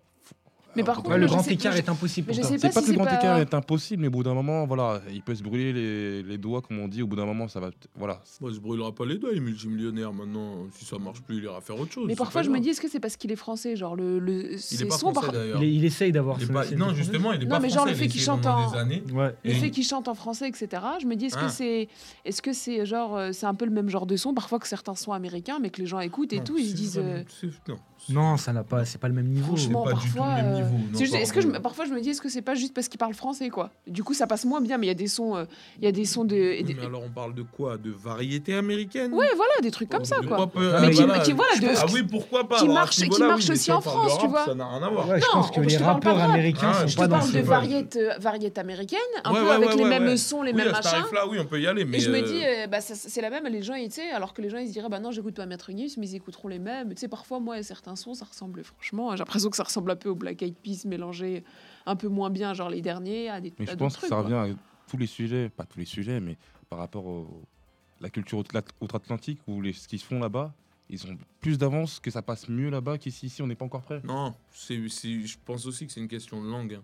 Mais 0.74 0.84
par 0.84 0.98
Euh, 0.98 1.02
contre, 1.02 1.16
le 1.18 1.26
grand 1.26 1.46
écart 1.48 1.76
est 1.76 1.88
impossible 1.88 2.26
pour 2.28 2.34
sais 2.36 2.42
pas 2.42 2.48
C'est 2.58 2.72
pas 2.72 2.80
si 2.80 2.86
que 2.86 2.92
le 2.92 2.96
grand 2.98 3.06
écart 3.14 3.38
est 3.38 3.52
impossible, 3.54 4.02
mais 4.02 4.08
au 4.08 4.10
bout 4.12 4.22
d'un 4.22 4.32
moment, 4.34 4.64
voilà, 4.66 5.02
il 5.12 5.22
peut 5.22 5.34
se 5.34 5.42
brûler 5.42 5.72
les, 5.72 6.22
les 6.22 6.38
doigts, 6.38 6.62
comme 6.62 6.78
on 6.78 6.88
dit. 6.88 7.02
Au 7.02 7.06
bout 7.06 7.16
d'un 7.16 7.26
moment, 7.26 7.46
ça 7.48 7.60
va. 7.60 7.70
Voilà. 7.96 8.20
Il 8.42 8.54
se 8.54 8.60
brûlera 8.60 8.92
pas 8.94 9.04
les 9.04 9.18
doigts, 9.18 9.30
il 9.32 9.38
est 9.38 9.40
multimillionnaire 9.40 10.12
maintenant. 10.12 10.66
Si 10.72 10.84
ça 10.84 10.98
marche 10.98 11.20
plus, 11.22 11.38
il 11.38 11.44
ira 11.44 11.60
faire 11.60 11.78
autre 11.78 11.92
chose. 11.92 12.06
Mais 12.06 12.16
parfois, 12.16 12.42
je 12.42 12.50
me 12.50 12.58
dis, 12.58 12.70
est-ce 12.70 12.80
que 12.80 12.88
c'est 12.88 13.00
parce 13.00 13.16
qu'il 13.16 13.30
est 13.32 13.36
français 13.36 13.76
Genre, 13.76 13.96
le, 13.96 14.18
le, 14.18 14.52
Il 14.72 14.82
est 14.82 14.84
pas 14.86 14.96
sons, 14.98 15.10
français 15.12 15.26
par- 15.26 15.32
d'ailleurs. 15.32 15.62
Il, 15.62 15.68
est- 15.68 15.74
il 15.74 15.84
essaye 15.84 16.12
d'avoir 16.12 16.38
Non, 16.76 16.94
justement, 16.94 17.32
il 17.32 17.42
est 17.42 17.44
Non, 17.44 17.50
pas 17.50 17.60
mais 17.60 17.68
genre, 17.68 17.78
français, 17.80 17.90
le 17.92 17.96
fait 17.96 18.08
qu'il 18.08 18.20
chante 18.20 18.46
en- 18.46 18.70
des 18.70 18.78
années. 18.78 19.02
Ouais. 19.12 19.34
Le 19.44 19.50
Et- 19.50 19.54
fait 19.54 19.70
qu'il 19.70 19.84
chante 19.84 20.08
en 20.08 20.14
français, 20.14 20.48
etc. 20.48 20.82
Je 21.00 21.06
me 21.06 21.16
dis, 21.16 21.26
est-ce 21.26 21.36
Ah. 21.38 21.44
que 21.46 21.50
c'est, 21.50 21.88
est-ce 22.24 22.40
que 22.42 22.52
c'est 22.52 22.86
genre, 22.86 23.16
euh, 23.16 23.32
c'est 23.32 23.46
un 23.46 23.54
peu 23.54 23.64
le 23.66 23.70
même 23.72 23.88
genre 23.90 24.06
de 24.06 24.16
son 24.16 24.32
Parfois 24.34 24.58
que 24.58 24.66
certains 24.68 24.94
sont 24.94 25.12
américains, 25.12 25.58
mais 25.60 25.70
que 25.70 25.80
les 25.80 25.86
gens 25.86 26.00
écoutent 26.00 26.32
et 26.32 26.42
tout, 26.42 26.56
ils 26.58 26.70
se 26.70 26.74
disent. 26.74 26.98
euh, 27.02 27.22
Non, 27.68 27.76
Non, 28.08 28.36
ça 28.36 28.52
n'a 28.52 28.64
pas, 28.64 28.84
c'est 28.84 28.98
pas 28.98 29.08
le 29.08 29.14
même 29.14 29.28
niveau. 29.28 29.56
Franchement, 29.56 29.84
pas 29.84 29.92
du 29.92 30.08
tout 30.10 30.16
parfois, 30.16 30.36
le 30.36 30.42
même 30.42 30.52
euh, 30.52 30.56
niveau. 30.56 30.76
non, 30.76 30.84
C'est 30.94 31.04
juste- 31.04 31.14
Est-ce 31.14 31.32
que 31.32 31.40
je, 31.40 31.48
parfois 31.48 31.84
je 31.84 31.92
me 31.92 32.00
dis 32.00 32.10
est-ce 32.10 32.20
que 32.20 32.28
c'est 32.28 32.42
pas 32.42 32.54
juste 32.54 32.74
parce 32.74 32.88
qu'il 32.88 32.98
parle 32.98 33.14
français 33.14 33.48
quoi? 33.48 33.70
Du 33.86 34.02
coup 34.02 34.12
ça 34.12 34.26
passe 34.26 34.44
moins 34.44 34.60
bien 34.60 34.76
mais 34.76 34.86
il 34.86 34.88
y 34.88 34.92
a 34.92 34.94
des 34.94 35.06
sons 35.06 35.36
euh, 35.36 35.44
il 35.78 35.84
y 35.84 35.86
a 35.86 35.92
des 35.92 36.04
sons 36.04 36.24
de 36.24 36.34
et 36.34 36.58
Oui, 36.58 36.64
des- 36.64 36.74
mais 36.74 36.86
alors 36.86 37.02
on 37.04 37.10
parle 37.10 37.34
de 37.34 37.42
quoi? 37.42 37.78
De 37.78 37.90
variété 37.90 38.54
américaine? 38.54 39.12
Ouais 39.14 39.28
voilà 39.36 39.52
des 39.62 39.70
trucs 39.70 39.88
comme 39.88 40.04
ça 40.04 40.20
De 40.20 40.26
quoi. 40.26 40.46
peut- 40.48 40.72
Mais 40.80 40.86
ah, 40.88 40.90
qui- 40.90 41.02
voilà. 41.04 41.18
qui- 41.20 41.32
voilà, 41.32 41.56
de- 41.58 41.68
Ah 41.80 41.86
oui, 41.92 42.02
pourquoi 42.02 42.48
pas? 42.48 42.58
qui 42.58 42.64
à 42.64 42.72
marche- 42.72 42.96
qui 42.96 43.20
marche 43.22 43.44
oui, 43.46 43.52
aussi 43.52 43.70
en 43.72 43.80
France, 43.80 44.18
tu 44.20 44.26
vois. 44.26 44.44
Ça 44.46 44.54
n'a 44.54 44.68
rien 44.68 44.82
à 44.82 44.90
voir. 44.90 45.08
Ouais, 45.08 45.20
je 45.20 45.26
Non, 45.26 45.32
pense 45.34 45.50
que 45.52 45.62
je 45.62 45.68
les 45.68 45.76
rappeurs 45.76 46.18
américains 46.20 46.72
Ah, 46.74 46.80
sont 46.80 46.86
je 46.88 46.92
Je 46.92 46.96
pas 46.96 47.04
te 47.06 47.10
dans 47.10 47.18
parle 47.18 47.32
de 47.32 47.38
vibe. 47.38 47.46
variété 47.46 48.00
euh, 48.00 48.14
variété 48.18 48.60
américaine 48.60 48.98
un 49.24 49.32
peu 49.32 49.50
avec 49.50 49.74
les 49.76 49.84
mêmes 49.84 50.16
sons 50.16 50.42
les 50.42 50.52
mêmes 50.52 50.70
machins. 50.72 50.90
tarif-là, 50.90 51.26
oui, 51.28 51.38
on 51.40 51.44
peut 51.46 51.60
y 51.60 51.66
aller. 51.66 51.84
Mais 51.84 51.98
Et 51.98 52.00
je 52.00 52.10
me 52.10 52.18
euh, 52.18 52.22
dis, 52.22 52.44
euh, 52.44 52.66
bah, 52.66 52.80
ça- 52.80 52.94
c'est 52.96 53.20
la 53.20 53.30
même, 53.30 53.44
les 53.46 53.62
gens, 53.62 53.74
tu 53.74 53.90
sais, 53.90 54.10
alors 54.10 54.34
que 54.34 54.42
les 54.42 54.50
gens 54.50 54.58
ils 54.58 54.66
se 54.68 54.72
diraient, 54.72 54.88
bah 54.88 54.98
non, 55.00 55.12
j'écoute 55.12 55.34
pas 55.34 55.46
Maître 55.46 55.70
Gims, 55.70 55.94
mais 55.98 56.08
ils 56.08 56.16
écouteront 56.16 56.48
les 56.48 56.58
mêmes. 56.58 56.90
Tu 56.90 56.96
sais, 57.00 57.08
parfois, 57.08 57.38
moi, 57.40 57.62
certains 57.62 57.91
sons, 57.96 58.14
ça 58.14 58.24
ressemble, 58.24 58.62
franchement, 58.64 59.10
j'ai 59.12 59.18
l'impression 59.18 59.50
que 59.50 59.56
ça 59.56 59.64
ressemble 59.64 59.90
un 59.90 59.96
peu 59.96 60.08
au 60.08 60.14
Black 60.14 60.42
Eyed 60.42 60.54
Peas 60.56 60.84
mélangé 60.86 61.44
un 61.86 61.96
peu 61.96 62.08
moins 62.08 62.30
bien, 62.30 62.54
genre 62.54 62.70
les 62.70 62.82
derniers, 62.82 63.28
à 63.28 63.40
des 63.40 63.52
Mais 63.58 63.68
à 63.68 63.72
je 63.72 63.76
pense 63.76 63.96
que 63.96 64.02
ça 64.02 64.08
quoi. 64.08 64.22
revient 64.22 64.52
à 64.52 64.56
tous 64.88 64.96
les 64.96 65.06
sujets, 65.06 65.48
pas 65.48 65.64
tous 65.64 65.78
les 65.78 65.84
sujets, 65.84 66.20
mais 66.20 66.36
par 66.68 66.78
rapport 66.78 67.06
à 67.08 68.02
la 68.02 68.10
culture 68.10 68.38
outre- 68.38 68.62
outre-Atlantique 68.80 69.40
ou 69.46 69.60
les, 69.60 69.72
ce 69.72 69.86
qu'ils 69.88 70.00
font 70.00 70.18
là-bas, 70.18 70.52
ils 70.90 71.06
ont 71.06 71.16
plus 71.40 71.56
d'avance, 71.58 72.00
que 72.00 72.10
ça 72.10 72.20
passe 72.22 72.48
mieux 72.48 72.68
là-bas 72.68 72.98
qu'ici. 72.98 73.26
Ici, 73.26 73.40
on 73.42 73.46
n'est 73.46 73.54
pas 73.54 73.64
encore 73.64 73.82
prêt. 73.82 74.00
Non, 74.04 74.34
c'est, 74.52 74.86
je 74.88 75.36
pense 75.44 75.64
aussi 75.66 75.86
que 75.86 75.92
c'est 75.92 76.00
une 76.00 76.08
question 76.08 76.42
de 76.42 76.48
langue. 76.50 76.74
hein. 76.74 76.82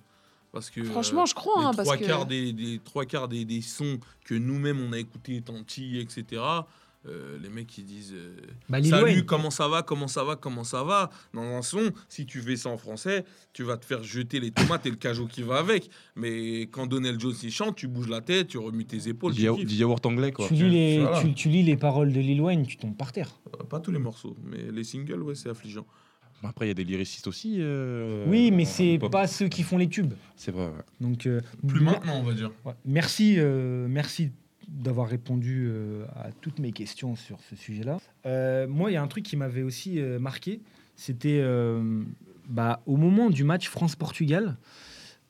Parce 0.51 0.71
que 0.71 0.83
Franchement, 0.83 1.23
euh, 1.25 1.27
je 1.27 1.35
crois, 1.35 1.61
les, 1.61 1.67
hein, 1.67 1.73
parce 1.77 1.87
trois 1.89 1.99
que. 1.99 2.07
quarts 2.07 2.25
des, 2.25 2.53
des 2.55 2.79
trois 2.79 3.05
quarts 3.05 3.29
des, 3.29 3.45
des 3.45 3.61
sons 3.61 3.99
que 4.25 4.35
nous-mêmes 4.35 4.81
on 4.81 4.93
a 4.95 4.99
écoutés 4.99 5.43
petits, 5.43 5.99
etc. 5.99 6.41
euh, 7.09 7.39
les 7.43 7.49
mecs 7.49 7.67
qui 7.67 7.83
disent 7.83 8.13
euh, 8.15 8.37
Bah, 8.69 8.83
Salut, 8.83 9.05
Wayne. 9.05 9.25
comment 9.25 9.51
ça 9.51 9.67
va, 9.69 9.83
comment 9.83 10.07
ça 10.09 10.25
va, 10.25 10.37
comment 10.37 10.65
ça 10.65 10.85
va? 10.85 11.11
Dans 11.35 11.43
un 11.43 11.63
son, 11.63 11.91
si 12.09 12.27
tu 12.27 12.41
fais 12.41 12.57
ça 12.57 12.69
en 12.69 12.77
français, 12.79 13.25
tu 13.53 13.63
vas 13.63 13.77
te 13.77 13.85
faire 13.85 14.03
jeter 14.03 14.41
les 14.41 14.51
tomates 14.51 14.87
et 14.87 14.91
le 14.91 14.97
cajot 14.97 15.27
qui 15.27 15.43
va 15.43 15.59
avec. 15.59 15.91
Mais 16.17 16.63
quand 16.63 16.87
Donnell 16.87 17.19
Jones 17.19 17.35
il 17.43 17.51
chante, 17.51 17.77
tu 17.77 17.89
bouges 17.89 18.09
la 18.09 18.21
tête, 18.21 18.49
tu 18.49 18.59
remues 18.59 18.85
tes 18.85 19.09
épaules. 19.09 19.33
Du 19.35 19.43
Tu 19.43 19.85
anglais, 20.07 20.33
quoi. 20.33 20.47
Tu 20.49 20.55
lis, 20.55 20.71
les, 20.71 21.01
Voilà. 21.01 21.21
tu, 21.23 21.35
tu 21.35 21.49
lis 21.49 21.63
les 21.63 21.77
paroles 21.77 22.13
de 22.13 22.21
Lil 22.21 22.41
Wayne, 22.41 22.67
tu 22.67 22.77
tombes 22.77 22.97
par 22.97 23.13
terre. 23.13 23.39
Euh, 23.61 23.65
Pas 23.65 23.81
tous 23.81 23.91
les 23.93 23.99
morceaux, 23.99 24.37
mais 24.45 24.71
les 24.71 24.85
singles, 24.85 25.23
ouais, 25.23 25.35
c'est 25.35 25.49
affligeant. 25.49 25.87
Bon, 26.43 26.49
Après, 26.49 26.67
il 26.67 26.69
y 26.69 26.71
a 26.71 26.75
des 26.75 26.85
lyricistes 26.85 27.27
aussi. 27.27 27.57
euh, 27.59 28.25
oui, 28.29 28.53
mais 28.53 28.65
c'est 28.65 29.01
pas 29.11 29.27
ceux 29.27 29.49
qui 29.49 29.65
font 29.65 29.77
les 29.77 29.89
tubes. 29.89 30.13
C'est 30.37 30.53
vrai, 30.53 30.67
ouais. 30.67 30.73
Donc, 31.01 31.27
euh, 31.27 31.41
Plus 31.67 31.81
maintenant, 31.81 32.17
on 32.19 32.23
va 32.23 32.33
dire. 32.33 32.53
ouais. 32.65 32.75
merci, 32.85 33.35
euh, 33.39 33.89
merci 33.91 34.31
d'avoir 34.69 35.09
répondu 35.09 35.67
euh, 35.69 36.05
à 36.15 36.31
toutes 36.41 36.59
mes 36.59 36.73
questions 36.73 37.17
sur 37.17 37.41
ce 37.41 37.57
sujet-là. 37.57 37.99
Euh, 38.27 38.69
moi, 38.69 38.91
il 38.91 38.95
y 38.95 38.97
a 38.97 39.03
un 39.03 39.09
truc 39.09 39.25
qui 39.25 39.37
m'avait 39.37 39.63
aussi 39.63 39.99
euh, 39.99 40.19
marqué, 40.19 40.61
c'était 40.95 41.45
bah, 42.49 42.83
au 42.87 42.97
moment 42.97 43.31
du 43.31 43.45
match 43.45 43.69
France-Portugal, 43.69 44.57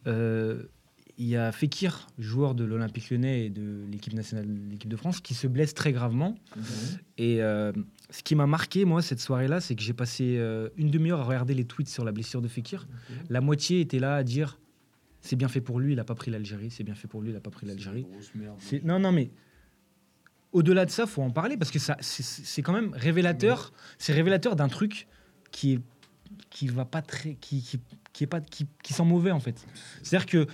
il 0.07 1.27
y 1.27 1.37
a 1.37 1.53
Fekir, 1.53 2.07
joueur 2.19 2.55
de 2.55 2.65
l'Olympique 2.65 3.11
Lyonnais 3.11 3.47
et 3.47 3.51
de 3.51 3.85
l'équipe 3.91 4.15
nationale, 4.15 4.47
de 4.47 4.71
l'équipe 4.71 4.89
de 4.89 4.97
France, 4.97 5.21
qui 5.21 5.35
se 5.35 5.47
blesse 5.47 5.75
très 5.75 5.93
gravement. 5.93 6.37
Et 7.19 7.43
euh, 7.43 7.73
ce 8.09 8.23
qui 8.23 8.35
m'a 8.35 8.47
marqué, 8.47 8.87
moi, 8.87 9.03
cette 9.03 9.21
soirée-là, 9.21 9.61
c'est 9.61 9.75
que 9.75 9.83
j'ai 9.83 9.93
passé 9.93 10.41
une 10.79 10.91
demi-heure 10.91 11.21
à 11.21 11.25
regarder 11.25 11.53
les 11.53 11.67
tweets 11.67 11.91
sur 11.91 12.05
la 12.05 12.13
blessure 12.13 12.41
de 12.41 12.49
Fekir. 12.49 12.89
La 13.29 13.43
moitié 13.43 13.81
était 13.81 13.99
là 13.99 14.15
à 14.15 14.23
dire 14.23 14.59
c'est 15.21 15.37
bien 15.37 15.49
fait 15.49 15.61
pour 15.61 15.81
lui, 15.81 15.93
il 15.93 15.97
n'a 15.97 16.05
pas 16.05 16.15
pris 16.15 16.31
l'Algérie, 16.31 16.71
c'est 16.71 16.85
bien 16.85 16.95
fait 16.95 17.09
pour 17.09 17.21
lui, 17.23 17.31
il 17.31 17.35
n'a 17.35 17.41
pas 17.41 17.51
pris 17.51 17.67
l'Algérie. 17.67 18.07
C'est- 18.59 18.85
Non, 18.85 18.99
non, 18.99 19.13
mais 19.13 19.31
au-delà 20.53 20.87
de 20.87 20.91
ça, 20.91 21.07
faut 21.07 21.23
en 21.23 21.31
parler 21.31 21.57
parce 21.57 21.71
que 21.71 21.79
ça, 21.79 21.97
c'est- 22.01 22.23
c'est 22.23 22.63
quand 22.63 22.73
même 22.73 22.93
révélateur. 22.95 23.73
C'est 23.99 24.13
révélateur 24.13 24.57
d'un 24.57 24.69
truc 24.69 25.07
qui 25.51 25.75
est 25.75 25.81
qui 26.51 26.69
va 26.69 26.85
pas 26.85 27.01
très, 27.03 27.35
qui, 27.35 27.63
qui, 27.63 27.81
qui 28.13 28.25
est 28.25 28.27
pas, 28.27 28.41
qui, 28.41 28.67
qui 28.83 28.93
sent 28.93 29.05
mauvais 29.05 29.31
en 29.31 29.41
fait. 29.41 29.67
C'est-à-dire 30.03 30.27
que 30.27 30.47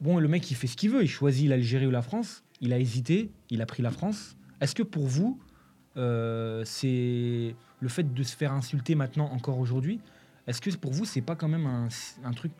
bon, 0.00 0.18
le 0.18 0.28
mec 0.28 0.50
il 0.50 0.54
fait 0.54 0.66
ce 0.66 0.76
qu'il 0.76 0.90
veut, 0.90 1.02
il 1.02 1.08
choisit 1.08 1.48
l'Algérie 1.48 1.86
ou 1.86 1.90
la 1.90 2.02
France. 2.02 2.42
Il 2.60 2.72
a 2.72 2.78
hésité, 2.78 3.30
il 3.50 3.60
a 3.62 3.66
pris 3.66 3.82
la 3.82 3.90
France. 3.90 4.36
Est-ce 4.60 4.74
que 4.74 4.82
pour 4.82 5.06
vous, 5.06 5.40
euh, 5.96 6.62
c'est 6.64 7.54
le 7.80 7.88
fait 7.88 8.12
de 8.14 8.22
se 8.22 8.36
faire 8.36 8.52
insulter 8.52 8.94
maintenant 8.94 9.30
encore 9.32 9.58
aujourd'hui 9.58 10.00
Est-ce 10.46 10.60
que 10.60 10.70
pour 10.76 10.92
vous 10.92 11.04
c'est 11.04 11.20
pas 11.22 11.36
quand 11.36 11.48
même 11.48 11.66
un, 11.66 11.88
un 12.24 12.32
truc, 12.32 12.52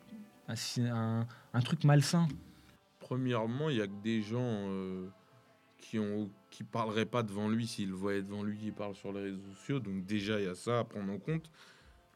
un, 0.47 1.27
un- 1.53 1.61
truc 1.61 1.83
malsain 1.83 2.27
Premièrement, 2.99 3.69
il 3.69 3.77
y 3.77 3.81
a 3.81 3.87
que 3.87 4.01
des 4.03 4.21
gens 4.21 4.39
euh, 4.41 5.07
qui 5.77 5.99
ont 5.99 6.29
qui 6.49 6.63
parleraient 6.63 7.05
pas 7.05 7.23
devant 7.23 7.49
lui 7.49 7.67
s'il 7.67 7.89
le 7.89 7.95
voyait 7.95 8.21
devant 8.21 8.43
lui, 8.43 8.57
il 8.63 8.73
parle 8.73 8.95
sur 8.95 9.11
les 9.11 9.21
réseaux 9.21 9.51
sociaux. 9.53 9.79
Donc 9.79 10.05
déjà, 10.05 10.39
il 10.39 10.45
y 10.45 10.49
a 10.49 10.55
ça 10.55 10.79
à 10.79 10.83
prendre 10.83 11.11
en 11.11 11.19
compte. 11.19 11.49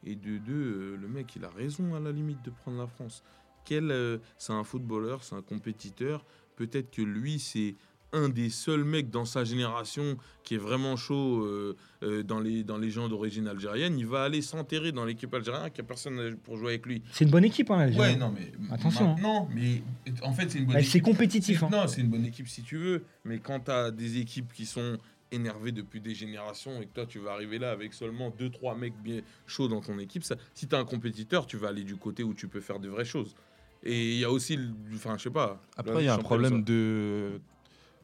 Et 0.04 0.16
de 0.16 0.38
deux, 0.38 0.52
euh, 0.52 0.96
le 0.96 1.06
mec, 1.08 1.36
il 1.36 1.44
a 1.44 1.50
raison 1.50 1.94
à 1.94 2.00
la 2.00 2.10
limite 2.10 2.42
de 2.42 2.50
prendre 2.50 2.78
la 2.78 2.86
France. 2.86 3.22
Quel, 3.64 3.90
euh, 3.90 4.18
c'est 4.38 4.52
un 4.52 4.64
footballeur, 4.64 5.22
c'est 5.22 5.36
un 5.36 5.42
compétiteur. 5.42 6.24
Peut-être 6.56 6.90
que 6.90 7.02
lui, 7.02 7.38
c'est 7.38 7.76
un 8.12 8.28
des 8.28 8.50
seuls 8.50 8.84
mecs 8.84 9.10
dans 9.10 9.24
sa 9.24 9.44
génération 9.44 10.16
qui 10.42 10.54
est 10.54 10.58
vraiment 10.58 10.96
chaud 10.96 11.44
euh, 11.44 11.76
euh, 12.02 12.22
dans, 12.22 12.40
les, 12.40 12.62
dans 12.64 12.78
les 12.78 12.90
gens 12.90 13.08
d'origine 13.08 13.48
algérienne. 13.48 13.98
Il 13.98 14.06
va 14.06 14.24
aller 14.24 14.42
s'enterrer 14.42 14.92
dans 14.92 15.04
l'équipe 15.04 15.32
algérienne, 15.32 15.70
qu'il 15.70 15.82
n'y 15.82 15.86
a 15.86 15.88
personne 15.88 16.36
pour 16.44 16.56
jouer 16.56 16.70
avec 16.70 16.86
lui. 16.86 17.02
C'est 17.12 17.24
une 17.24 17.30
bonne 17.30 17.44
équipe, 17.44 17.70
hein, 17.70 17.78
l'Algérie. 17.78 18.00
Ouais, 18.12 18.16
non, 18.16 18.32
mais 18.34 18.52
Attention, 18.74 19.10
hein. 19.12 19.16
Non, 19.22 19.48
mais 19.54 19.82
en 20.22 20.32
fait, 20.32 20.50
c'est 20.50 20.58
une 20.58 20.66
bonne 20.66 20.76
équipe. 20.78 20.90
c'est 20.90 21.00
compétitif. 21.00 21.62
hein. 21.62 21.68
Non, 21.70 21.86
c'est 21.86 22.00
une 22.00 22.08
bonne 22.10 22.24
équipe 22.26 22.48
si 22.48 22.62
tu 22.62 22.76
veux, 22.76 23.04
mais 23.24 23.38
quand 23.38 23.60
tu 23.60 23.70
as 23.70 23.90
des 23.90 24.18
équipes 24.18 24.52
qui 24.52 24.66
sont 24.66 24.98
énervées 25.30 25.72
depuis 25.72 26.00
des 26.02 26.14
générations 26.14 26.82
et 26.82 26.86
que 26.86 26.92
toi 26.92 27.06
tu 27.06 27.18
vas 27.18 27.32
arriver 27.32 27.58
là 27.58 27.70
avec 27.70 27.94
seulement 27.94 28.28
2-3 28.38 28.76
mecs 28.76 28.92
bien 29.02 29.22
chauds 29.46 29.66
dans 29.68 29.80
ton 29.80 29.98
équipe, 29.98 30.24
ça, 30.24 30.36
si 30.52 30.66
tu 30.68 30.74
es 30.74 30.78
un 30.78 30.84
compétiteur, 30.84 31.46
tu 31.46 31.56
vas 31.56 31.68
aller 31.68 31.84
du 31.84 31.96
côté 31.96 32.22
où 32.22 32.34
tu 32.34 32.48
peux 32.48 32.60
faire 32.60 32.78
de 32.78 32.88
vraies 32.90 33.06
choses. 33.06 33.34
Et 33.82 34.12
il 34.12 34.18
y 34.18 34.24
a 34.24 34.30
aussi, 34.30 34.58
enfin, 34.94 35.16
je 35.16 35.22
sais 35.24 35.30
pas. 35.30 35.60
Après, 35.76 36.02
il 36.02 36.04
y 36.04 36.08
a 36.08 36.14
un 36.14 36.18
problème 36.18 36.62
de, 36.62 37.40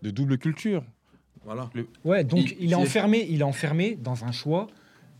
de 0.02 0.10
double 0.10 0.38
culture. 0.38 0.84
Voilà. 1.44 1.70
Ouais, 2.04 2.24
donc 2.24 2.50
Il- 2.52 2.64
il, 2.64 2.72
est 2.72 2.76
enfermé, 2.76 3.26
il 3.28 3.40
est 3.40 3.44
enfermé 3.44 3.96
dans 4.02 4.24
un 4.24 4.32
choix 4.32 4.66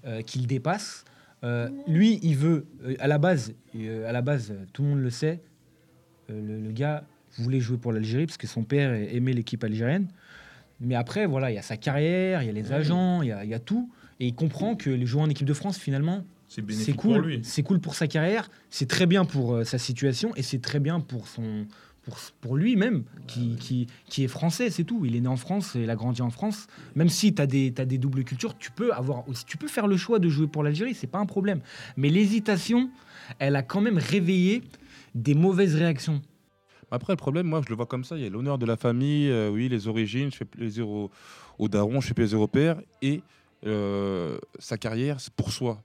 euh, 0.05 0.23
qu'il 0.23 0.47
dépasse. 0.47 1.05
Euh, 1.45 1.69
lui, 1.87 2.19
il 2.23 2.37
veut, 2.37 2.67
euh, 2.85 2.95
à 2.99 3.07
la 3.07 3.19
base, 3.19 3.55
euh, 3.77 4.09
à 4.09 4.12
la 4.12 4.23
base, 4.23 4.51
euh, 4.51 4.64
tout 4.73 4.83
le 4.83 4.88
monde 4.88 5.01
le 5.01 5.11
sait, 5.11 5.41
euh, 6.31 6.41
le, 6.47 6.61
le 6.61 6.73
gars 6.73 7.05
voulait 7.38 7.61
jouer 7.61 7.79
pour 7.79 7.93
l'Algérie 7.93 8.27
parce 8.27 8.37
que 8.37 8.47
son 8.49 8.64
père 8.64 8.93
aimait 8.93 9.33
l'équipe 9.33 9.62
algérienne. 9.62 10.09
Mais 10.81 10.95
après, 10.97 11.27
voilà, 11.27 11.51
il 11.51 11.55
y 11.55 11.59
a 11.59 11.62
sa 11.62 11.77
carrière, 11.77 12.43
il 12.43 12.47
y 12.47 12.49
a 12.49 12.53
les 12.53 12.73
agents, 12.73 13.23
il 13.23 13.29
y 13.29 13.33
a, 13.33 13.45
il 13.45 13.51
y 13.51 13.55
a 13.55 13.59
tout. 13.61 13.91
Et 14.21 14.27
il 14.27 14.35
comprend 14.35 14.75
que 14.75 14.91
les 14.91 15.07
joueurs 15.07 15.25
en 15.25 15.31
équipe 15.31 15.47
de 15.47 15.55
France, 15.55 15.79
finalement, 15.79 16.25
C'est 16.49 16.62
cool. 16.95 17.25
lui. 17.27 17.41
C'est 17.45 17.62
cool 17.62 17.79
pour 17.81 17.95
sa 17.95 18.07
carrière, 18.09 18.51
c'est 18.71 18.88
très 18.88 19.07
bien 19.07 19.25
pour 19.25 19.55
euh, 19.55 19.64
sa 19.64 19.79
situation 19.79 20.35
et 20.35 20.43
c'est 20.43 20.61
très 20.61 20.81
bien 20.81 20.99
pour 21.01 21.29
son 21.29 21.67
pour, 22.09 22.18
pour 22.40 22.57
lui-même 22.57 23.05
qui, 23.27 23.57
qui, 23.57 23.87
qui 24.07 24.25
est 24.25 24.29
français, 24.29 24.71
c'est 24.71 24.85
tout. 24.85 25.05
Il 25.05 25.14
est 25.14 25.21
né 25.21 25.29
en 25.29 25.37
France, 25.37 25.73
il 25.75 25.90
a 25.90 25.97
grandi 25.97 26.23
en 26.23 26.31
France. 26.31 26.66
Même 26.97 27.11
si 27.11 27.35
tu 27.35 27.42
as 27.42 27.47
des 27.47 27.73
t'as 27.73 27.85
des 27.85 27.99
doubles 27.99 28.25
cultures, 28.25 28.57
tu 28.57 28.71
peux 28.71 28.92
avoir 28.92 29.29
aussi 29.29 29.44
tu 29.44 29.57
peux 29.57 29.68
faire 29.68 29.87
le 29.87 29.97
choix 29.97 30.18
de 30.18 30.29
jouer 30.29 30.47
pour 30.47 30.62
l'Algérie, 30.62 30.94
c'est 30.94 31.07
pas 31.07 31.18
un 31.18 31.27
problème. 31.27 31.61
Mais 31.97 32.09
l'hésitation, 32.09 32.90
elle 33.38 33.57
a 33.57 33.62
quand 33.62 33.81
même 33.81 33.99
réveillé 33.99 34.62
des 35.14 35.35
mauvaises 35.35 35.75
réactions. 35.75 36.23
Après, 36.90 37.12
le 37.12 37.18
problème, 37.18 37.47
moi, 37.47 37.61
je 37.62 37.68
le 37.68 37.77
vois 37.77 37.87
comme 37.87 38.05
ça. 38.05 38.16
Il 38.16 38.23
y 38.23 38.27
a 38.27 38.31
l'honneur 38.31 38.57
de 38.57 38.64
la 38.64 38.77
famille, 38.77 39.29
euh, 39.29 39.51
oui, 39.51 39.68
les 39.68 39.88
origines, 39.88 40.31
je 40.31 40.37
fais 40.38 40.47
plaisir 40.47 40.88
au, 40.88 41.11
au 41.59 41.68
daron, 41.68 42.01
je 42.01 42.09
fais 42.09 42.14
plaisir 42.14 42.40
au 42.40 42.47
père. 42.47 42.81
Et 43.03 43.21
euh, 43.66 44.38
sa 44.59 44.79
carrière, 44.79 45.21
c'est 45.21 45.33
pour 45.35 45.53
soi. 45.53 45.83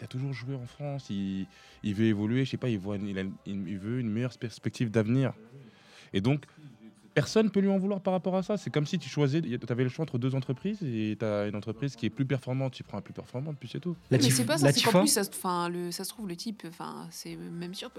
Il 0.00 0.04
a 0.04 0.06
toujours 0.06 0.32
joué 0.32 0.54
en 0.54 0.66
France, 0.66 1.10
il, 1.10 1.46
veut 1.84 2.06
évoluer, 2.06 2.44
je 2.44 2.50
sais 2.50 2.56
pas, 2.56 2.68
il, 2.68 2.78
voit, 2.78 2.96
il 2.96 3.78
veut 3.78 4.00
une 4.00 4.10
meilleure 4.10 4.36
perspective 4.38 4.90
d'avenir. 4.90 5.32
Et 6.12 6.20
donc, 6.20 6.44
personne 7.20 7.50
peut 7.50 7.60
lui 7.60 7.68
en 7.68 7.78
vouloir 7.78 8.00
par 8.00 8.12
rapport 8.12 8.36
à 8.36 8.42
ça. 8.42 8.56
C'est 8.56 8.70
comme 8.70 8.86
si 8.86 8.98
tu 8.98 9.08
choisais, 9.08 9.40
tu 9.42 9.58
avais 9.68 9.82
le 9.82 9.88
choix 9.88 10.04
entre 10.04 10.18
deux 10.18 10.34
entreprises 10.34 10.78
et 10.82 11.16
tu 11.18 11.24
as 11.24 11.46
une 11.46 11.56
entreprise 11.56 11.96
qui 11.96 12.06
est 12.06 12.10
plus 12.10 12.24
performante, 12.26 12.72
tu 12.74 12.82
prends 12.84 12.98
la 12.98 13.02
plus 13.02 13.14
performante, 13.14 13.56
puis 13.58 13.68
c'est 13.72 13.80
tout. 13.80 13.96
mais 14.10 14.18
Latif- 14.18 14.32
c'est 14.32 14.44
pas 14.44 14.58
ça, 14.58 14.72
c'est 14.72 14.82
qu'en 14.82 15.00
plus, 15.00 15.08
ça, 15.08 15.24
se- 15.24 15.30
enfin, 15.30 15.68
le, 15.68 15.90
ça 15.90 16.04
se 16.04 16.10
trouve, 16.10 16.28
le 16.28 16.36
type, 16.36 16.62
enfin, 16.68 17.06
c'est 17.10 17.36
même 17.36 17.74
sûr, 17.74 17.90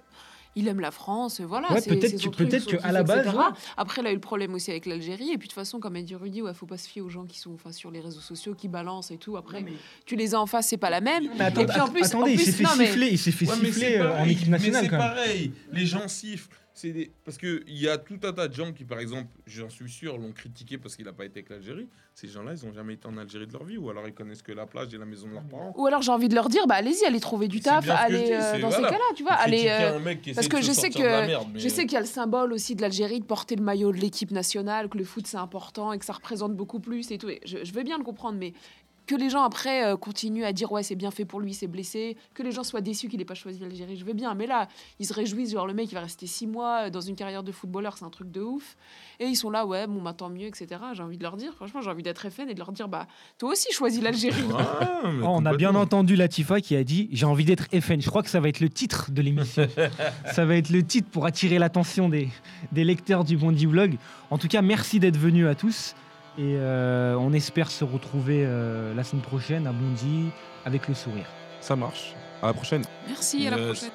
il 0.55 0.67
aime 0.67 0.79
la 0.79 0.91
France, 0.91 1.41
voilà. 1.41 1.71
Ouais, 1.71 1.79
c'est- 1.81 1.89
peut-être 1.89 2.07
c'est 2.11 2.15
que- 2.17 2.21
son 2.23 2.31
truc, 2.31 2.49
peut-être 2.49 2.63
son 2.63 2.71
que 2.71 2.75
kiff, 2.77 2.85
à 2.85 2.91
la 2.91 3.03
base, 3.03 3.27
ouais. 3.27 3.43
Après, 3.77 4.01
il 4.01 4.07
a 4.07 4.11
eu 4.11 4.15
le 4.15 4.19
problème 4.21 4.53
aussi 4.53 4.71
avec 4.71 4.85
l'Algérie, 4.85 5.31
et 5.31 5.37
puis 5.37 5.47
de 5.47 5.51
toute 5.51 5.53
façon, 5.53 5.79
comme 5.79 5.95
a 5.95 6.01
dit 6.01 6.15
Rudy, 6.15 6.41
ouais, 6.41 6.53
faut 6.53 6.65
pas 6.65 6.77
se 6.77 6.87
fier 6.87 7.01
aux 7.01 7.09
gens 7.09 7.25
qui 7.25 7.37
sont 7.39 7.53
enfin, 7.53 7.71
sur 7.71 7.91
les 7.91 7.99
réseaux 7.99 8.19
sociaux, 8.21 8.55
qui 8.55 8.67
balancent 8.67 9.11
et 9.11 9.17
tout. 9.17 9.35
Après, 9.37 9.63
tu 10.05 10.15
les 10.15 10.33
as 10.33 10.39
en 10.41 10.45
face, 10.45 10.67
c'est 10.67 10.77
pas 10.77 10.89
la 10.89 11.01
même. 11.01 11.29
Mais 11.37 11.45
attends- 11.45 11.61
et 11.61 11.65
puis 11.65 11.79
en 11.81 11.87
plus, 11.89 12.03
attendez, 12.03 12.31
en 12.31 12.33
il 12.33 12.39
s'est 12.39 12.51
fait 12.53 12.63
non, 12.63 12.69
mais- 12.77 12.85
siffler, 12.87 13.07
il 13.11 13.17
s'est 13.19 13.31
fait 13.31 13.45
Ouais, 13.47 13.55
mais 13.61 13.65
siffler 13.67 13.81
c'est 13.89 13.99
euh, 13.99 14.17
en 14.19 14.25
équipe 14.25 14.47
nationale 14.47 14.81
Mais 14.83 14.89
c'est 14.89 14.97
pareil, 14.97 15.51
les 15.73 15.85
gens 15.85 16.07
sifflent. 16.07 16.49
C'est 16.79 16.93
des- 16.93 17.11
Parce 17.25 17.37
qu'il 17.37 17.61
y 17.67 17.89
a 17.89 17.97
tout 17.97 18.17
un 18.23 18.31
tas 18.31 18.47
de 18.47 18.53
gens 18.53 18.71
qui, 18.71 18.85
par 18.85 18.99
exemple, 18.99 19.27
j'en 19.45 19.67
suis 19.69 19.89
sûr, 19.91 20.17
l'ont 20.17 20.31
critiqué 20.31 20.77
parce 20.77 20.95
qu'il 20.95 21.03
n'a 21.03 21.11
pas 21.11 21.25
été 21.25 21.39
avec 21.39 21.49
l'Algérie. 21.49 21.89
Ces 22.15 22.29
gens-là, 22.29 22.53
ils 22.53 22.65
n'ont 22.65 22.71
jamais 22.71 22.93
été 22.93 23.05
en 23.05 23.17
Algérie 23.17 23.47
de 23.47 23.51
leur 23.51 23.65
vie, 23.65 23.75
ou 23.77 23.89
alors 23.89 24.07
ils 24.07 24.13
connaissent 24.13 24.41
que 24.41 24.53
la 24.53 24.65
plage 24.65 24.93
et 24.93 24.97
la 24.97 25.03
maison 25.03 25.27
de 25.27 25.33
leurs 25.33 25.43
parents. 25.43 25.73
Ou 25.77 25.87
alors 25.87 26.01
j'ai 26.01 26.11
envie 26.13 26.29
de 26.29 26.35
leur 26.35 26.47
dire, 26.47 26.65
bah 26.67 26.75
allez-y, 26.75 27.03
allez 27.05 27.19
trouver 27.19 27.49
du 27.49 27.59
taf, 27.59 27.85
que 27.85 27.91
allez 27.91 28.29
euh, 28.31 28.53
dans 28.61 28.69
voilà. 28.69 28.87
ces 28.87 28.93
cas-là, 28.93 29.13
tu 29.13 29.23
vois, 29.23 29.33
allez. 29.33 29.65
Euh, 29.69 29.99
parce 30.33 30.47
que 30.47 30.61
je 30.61 30.71
sais 30.71 30.89
que- 30.89 30.99
merde, 31.27 31.47
mais- 31.53 31.59
Je 31.59 31.67
sais 31.67 31.83
qu'il 31.83 31.93
y 31.93 31.97
a 31.97 32.01
le 32.01 32.05
symbole 32.05 32.53
aussi 32.53 32.75
de 32.75 32.81
l'Algérie 32.81 33.19
de 33.19 33.25
porter 33.25 33.57
le 33.57 33.63
maillot 33.63 33.91
de 33.91 33.97
l'équipe 33.97 34.31
nationale, 34.31 34.87
que 34.87 34.97
le 34.97 35.03
foot 35.03 35.27
c'est 35.27 35.35
important 35.35 35.91
et 35.91 35.99
que 35.99 36.05
ça 36.05 36.13
représente 36.13 36.55
beaucoup 36.55 36.79
plus 36.79 37.11
et 37.11 37.17
tout. 37.17 37.27
Et 37.27 37.41
je, 37.45 37.57
je 37.65 37.73
veux 37.73 37.83
bien 37.83 37.97
le 37.97 38.05
comprendre, 38.05 38.37
mais 38.39 38.53
que 39.09 39.15
les 39.15 39.31
gens 39.31 39.41
après 39.41 39.83
euh, 39.83 39.97
continuent 39.97 40.43
à 40.43 40.53
dire 40.53 40.71
ouais 40.71 40.83
c'est 40.83 40.93
bien 40.93 41.09
fait 41.09 41.25
pour 41.25 41.39
lui, 41.39 41.55
c'est 41.55 41.65
blessé, 41.65 42.15
que 42.35 42.43
les 42.43 42.51
gens 42.51 42.63
soient 42.63 42.79
déçus 42.79 43.07
qu'il 43.07 43.17
n'ait 43.17 43.25
pas 43.25 43.33
choisi 43.33 43.59
l'Algérie, 43.59 43.97
je 43.97 44.05
veux 44.05 44.13
bien. 44.13 44.35
Mais 44.35 44.45
là, 44.45 44.67
ils 44.99 45.07
se 45.07 45.13
réjouissent, 45.13 45.53
genre 45.53 45.65
le 45.65 45.73
mec 45.73 45.91
il 45.91 45.95
va 45.95 46.01
rester 46.01 46.27
six 46.27 46.45
mois 46.45 46.85
euh, 46.85 46.89
dans 46.91 47.01
une 47.01 47.15
carrière 47.15 47.41
de 47.41 47.51
footballeur, 47.51 47.97
c'est 47.97 48.05
un 48.05 48.11
truc 48.11 48.31
de 48.31 48.41
ouf. 48.41 48.77
Et 49.19 49.25
ils 49.25 49.35
sont 49.35 49.49
là, 49.49 49.65
ouais, 49.65 49.87
bon 49.87 49.99
bah 49.99 50.13
tant 50.13 50.29
mieux, 50.29 50.45
etc. 50.45 50.79
J'ai 50.93 51.01
envie 51.01 51.17
de 51.17 51.23
leur 51.23 51.37
dire, 51.37 51.55
franchement 51.55 51.81
j'ai 51.81 51.89
envie 51.89 52.03
d'être 52.03 52.29
FN 52.29 52.49
et 52.49 52.53
de 52.53 52.59
leur 52.59 52.71
dire, 52.71 52.87
bah 52.87 53.07
toi 53.39 53.49
aussi 53.49 53.73
choisis 53.73 53.99
l'Algérie. 53.99 54.43
Ah, 54.55 55.01
Oh, 55.03 55.27
on 55.29 55.45
a 55.45 55.55
bien 55.55 55.73
entendu 55.73 56.15
Latifa 56.15 56.61
qui 56.61 56.75
a 56.75 56.83
dit 56.83 57.09
j'ai 57.11 57.25
envie 57.25 57.45
d'être 57.45 57.65
FN. 57.79 58.01
Je 58.01 58.09
crois 58.09 58.21
que 58.21 58.29
ça 58.29 58.39
va 58.39 58.47
être 58.47 58.59
le 58.59 58.69
titre 58.69 59.09
de 59.09 59.23
l'émission. 59.23 59.67
ça 60.31 60.45
va 60.45 60.55
être 60.55 60.69
le 60.69 60.83
titre 60.83 61.09
pour 61.09 61.25
attirer 61.25 61.57
l'attention 61.57 62.09
des, 62.09 62.29
des 62.71 62.83
lecteurs 62.83 63.23
du 63.23 63.37
Bondi 63.37 63.65
Blog. 63.65 63.97
En 64.29 64.37
tout 64.37 64.47
cas, 64.47 64.61
merci 64.61 64.99
d'être 64.99 65.17
venus 65.17 65.47
à 65.47 65.55
tous. 65.55 65.95
Et 66.39 66.55
euh, 66.55 67.15
on 67.15 67.33
espère 67.33 67.69
se 67.69 67.83
retrouver 67.83 68.45
euh, 68.45 68.93
la 68.93 69.03
semaine 69.03 69.21
prochaine 69.21 69.67
à 69.67 69.73
Bondy 69.73 70.29
avec 70.63 70.87
le 70.87 70.93
sourire. 70.93 71.25
Ça 71.59 71.75
marche. 71.75 72.15
À 72.41 72.47
la 72.47 72.53
prochaine. 72.53 72.83
Merci, 73.09 73.45
à 73.45 73.49
la 73.49 73.57
prochaine. 73.57 73.91